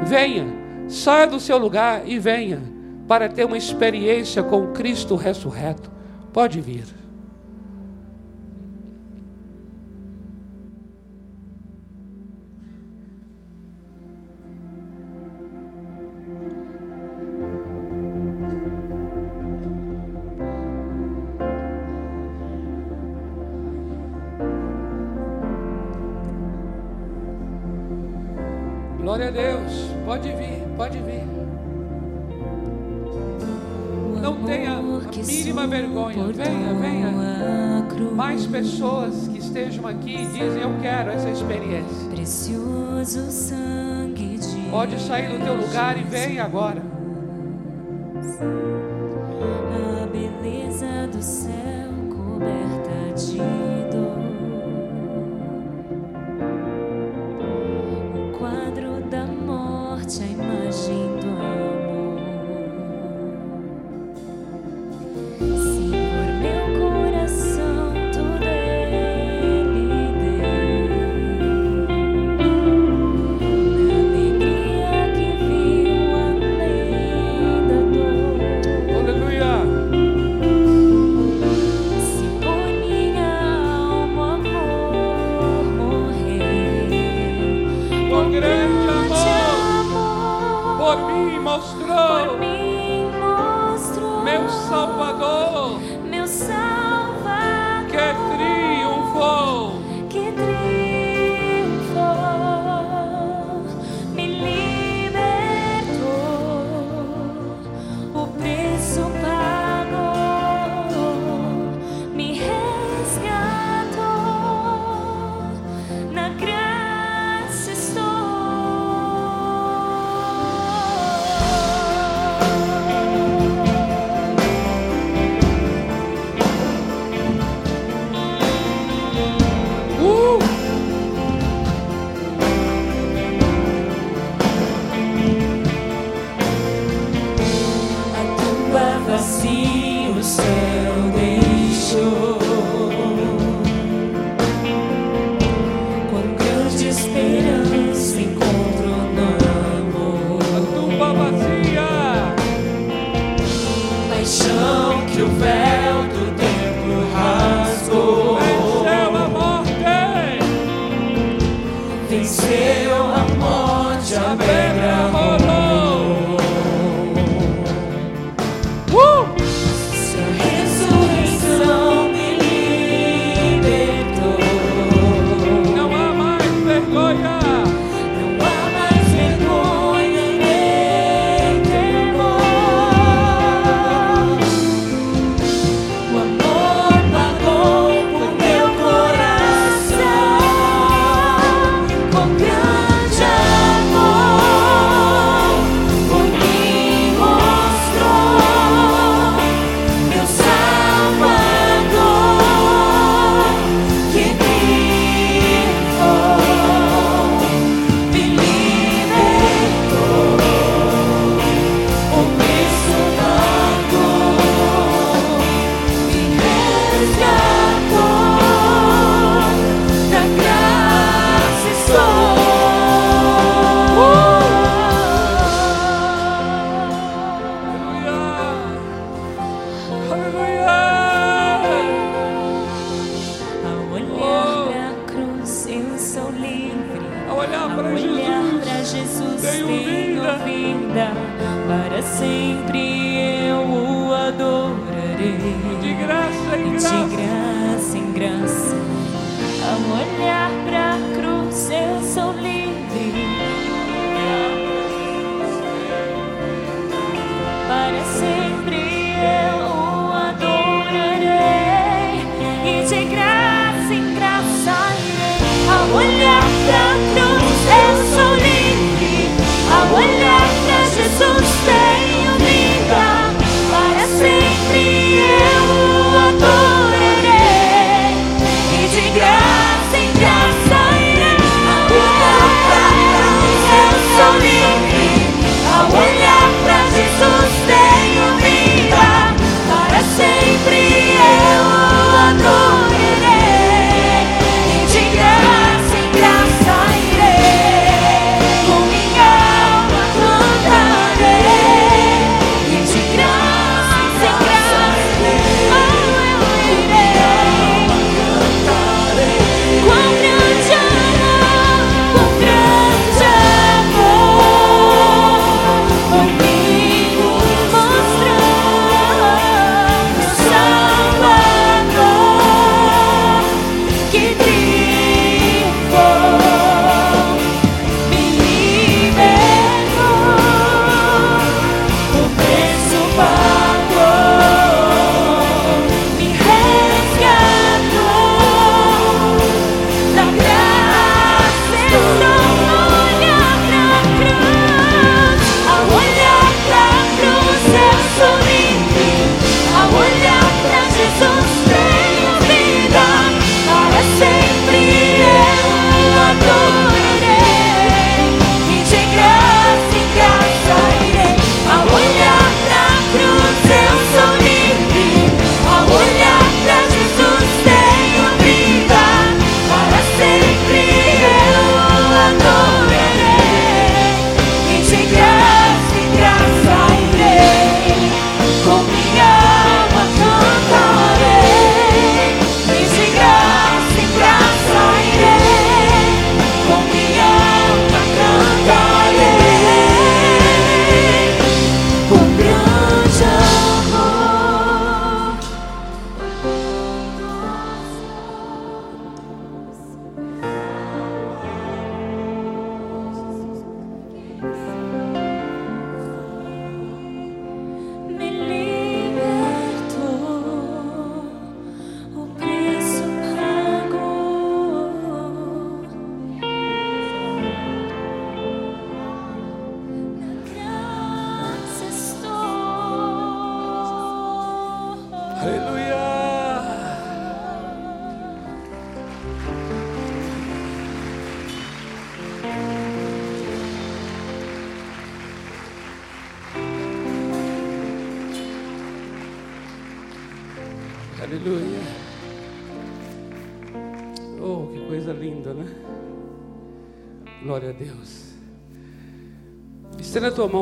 venha, 0.04 0.46
saia 0.88 1.28
do 1.28 1.40
seu 1.40 1.58
lugar 1.58 2.08
e 2.08 2.20
venha 2.20 2.62
para 3.08 3.30
ter 3.30 3.46
uma 3.46 3.58
experiência 3.58 4.44
com 4.44 4.74
Cristo 4.74 5.16
ressurreto, 5.16 5.90
pode 6.34 6.60
vir. 6.60 6.97
Venha, 36.26 36.74
venha. 36.74 37.08
Mais 38.16 38.48
pessoas 38.48 39.28
que 39.28 39.38
estejam 39.38 39.86
aqui 39.88 40.26
dizem: 40.26 40.62
Eu 40.62 40.80
quero 40.82 41.12
essa 41.12 41.30
experiência. 41.30 42.10
Precioso 42.10 43.30
sangue 43.30 44.38
de 44.38 44.70
Pode 44.72 45.00
sair 45.00 45.30
do 45.30 45.44
teu 45.44 45.56
lugar 45.56 45.98
e 45.98 46.04
venha 46.04 46.44
agora. 46.44 46.82
A 50.02 50.08
beleza 50.08 51.08
do 51.12 51.22
céu 51.22 51.92
coberta 52.10 53.14
de 53.16 53.67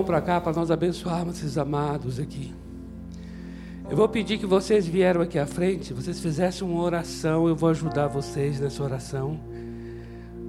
para 0.06 0.22
cá 0.22 0.40
para 0.40 0.54
nós 0.54 0.70
abençoarmos 0.70 1.38
esses 1.38 1.58
amados 1.58 2.20
aqui. 2.20 2.54
Eu 3.90 3.98
vou 3.98 4.08
pedir 4.08 4.38
que 4.38 4.46
vocês 4.46 4.88
vieram 4.88 5.22
aqui 5.22 5.38
à 5.38 5.46
frente, 5.46 5.94
vocês 5.94 6.20
fizessem 6.20 6.68
uma 6.68 6.82
oração, 6.82 7.48
eu 7.48 7.56
vou 7.56 7.70
ajudar 7.70 8.08
vocês 8.08 8.60
nessa 8.60 8.84
oração. 8.84 9.40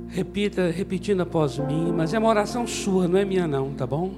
Repita, 0.09 0.71
repetindo 0.71 1.23
após 1.23 1.59
mim, 1.59 1.93
mas 1.93 2.15
é 2.15 2.19
uma 2.19 2.29
oração 2.29 2.67
sua, 2.67 3.09
não 3.09 3.19
é 3.19 3.25
minha 3.25 3.47
não, 3.47 3.75
tá 3.75 3.87
bom? 3.87 4.15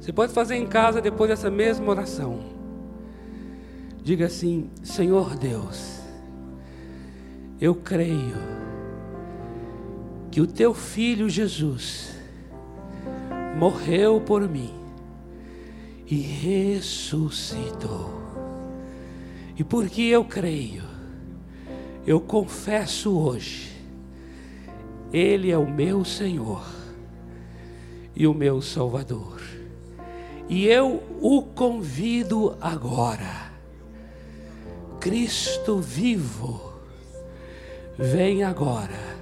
Você 0.00 0.12
pode 0.12 0.32
fazer 0.32 0.56
em 0.56 0.66
casa 0.66 1.00
depois 1.00 1.30
dessa 1.30 1.50
mesma 1.50 1.88
oração. 1.88 2.40
Diga 4.02 4.26
assim: 4.26 4.68
Senhor 4.82 5.36
Deus, 5.36 6.00
eu 7.58 7.74
creio 7.74 8.36
que 10.30 10.40
o 10.40 10.46
teu 10.46 10.74
filho 10.74 11.30
Jesus 11.30 12.13
morreu 13.58 14.20
por 14.20 14.48
mim 14.48 14.74
e 16.06 16.16
ressuscitou. 16.16 18.10
E 19.56 19.62
porque 19.62 20.02
eu 20.02 20.24
creio, 20.24 20.82
eu 22.06 22.20
confesso 22.20 23.16
hoje, 23.16 23.70
Ele 25.12 25.50
é 25.50 25.56
o 25.56 25.70
meu 25.70 26.04
Senhor 26.04 26.64
e 28.16 28.26
o 28.26 28.34
meu 28.34 28.60
Salvador. 28.60 29.40
E 30.48 30.66
eu 30.66 31.02
o 31.20 31.42
convido 31.42 32.56
agora, 32.60 33.52
Cristo 35.00 35.78
vivo, 35.78 36.74
vem 37.96 38.42
agora 38.42 39.14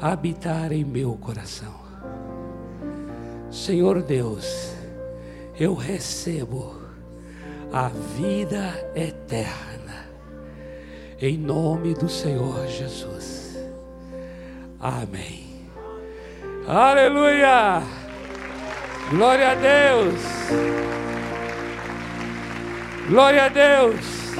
habitar 0.00 0.72
em 0.72 0.84
meu 0.84 1.12
coração. 1.14 1.83
Senhor 3.54 4.02
Deus, 4.02 4.74
eu 5.58 5.74
recebo 5.74 6.74
a 7.72 7.88
vida 7.88 8.90
eterna, 8.96 10.06
em 11.20 11.38
nome 11.38 11.94
do 11.94 12.08
Senhor 12.08 12.66
Jesus. 12.66 13.56
Amém. 14.80 15.70
Aleluia! 16.66 17.80
Glória 19.10 19.52
a 19.52 19.54
Deus! 19.54 20.20
Glória 23.08 23.44
a 23.44 23.48
Deus! 23.48 24.34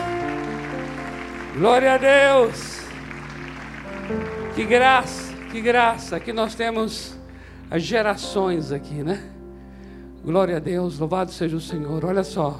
Glória 1.56 1.94
a 1.94 1.98
Deus! 1.98 2.80
Que 4.56 4.64
graça, 4.64 5.32
que 5.52 5.60
graça! 5.60 6.16
Aqui 6.16 6.32
nós 6.32 6.56
temos 6.56 7.14
as 7.70 7.82
gerações 7.82 8.72
aqui, 8.72 9.02
né? 9.02 9.30
Glória 10.24 10.56
a 10.56 10.60
Deus, 10.60 10.98
louvado 10.98 11.32
seja 11.32 11.56
o 11.56 11.60
Senhor. 11.60 12.04
Olha 12.04 12.24
só, 12.24 12.58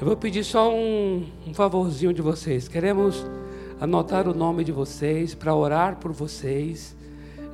eu 0.00 0.06
vou 0.06 0.16
pedir 0.16 0.44
só 0.44 0.74
um, 0.74 1.26
um 1.46 1.54
favorzinho 1.54 2.12
de 2.12 2.20
vocês. 2.20 2.68
Queremos 2.68 3.24
anotar 3.80 4.28
o 4.28 4.34
nome 4.34 4.64
de 4.64 4.72
vocês 4.72 5.34
para 5.34 5.54
orar 5.54 5.96
por 5.96 6.12
vocês 6.12 6.96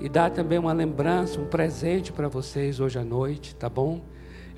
e 0.00 0.08
dar 0.08 0.30
também 0.30 0.58
uma 0.58 0.72
lembrança, 0.72 1.40
um 1.40 1.46
presente 1.46 2.12
para 2.12 2.28
vocês 2.28 2.80
hoje 2.80 2.98
à 2.98 3.04
noite, 3.04 3.54
tá 3.54 3.68
bom? 3.68 4.00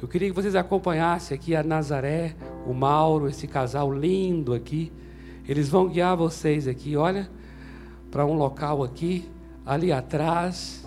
Eu 0.00 0.08
queria 0.08 0.28
que 0.28 0.34
vocês 0.34 0.54
acompanhassem 0.54 1.34
aqui 1.34 1.54
a 1.54 1.62
Nazaré, 1.62 2.34
o 2.66 2.72
Mauro, 2.72 3.28
esse 3.28 3.46
casal 3.46 3.92
lindo 3.92 4.54
aqui. 4.54 4.92
Eles 5.46 5.68
vão 5.68 5.88
guiar 5.88 6.16
vocês 6.16 6.66
aqui, 6.66 6.96
olha, 6.96 7.28
para 8.10 8.24
um 8.24 8.34
local 8.34 8.82
aqui, 8.82 9.28
ali 9.64 9.92
atrás. 9.92 10.79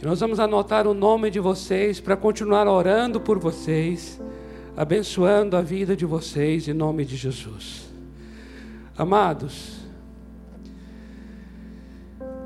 E 0.00 0.04
nós 0.04 0.20
vamos 0.20 0.38
anotar 0.38 0.86
o 0.86 0.92
nome 0.92 1.30
de 1.30 1.40
vocês 1.40 2.00
para 2.00 2.16
continuar 2.16 2.68
orando 2.68 3.18
por 3.18 3.38
vocês, 3.38 4.20
abençoando 4.76 5.56
a 5.56 5.62
vida 5.62 5.96
de 5.96 6.04
vocês 6.04 6.68
em 6.68 6.74
nome 6.74 7.02
de 7.04 7.16
Jesus. 7.16 7.88
Amados, 8.96 9.78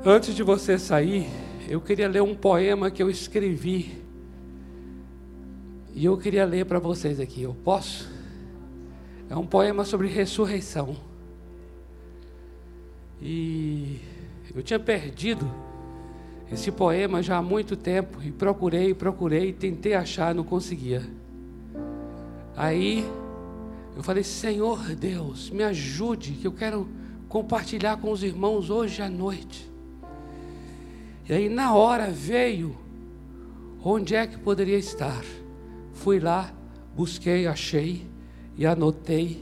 antes 0.05 0.33
de 0.33 0.43
você 0.43 0.79
sair, 0.79 1.27
eu 1.67 1.81
queria 1.81 2.07
ler 2.07 2.21
um 2.21 2.33
poema 2.33 2.89
que 2.89 3.03
eu 3.03 3.09
escrevi. 3.09 4.01
E 5.93 6.05
eu 6.05 6.17
queria 6.17 6.45
ler 6.45 6.65
para 6.65 6.79
vocês 6.79 7.19
aqui. 7.19 7.41
Eu 7.41 7.53
posso? 7.53 8.09
É 9.29 9.35
um 9.35 9.45
poema 9.45 9.83
sobre 9.83 10.07
ressurreição. 10.07 10.95
E 13.21 13.99
eu 14.55 14.63
tinha 14.63 14.79
perdido 14.79 15.49
esse 16.51 16.69
poema 16.69 17.23
já 17.23 17.37
há 17.37 17.41
muito 17.41 17.77
tempo 17.77 18.21
e 18.21 18.29
procurei, 18.29 18.93
procurei, 18.93 19.53
tentei 19.53 19.93
achar, 19.93 20.35
não 20.35 20.43
conseguia. 20.43 21.01
Aí 22.57 23.09
eu 23.95 24.03
falei: 24.03 24.23
Senhor 24.23 24.93
Deus, 24.95 25.49
me 25.49 25.63
ajude, 25.63 26.33
que 26.33 26.45
eu 26.45 26.51
quero 26.51 26.89
compartilhar 27.29 27.97
com 27.97 28.11
os 28.11 28.21
irmãos 28.21 28.69
hoje 28.69 29.01
à 29.01 29.09
noite. 29.09 29.71
E 31.29 31.33
aí 31.33 31.47
na 31.47 31.73
hora 31.73 32.11
veio 32.11 32.77
onde 33.81 34.13
é 34.13 34.27
que 34.27 34.37
poderia 34.37 34.77
estar. 34.77 35.23
Fui 35.93 36.19
lá, 36.19 36.51
busquei, 36.93 37.47
achei 37.47 38.05
e 38.57 38.65
anotei 38.65 39.41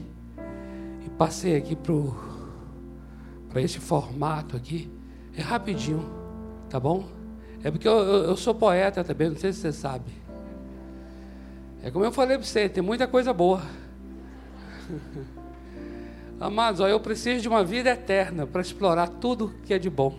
e 1.04 1.10
passei 1.10 1.56
aqui 1.56 1.74
para 1.74 3.60
esse 3.60 3.80
formato 3.80 4.56
aqui. 4.56 4.88
É 5.36 5.42
rapidinho 5.42 6.19
Tá 6.70 6.78
bom? 6.78 7.04
É 7.64 7.70
porque 7.70 7.86
eu, 7.86 7.98
eu, 7.98 8.24
eu 8.26 8.36
sou 8.36 8.54
poeta 8.54 9.02
também, 9.02 9.28
não 9.28 9.36
sei 9.36 9.52
se 9.52 9.58
você 9.58 9.72
sabe. 9.72 10.12
É 11.82 11.90
como 11.90 12.04
eu 12.04 12.12
falei 12.12 12.38
para 12.38 12.46
você, 12.46 12.68
tem 12.68 12.82
muita 12.82 13.08
coisa 13.08 13.32
boa. 13.32 13.60
Amados, 16.38 16.80
ó, 16.80 16.86
eu 16.86 17.00
preciso 17.00 17.42
de 17.42 17.48
uma 17.48 17.64
vida 17.64 17.90
eterna 17.90 18.46
para 18.46 18.60
explorar 18.60 19.08
tudo 19.08 19.52
que 19.64 19.74
é 19.74 19.78
de 19.78 19.90
bom. 19.90 20.14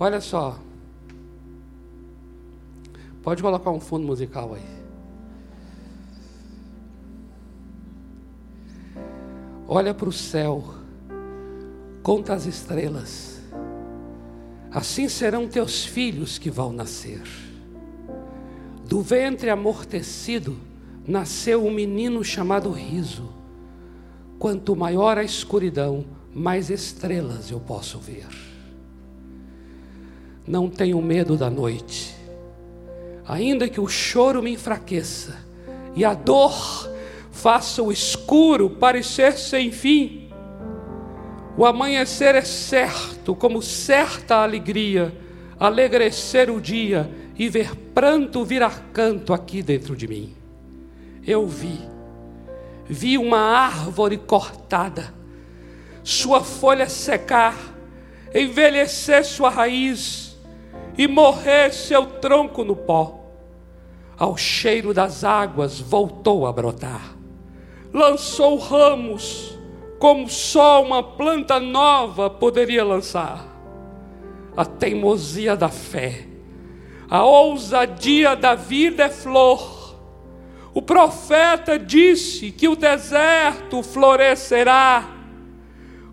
Olha 0.00 0.20
só. 0.20 0.58
Pode 3.22 3.42
colocar 3.42 3.70
um 3.70 3.80
fundo 3.80 4.06
musical 4.06 4.54
aí. 4.54 4.74
Olha 9.68 9.94
para 9.94 10.08
o 10.08 10.12
céu, 10.12 10.74
conta 12.02 12.34
as 12.34 12.46
estrelas 12.46 13.33
assim 14.74 15.08
serão 15.08 15.46
teus 15.46 15.84
filhos 15.84 16.36
que 16.36 16.50
vão 16.50 16.72
nascer. 16.72 17.22
Do 18.84 19.00
ventre 19.00 19.48
amortecido 19.48 20.58
nasceu 21.06 21.64
um 21.64 21.70
menino 21.70 22.24
chamado 22.24 22.72
Riso. 22.72 23.32
Quanto 24.36 24.74
maior 24.74 25.16
a 25.16 25.22
escuridão, 25.22 26.04
mais 26.34 26.70
estrelas 26.70 27.52
eu 27.52 27.60
posso 27.60 28.00
ver. 28.00 28.26
Não 30.44 30.68
tenho 30.68 31.00
medo 31.00 31.36
da 31.36 31.48
noite, 31.48 32.14
ainda 33.26 33.68
que 33.68 33.80
o 33.80 33.86
choro 33.86 34.42
me 34.42 34.50
enfraqueça 34.52 35.38
e 35.94 36.04
a 36.04 36.12
dor 36.14 36.90
faça 37.30 37.80
o 37.80 37.92
escuro 37.92 38.68
parecer 38.68 39.38
sem 39.38 39.70
fim 39.70 40.23
o 41.56 41.64
amanhecer 41.64 42.34
é 42.34 42.42
certo, 42.42 43.34
como 43.34 43.62
certa 43.62 44.42
alegria, 44.42 45.16
alegrecer 45.58 46.50
o 46.50 46.60
dia 46.60 47.10
e 47.36 47.48
ver 47.48 47.74
pranto 47.94 48.44
virar 48.44 48.86
canto 48.92 49.32
aqui 49.32 49.62
dentro 49.62 49.94
de 49.96 50.08
mim. 50.08 50.34
Eu 51.24 51.46
vi, 51.46 51.80
vi 52.86 53.16
uma 53.16 53.38
árvore 53.38 54.18
cortada, 54.18 55.14
sua 56.02 56.42
folha 56.42 56.88
secar, 56.88 57.56
envelhecer 58.34 59.24
sua 59.24 59.48
raiz 59.48 60.36
e 60.98 61.06
morrer 61.06 61.72
seu 61.72 62.04
tronco 62.04 62.64
no 62.64 62.74
pó. 62.74 63.20
Ao 64.16 64.36
cheiro 64.36 64.92
das 64.92 65.24
águas 65.24 65.80
voltou 65.80 66.46
a 66.46 66.52
brotar, 66.52 67.16
lançou 67.92 68.58
ramos, 68.58 69.53
como 69.98 70.28
só 70.28 70.82
uma 70.82 71.02
planta 71.02 71.58
nova 71.58 72.28
poderia 72.28 72.84
lançar. 72.84 73.46
A 74.56 74.64
teimosia 74.64 75.56
da 75.56 75.68
fé, 75.68 76.26
a 77.10 77.24
ousadia 77.24 78.36
da 78.36 78.54
vida 78.54 79.04
é 79.04 79.08
flor. 79.08 79.96
O 80.72 80.82
profeta 80.82 81.78
disse 81.78 82.50
que 82.50 82.68
o 82.68 82.76
deserto 82.76 83.82
florescerá. 83.82 85.08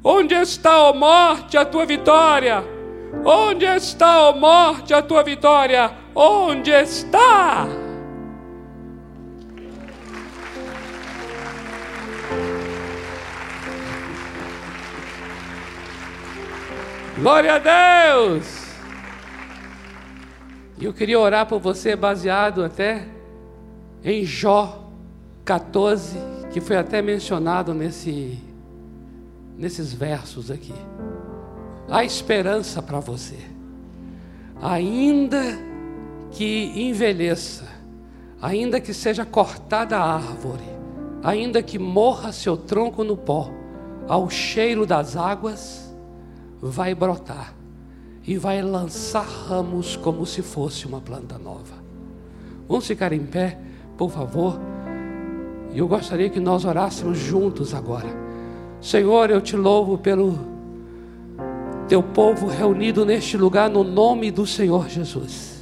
Onde 0.03 0.33
está, 0.33 0.83
ó 0.83 0.93
morte, 0.93 1.57
a 1.57 1.65
tua 1.65 1.85
vitória? 1.85 2.63
Onde 3.25 3.65
está, 3.65 4.29
ó 4.29 4.33
morte, 4.35 4.93
a 4.93 5.01
tua 5.01 5.23
vitória? 5.23 5.91
Onde 6.15 6.71
está? 6.71 7.80
Glória 17.21 17.53
a 17.53 17.59
Deus! 17.59 18.47
E 20.79 20.85
eu 20.85 20.91
queria 20.91 21.19
orar 21.19 21.45
por 21.45 21.59
você 21.59 21.95
baseado 21.95 22.63
até 22.63 23.07
em 24.03 24.25
Jó 24.25 24.89
14, 25.45 26.17
que 26.51 26.59
foi 26.59 26.77
até 26.77 26.99
mencionado 26.99 27.75
nesse, 27.75 28.39
nesses 29.55 29.93
versos 29.93 30.49
aqui. 30.49 30.73
Há 31.87 32.03
esperança 32.03 32.81
para 32.81 32.99
você, 32.99 33.37
ainda 34.59 35.43
que 36.31 36.71
envelheça, 36.75 37.67
ainda 38.41 38.81
que 38.81 38.95
seja 38.95 39.23
cortada 39.23 39.95
a 39.95 40.15
árvore, 40.15 40.65
ainda 41.21 41.61
que 41.61 41.77
morra 41.77 42.31
seu 42.31 42.57
tronco 42.57 43.03
no 43.03 43.15
pó, 43.15 43.51
ao 44.07 44.27
cheiro 44.27 44.87
das 44.87 45.15
águas, 45.15 45.90
vai 46.61 46.93
brotar 46.93 47.53
e 48.25 48.37
vai 48.37 48.61
lançar 48.61 49.25
ramos 49.25 49.95
como 49.95 50.25
se 50.25 50.41
fosse 50.43 50.85
uma 50.85 51.01
planta 51.01 51.37
nova. 51.37 51.81
Vamos 52.67 52.85
ficar 52.85 53.11
em 53.11 53.25
pé, 53.25 53.57
por 53.97 54.11
favor. 54.11 54.59
E 55.73 55.79
eu 55.79 55.87
gostaria 55.87 56.29
que 56.29 56.39
nós 56.39 56.63
orássemos 56.63 57.17
juntos 57.17 57.73
agora. 57.73 58.07
Senhor, 58.79 59.29
eu 59.31 59.41
te 59.41 59.55
louvo 59.55 59.97
pelo 59.97 60.37
teu 61.87 62.03
povo 62.03 62.47
reunido 62.47 63.05
neste 63.05 63.37
lugar 63.37 63.69
no 63.69 63.83
nome 63.83 64.29
do 64.29 64.45
Senhor 64.45 64.87
Jesus. 64.87 65.59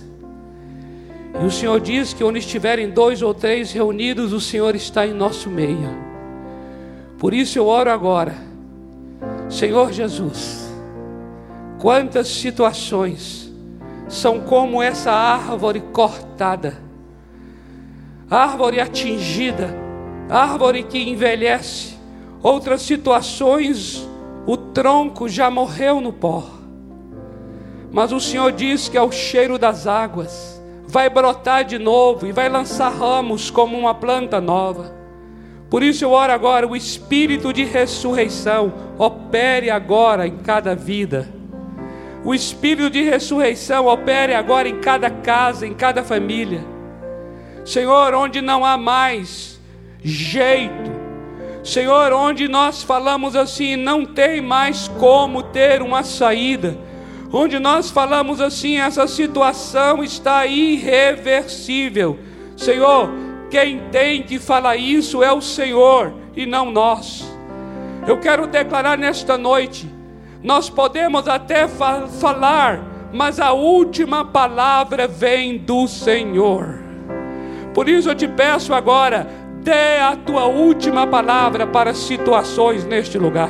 E 1.41 1.45
o 1.45 1.51
Senhor 1.51 1.79
diz 1.79 2.13
que 2.13 2.23
onde 2.23 2.39
estiverem 2.39 2.89
dois 2.89 3.21
ou 3.21 3.33
três 3.33 3.71
reunidos, 3.71 4.33
o 4.33 4.41
Senhor 4.41 4.75
está 4.75 5.07
em 5.07 5.13
nosso 5.13 5.49
meio. 5.49 5.89
Por 7.17 7.33
isso 7.33 7.57
eu 7.57 7.67
oro 7.67 7.89
agora, 7.89 8.35
Senhor 9.49 9.91
Jesus 9.91 10.68
Quantas 11.79 12.27
situações 12.27 13.49
são 14.09 14.41
como 14.41 14.83
essa 14.83 15.13
árvore 15.13 15.79
cortada, 15.93 16.77
árvore 18.29 18.81
atingida, 18.81 19.73
árvore 20.29 20.83
que 20.83 20.99
envelhece. 20.99 21.97
Outras 22.43 22.81
situações, 22.81 24.05
o 24.45 24.57
tronco 24.57 25.29
já 25.29 25.49
morreu 25.49 26.01
no 26.01 26.11
pó. 26.11 26.43
Mas 27.89 28.11
o 28.11 28.19
Senhor 28.19 28.51
diz 28.51 28.89
que 28.89 28.97
ao 28.97 29.09
cheiro 29.09 29.57
das 29.57 29.87
águas 29.87 30.61
vai 30.85 31.09
brotar 31.09 31.63
de 31.63 31.79
novo 31.79 32.27
e 32.27 32.33
vai 32.33 32.49
lançar 32.49 32.89
ramos 32.89 33.49
como 33.49 33.77
uma 33.77 33.95
planta 33.95 34.41
nova. 34.41 34.93
Por 35.69 35.81
isso 35.81 36.03
eu 36.03 36.11
oro 36.11 36.33
agora, 36.33 36.67
o 36.67 36.75
espírito 36.75 37.53
de 37.53 37.63
ressurreição 37.63 38.73
opere 38.97 39.69
agora 39.69 40.27
em 40.27 40.39
cada 40.39 40.75
vida 40.75 41.38
o 42.23 42.33
espírito 42.33 42.89
de 42.89 43.01
ressurreição 43.01 43.87
opere 43.87 44.33
agora 44.33 44.67
em 44.67 44.79
cada 44.79 45.09
casa, 45.09 45.65
em 45.65 45.73
cada 45.73 46.03
família. 46.03 46.63
Senhor, 47.65 48.13
onde 48.13 48.41
não 48.41 48.65
há 48.65 48.77
mais 48.77 49.59
jeito, 50.03 50.99
Senhor, 51.63 52.11
onde 52.13 52.47
nós 52.47 52.83
falamos 52.83 53.35
assim, 53.35 53.75
não 53.75 54.05
tem 54.05 54.41
mais 54.41 54.87
como 54.99 55.43
ter 55.43 55.81
uma 55.81 56.03
saída, 56.03 56.77
onde 57.31 57.59
nós 57.59 57.91
falamos 57.91 58.41
assim, 58.41 58.79
essa 58.79 59.05
situação 59.07 60.03
está 60.03 60.45
irreversível. 60.45 62.17
Senhor, 62.57 63.09
quem 63.49 63.79
tem 63.91 64.23
que 64.23 64.39
falar 64.39 64.77
isso 64.77 65.23
é 65.23 65.31
o 65.31 65.41
Senhor 65.41 66.13
e 66.35 66.45
não 66.45 66.71
nós. 66.71 67.25
Eu 68.07 68.19
quero 68.19 68.47
declarar 68.47 68.97
nesta 68.97 69.37
noite, 69.37 69.87
nós 70.41 70.69
podemos 70.69 71.27
até 71.27 71.67
fa 71.67 72.07
falar, 72.07 72.81
mas 73.11 73.39
a 73.39 73.51
última 73.51 74.23
palavra 74.23 75.07
vem 75.07 75.57
do 75.57 75.87
Senhor. 75.87 76.79
Por 77.73 77.89
isso 77.89 78.09
eu 78.09 78.15
te 78.15 78.27
peço 78.27 78.73
agora, 78.73 79.27
dê 79.61 79.99
a 79.99 80.15
tua 80.15 80.45
última 80.45 81.05
palavra 81.05 81.67
para 81.67 81.93
situações 81.93 82.85
neste 82.85 83.17
lugar. 83.17 83.49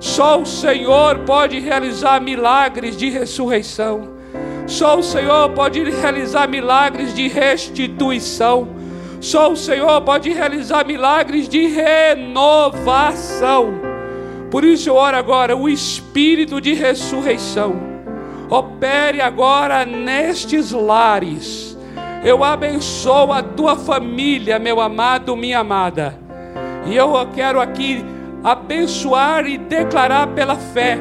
Só 0.00 0.40
o 0.40 0.46
Senhor 0.46 1.20
pode 1.20 1.60
realizar 1.60 2.20
milagres 2.20 2.96
de 2.96 3.08
ressurreição. 3.08 4.10
Só 4.66 4.98
o 4.98 5.02
Senhor 5.02 5.50
pode 5.50 5.80
realizar 5.80 6.48
milagres 6.48 7.14
de 7.14 7.28
restituição. 7.28 8.68
Só 9.20 9.52
o 9.52 9.56
Senhor 9.56 10.00
pode 10.00 10.30
realizar 10.30 10.84
milagres 10.84 11.48
de 11.48 11.68
renovação. 11.68 12.52
Por 14.52 14.62
isso 14.64 14.88
eu 14.88 14.94
oro 14.94 15.16
agora, 15.16 15.56
o 15.56 15.68
espírito 15.68 16.60
de 16.60 16.74
ressurreição 16.74 17.74
opere 18.48 19.20
agora 19.20 19.84
nestes 19.84 20.70
lares 20.70 21.72
eu 22.24 22.44
abençoo 22.44 23.32
a 23.32 23.42
tua 23.42 23.74
família, 23.74 24.58
meu 24.58 24.80
amado, 24.80 25.36
minha 25.36 25.58
amada. 25.58 26.16
E 26.86 26.94
eu 26.94 27.10
quero 27.34 27.60
aqui 27.60 28.04
abençoar 28.44 29.44
e 29.46 29.58
declarar 29.58 30.28
pela 30.28 30.54
fé 30.54 30.98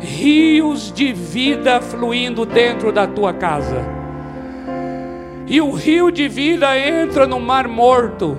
rios 0.00 0.92
de 0.92 1.12
vida 1.12 1.80
fluindo 1.80 2.44
dentro 2.44 2.90
da 2.90 3.06
tua 3.06 3.32
casa. 3.32 3.84
E 5.46 5.60
o 5.60 5.70
rio 5.70 6.10
de 6.10 6.26
vida 6.26 6.76
entra 6.76 7.28
no 7.28 7.38
mar 7.38 7.68
morto 7.68 8.36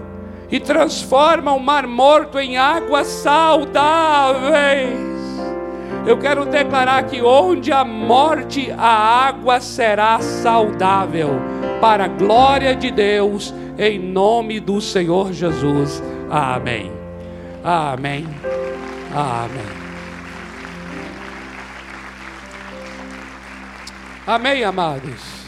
e 0.49 0.59
transforma 0.59 1.53
o 1.53 1.59
mar 1.59 1.85
morto 1.85 2.39
em 2.39 2.57
águas 2.57 3.07
saudáveis. 3.07 4.97
Eu 6.05 6.17
quero 6.17 6.45
declarar 6.45 7.03
que 7.03 7.21
onde 7.21 7.71
a 7.71 7.83
morte, 7.83 8.71
a 8.77 9.27
água 9.27 9.59
será 9.59 10.19
saudável, 10.21 11.31
para 11.81 12.05
a 12.05 12.07
glória 12.07 12.73
de 12.73 12.89
Deus, 12.89 13.53
em 13.77 13.99
nome 13.99 14.61
do 14.61 14.79
Senhor 14.79 15.33
Jesus. 15.33 16.01
Amém. 16.29 16.91
Amém. 17.63 18.25
Amém. 19.13 19.77
Amém, 24.25 24.63
amados. 24.63 25.45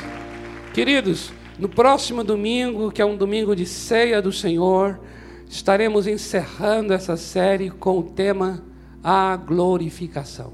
Queridos, 0.74 1.34
no 1.60 1.68
próximo 1.68 2.24
domingo, 2.24 2.90
que 2.90 3.02
é 3.02 3.06
um 3.06 3.18
domingo 3.18 3.54
de 3.54 3.66
ceia 3.66 4.22
do 4.22 4.32
Senhor, 4.32 4.98
estaremos 5.46 6.08
encerrando 6.08 6.94
essa 6.94 7.18
série 7.18 7.70
com 7.70 8.00
o 8.00 8.04
tema 8.04 8.64
a 9.04 9.36
glorificação. 9.36 10.54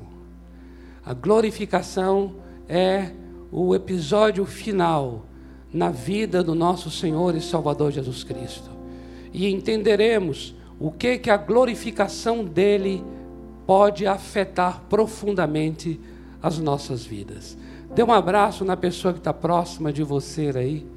A 1.06 1.14
glorificação 1.14 2.38
é 2.68 3.12
o 3.52 3.76
episódio 3.76 4.46
final 4.46 5.28
na 5.72 5.92
vida 5.92 6.44
do 6.44 6.56
nosso 6.56 6.90
Senhor 6.90 7.36
e 7.36 7.42
Salvador 7.42 7.92
Jesus 7.92 8.24
Cristo. 8.24 8.72
E 9.32 9.48
entenderemos 9.48 10.56
o 10.80 10.90
que 10.90 11.20
que 11.20 11.30
a 11.30 11.38
glorificação 11.38 12.44
dele 12.44 13.04
pode 13.68 14.08
afetar 14.08 14.82
profundamente 14.90 16.00
as 16.42 16.58
nossas 16.58 17.06
vidas. 17.06 17.56
Dê 17.94 18.04
um 18.04 18.12
abraço 18.12 18.66
na 18.66 18.76
pessoa 18.76 19.14
que 19.14 19.20
está 19.20 19.34
próxima 19.34 19.94
de 19.94 20.04
você 20.04 20.52
aí. 20.56 20.95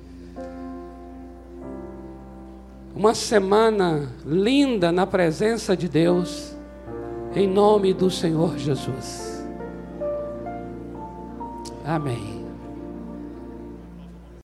Uma 2.95 3.15
semana 3.15 4.09
linda 4.27 4.91
na 4.91 5.07
presença 5.07 5.77
de 5.77 5.89
Deus 5.89 6.57
em 7.35 7.47
nome 7.47 7.93
do 7.93 8.11
Senhor 8.11 8.59
Jesus. 8.59 9.47
Amém. 11.85 12.38